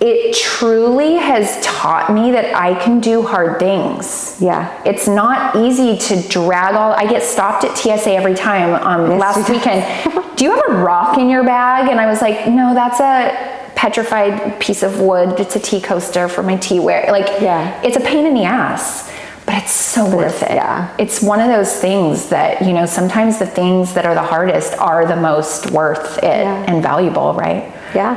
it 0.00 0.34
truly 0.36 1.14
has 1.14 1.58
taught 1.64 2.12
me 2.12 2.32
that 2.32 2.54
I 2.54 2.74
can 2.82 3.00
do 3.00 3.22
hard 3.22 3.58
things. 3.60 4.36
Yeah. 4.40 4.82
It's 4.84 5.06
not 5.06 5.54
easy 5.56 5.96
to 5.96 6.28
drag 6.28 6.74
all, 6.74 6.92
I 6.92 7.06
get 7.06 7.22
stopped 7.22 7.64
at 7.64 7.78
TSA 7.78 8.10
every 8.12 8.34
time. 8.34 8.74
Um, 8.84 9.12
Yes, 9.12 9.20
last 9.20 9.48
weekend, 9.48 10.36
do 10.36 10.44
you 10.44 10.50
have 10.54 10.64
a 10.68 10.82
rock 10.82 11.18
in 11.18 11.30
your 11.30 11.44
bag? 11.44 11.88
And 11.88 12.00
I 12.00 12.06
was 12.06 12.20
like, 12.20 12.48
no, 12.48 12.74
that's 12.74 12.98
a 13.00 13.70
petrified 13.76 14.60
piece 14.60 14.82
of 14.82 15.00
wood. 15.00 15.38
It's 15.38 15.54
a 15.56 15.60
tea 15.60 15.80
coaster 15.80 16.28
for 16.28 16.42
my 16.42 16.56
tea 16.56 16.80
ware. 16.80 17.06
Like, 17.10 17.40
Yeah. 17.40 17.80
it's 17.82 17.96
a 17.96 18.00
pain 18.00 18.26
in 18.26 18.34
the 18.34 18.44
ass. 18.44 19.08
But 19.52 19.64
it's 19.64 19.72
so 19.72 20.08
worth 20.16 20.42
it. 20.42 20.52
yeah. 20.52 20.96
It's 20.98 21.20
one 21.20 21.38
of 21.38 21.48
those 21.48 21.76
things 21.78 22.30
that, 22.30 22.62
you 22.62 22.72
know, 22.72 22.86
sometimes 22.86 23.38
the 23.38 23.44
things 23.46 23.92
that 23.92 24.06
are 24.06 24.14
the 24.14 24.22
hardest 24.22 24.72
are 24.78 25.04
the 25.04 25.16
most 25.16 25.70
worth 25.70 26.16
it 26.18 26.22
Yeah. 26.44 26.64
and 26.66 26.82
valuable, 26.82 27.34
right? 27.34 27.70
Yeah. 27.94 28.16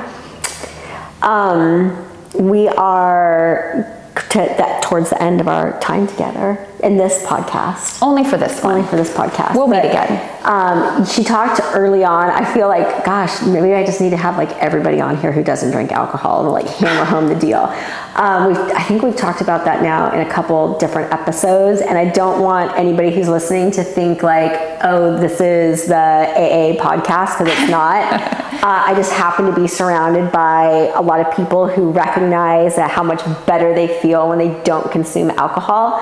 Um, 1.22 2.08
we 2.34 2.70
are 2.70 3.86
to, 4.30 4.38
that 4.40 4.84
towards 4.84 5.10
the 5.10 5.22
end 5.22 5.42
of 5.42 5.50
our 5.50 5.78
time 5.82 6.08
together 6.08 6.66
in 6.84 6.97
this 6.97 7.23
podcast. 7.23 8.01
Only 8.01 8.23
for 8.23 8.38
this 8.38 8.63
one. 8.63 8.76
Only 8.76 8.88
for 8.88 8.95
this 8.95 9.11
podcast. 9.11 9.55
We'll 9.55 9.67
meet 9.67 9.82
But, 9.82 9.86
again. 9.86 10.32
Um, 10.43 11.05
she 11.05 11.23
talked 11.23 11.59
early 11.73 12.03
on. 12.03 12.30
I 12.30 12.45
feel 12.53 12.67
like, 12.67 13.03
gosh, 13.03 13.41
maybe 13.41 13.73
I 13.73 13.84
just 13.84 13.99
need 13.99 14.11
to 14.11 14.17
have 14.17 14.38
like 14.38 14.51
everybody 14.57 15.01
on 15.01 15.17
here 15.17 15.32
who 15.32 15.43
doesn't 15.43 15.71
drink 15.71 15.91
alcohol 15.91 16.43
and 16.43 16.51
like 16.51 16.67
hammer 16.67 17.03
home 17.11 17.28
the 17.28 17.36
deal. 17.36 17.73
Um, 18.15 18.47
we've, 18.47 18.57
I 18.57 18.84
think 18.84 19.01
we've 19.01 19.15
talked 19.15 19.41
about 19.41 19.65
that 19.65 19.82
now 19.82 20.11
in 20.13 20.26
a 20.26 20.32
couple 20.32 20.78
different 20.78 21.11
episodes, 21.11 21.82
and 21.82 21.97
I 21.97 22.09
don't 22.09 22.41
want 22.41 22.78
anybody 22.78 23.13
who's 23.13 23.28
listening 23.28 23.71
to 23.71 23.84
think 23.84 24.23
like, 24.23 24.53
oh, 24.84 25.17
this 25.17 25.41
is 25.41 25.88
the 25.88 25.95
AA 25.95 26.82
podcast 26.82 27.38
because 27.38 27.47
it's 27.57 27.69
not. 27.69 28.03
uh, 28.13 28.59
I 28.63 28.93
just 28.95 29.11
happen 29.11 29.45
to 29.47 29.51
be 29.51 29.67
surrounded 29.67 30.32
by 30.32 30.91
a 30.95 31.01
lot 31.01 31.19
of 31.19 31.36
people 31.36 31.67
who 31.67 31.91
recognize 31.91 32.76
that 32.76 32.91
how 32.91 33.03
much 33.03 33.21
better 33.45 33.73
they 33.73 33.99
feel 33.99 34.30
when 34.30 34.38
they 34.38 34.61
don't 34.63 34.89
consume 34.91 35.32
alcohol 35.32 35.99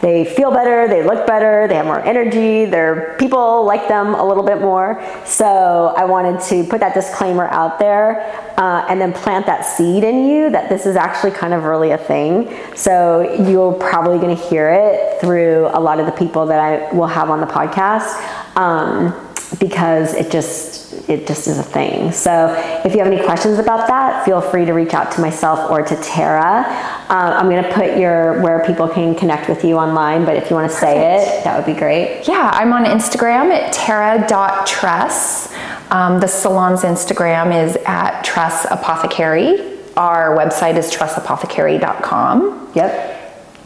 they 0.00 0.24
feel 0.24 0.50
better, 0.50 0.88
they 0.88 1.02
look 1.02 1.26
better, 1.26 1.66
they 1.68 1.74
have 1.74 1.86
more 1.86 2.00
energy, 2.00 2.64
their 2.64 3.16
people 3.18 3.64
like 3.64 3.88
them 3.88 4.14
a 4.14 4.24
little 4.24 4.42
bit 4.42 4.60
more. 4.60 5.02
So 5.24 5.94
I 5.96 6.04
wanted 6.04 6.40
to 6.48 6.64
put 6.64 6.80
that 6.80 6.94
disclaimer 6.94 7.48
out 7.48 7.78
there 7.78 8.20
uh, 8.58 8.86
and 8.88 9.00
then 9.00 9.12
plant 9.12 9.46
that 9.46 9.64
seed 9.64 10.04
in 10.04 10.26
you 10.26 10.50
that 10.50 10.68
this 10.68 10.86
is 10.86 10.96
actually 10.96 11.32
kind 11.32 11.54
of 11.54 11.64
really 11.64 11.90
a 11.90 11.98
thing. 11.98 12.56
So 12.74 13.34
you're 13.48 13.72
probably 13.74 14.18
going 14.18 14.36
to 14.36 14.42
hear 14.42 14.70
it 14.70 15.20
through 15.20 15.68
a 15.72 15.80
lot 15.80 16.00
of 16.00 16.06
the 16.06 16.12
people 16.12 16.46
that 16.46 16.60
I 16.60 16.92
will 16.94 17.06
have 17.06 17.30
on 17.30 17.40
the 17.40 17.46
podcast. 17.46 18.14
Um, 18.56 19.25
because 19.58 20.14
it 20.14 20.30
just 20.30 21.08
it 21.08 21.26
just 21.26 21.46
is 21.46 21.58
a 21.58 21.62
thing. 21.62 22.10
So 22.10 22.54
if 22.84 22.92
you 22.92 22.98
have 22.98 23.12
any 23.12 23.22
questions 23.22 23.58
about 23.58 23.86
that, 23.86 24.24
feel 24.24 24.40
free 24.40 24.64
to 24.64 24.72
reach 24.72 24.92
out 24.92 25.12
to 25.12 25.20
myself 25.20 25.70
or 25.70 25.82
to 25.82 25.96
Tera. 26.02 26.64
Um, 27.08 27.32
I'm 27.32 27.48
going 27.48 27.62
to 27.62 27.72
put 27.72 27.96
your 27.96 28.42
where 28.42 28.64
people 28.66 28.88
can 28.88 29.14
connect 29.14 29.48
with 29.48 29.64
you 29.64 29.76
online, 29.76 30.24
but 30.24 30.36
if 30.36 30.50
you 30.50 30.56
want 30.56 30.70
to 30.70 30.76
say 30.76 31.16
it, 31.16 31.44
that 31.44 31.56
would 31.56 31.72
be 31.72 31.78
great. 31.78 32.26
Yeah, 32.26 32.50
I'm 32.52 32.72
on 32.72 32.84
Instagram 32.84 33.52
at 33.52 33.72
tera.tress. 33.72 35.54
Um, 35.90 36.18
the 36.18 36.26
salon's 36.26 36.80
Instagram 36.80 37.64
is 37.64 37.76
at 37.86 38.22
Tress 38.22 38.66
Apothecary. 38.70 39.78
Our 39.96 40.36
website 40.36 40.76
is 40.76 40.90
tressapothecary.com. 40.92 42.72
Yep. 42.74 43.15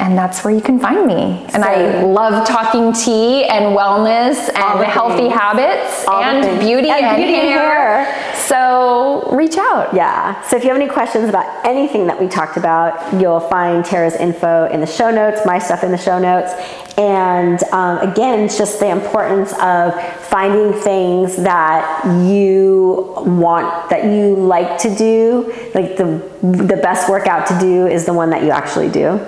And 0.01 0.17
that's 0.17 0.43
where 0.43 0.55
you 0.55 0.63
can 0.63 0.81
find 0.81 1.07
me. 1.07 1.45
And 1.53 1.63
I 1.63 2.03
love 2.03 2.49
talking 2.49 2.93
tea 2.95 3.45
and 3.45 3.77
wellness 3.77 4.49
and 4.55 4.83
healthy 4.85 5.29
things. 5.29 5.35
habits 5.35 6.07
All 6.09 6.23
and 6.23 6.59
beauty 6.59 6.89
And 6.89 7.05
and, 7.05 7.17
beauty 7.19 7.35
and 7.35 7.49
hair. 7.51 8.05
hair. 8.07 8.35
So 8.37 9.29
reach 9.31 9.59
out. 9.59 9.93
Yeah. 9.95 10.41
So 10.49 10.57
if 10.57 10.65
you 10.65 10.71
have 10.71 10.81
any 10.81 10.89
questions 10.89 11.29
about 11.29 11.67
anything 11.67 12.07
that 12.07 12.19
we 12.19 12.29
talked 12.29 12.57
about, 12.57 13.13
you'll 13.21 13.41
find 13.41 13.85
Tera's 13.85 14.15
info 14.17 14.67
in 14.73 14.81
the 14.81 14.87
show 14.87 15.11
notes, 15.11 15.43
my 15.45 15.59
stuff 15.59 15.85
in 15.85 15.91
the 15.93 15.99
show 15.99 16.19
notes. 16.19 16.53
And 16.97 17.63
um, 17.73 17.99
again, 17.99 18.41
it's 18.41 18.59
just 18.59 18.81
the 18.81 18.89
importance 18.89 19.53
of 19.61 20.01
finding 20.25 20.73
things 20.81 21.37
that 21.37 22.05
you 22.27 23.15
want, 23.17 23.91
that 23.91 24.05
you 24.05 24.35
like 24.37 24.79
to 24.81 24.95
do. 24.95 25.53
Like 25.75 25.97
the 25.97 26.31
the 26.43 26.79
best 26.83 27.09
workout 27.09 27.47
to 27.49 27.59
do 27.59 27.87
is 27.87 28.05
the 28.05 28.15
one 28.15 28.31
that 28.31 28.43
you 28.43 28.51
actually 28.51 28.91
do. 28.91 29.21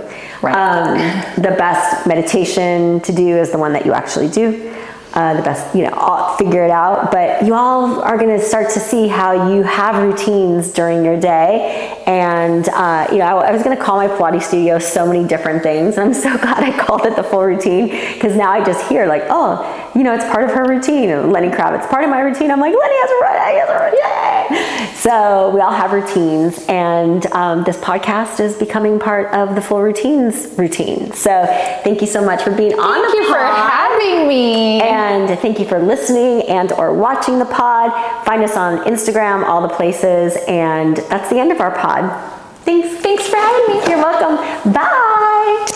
Right. 0.42 0.54
Um, 0.54 0.98
the 1.36 1.54
best 1.56 2.06
meditation 2.06 3.00
to 3.00 3.12
do 3.12 3.38
is 3.38 3.52
the 3.52 3.58
one 3.58 3.72
that 3.74 3.86
you 3.86 3.92
actually 3.92 4.28
do. 4.28 4.74
Uh, 5.14 5.34
the 5.34 5.42
best, 5.42 5.74
you 5.76 5.84
know, 5.84 5.92
all, 5.92 6.31
figure 6.38 6.64
it 6.64 6.70
out. 6.70 7.10
But 7.10 7.44
you 7.44 7.54
all 7.54 8.00
are 8.02 8.16
going 8.16 8.36
to 8.38 8.44
start 8.44 8.70
to 8.70 8.80
see 8.80 9.08
how 9.08 9.50
you 9.50 9.62
have 9.62 10.02
routines 10.02 10.70
during 10.70 11.04
your 11.04 11.18
day. 11.18 12.02
And, 12.06 12.68
uh, 12.68 13.08
you 13.10 13.18
know, 13.18 13.24
I, 13.24 13.48
I 13.48 13.52
was 13.52 13.62
going 13.62 13.76
to 13.76 13.82
call 13.82 13.96
my 13.96 14.08
Pilates 14.08 14.44
studio 14.44 14.78
so 14.78 15.06
many 15.06 15.26
different 15.26 15.62
things. 15.62 15.96
And 15.96 16.08
I'm 16.08 16.14
so 16.14 16.36
glad 16.38 16.62
I 16.62 16.76
called 16.84 17.06
it 17.06 17.16
the 17.16 17.22
full 17.22 17.44
routine 17.44 17.88
because 18.14 18.36
now 18.36 18.50
I 18.50 18.64
just 18.64 18.86
hear, 18.88 19.06
like, 19.06 19.24
oh, 19.28 19.90
you 19.94 20.02
know, 20.02 20.14
it's 20.14 20.24
part 20.24 20.44
of 20.44 20.50
her 20.50 20.64
routine. 20.64 21.10
And 21.10 21.32
Lenny 21.32 21.48
Kravitz, 21.48 21.88
part 21.88 22.04
of 22.04 22.10
my 22.10 22.20
routine. 22.20 22.50
I'm 22.50 22.60
like, 22.60 22.74
Lenny 22.74 22.94
has 22.96 23.10
a 23.10 23.18
routine. 23.24 23.58
Has 23.58 23.70
a 23.70 23.84
routine. 23.84 24.92
So 25.02 25.50
we 25.50 25.60
all 25.60 25.72
have 25.72 25.92
routines. 25.92 26.64
And 26.68 27.26
um, 27.32 27.64
this 27.64 27.76
podcast 27.78 28.38
is 28.38 28.54
becoming 28.54 28.98
part 28.98 29.34
of 29.34 29.54
the 29.54 29.60
full 29.60 29.82
routines 29.82 30.56
routine. 30.56 31.12
So 31.12 31.44
thank 31.82 32.00
you 32.00 32.06
so 32.06 32.24
much 32.24 32.42
for 32.42 32.52
being 32.52 32.78
on 32.78 33.02
Thank 33.02 33.12
the 33.12 33.18
you 33.18 33.28
for 33.28 33.38
having 33.38 34.28
me. 34.28 34.80
And 34.80 35.38
thank 35.40 35.58
you 35.58 35.66
for 35.66 35.80
listening 36.22 36.48
and 36.56 36.72
or 36.72 36.92
watching 36.94 37.38
the 37.38 37.44
pod. 37.44 37.90
Find 38.24 38.42
us 38.42 38.56
on 38.56 38.84
Instagram, 38.84 39.44
all 39.44 39.66
the 39.66 39.74
places, 39.74 40.36
and 40.48 40.96
that's 40.96 41.28
the 41.30 41.38
end 41.38 41.52
of 41.52 41.60
our 41.60 41.76
pod. 41.76 42.10
Thanks. 42.64 42.88
Thanks 43.02 43.28
for 43.28 43.36
having 43.36 43.76
me. 43.76 43.88
You're 43.88 43.98
welcome. 43.98 44.72
Bye. 44.72 45.71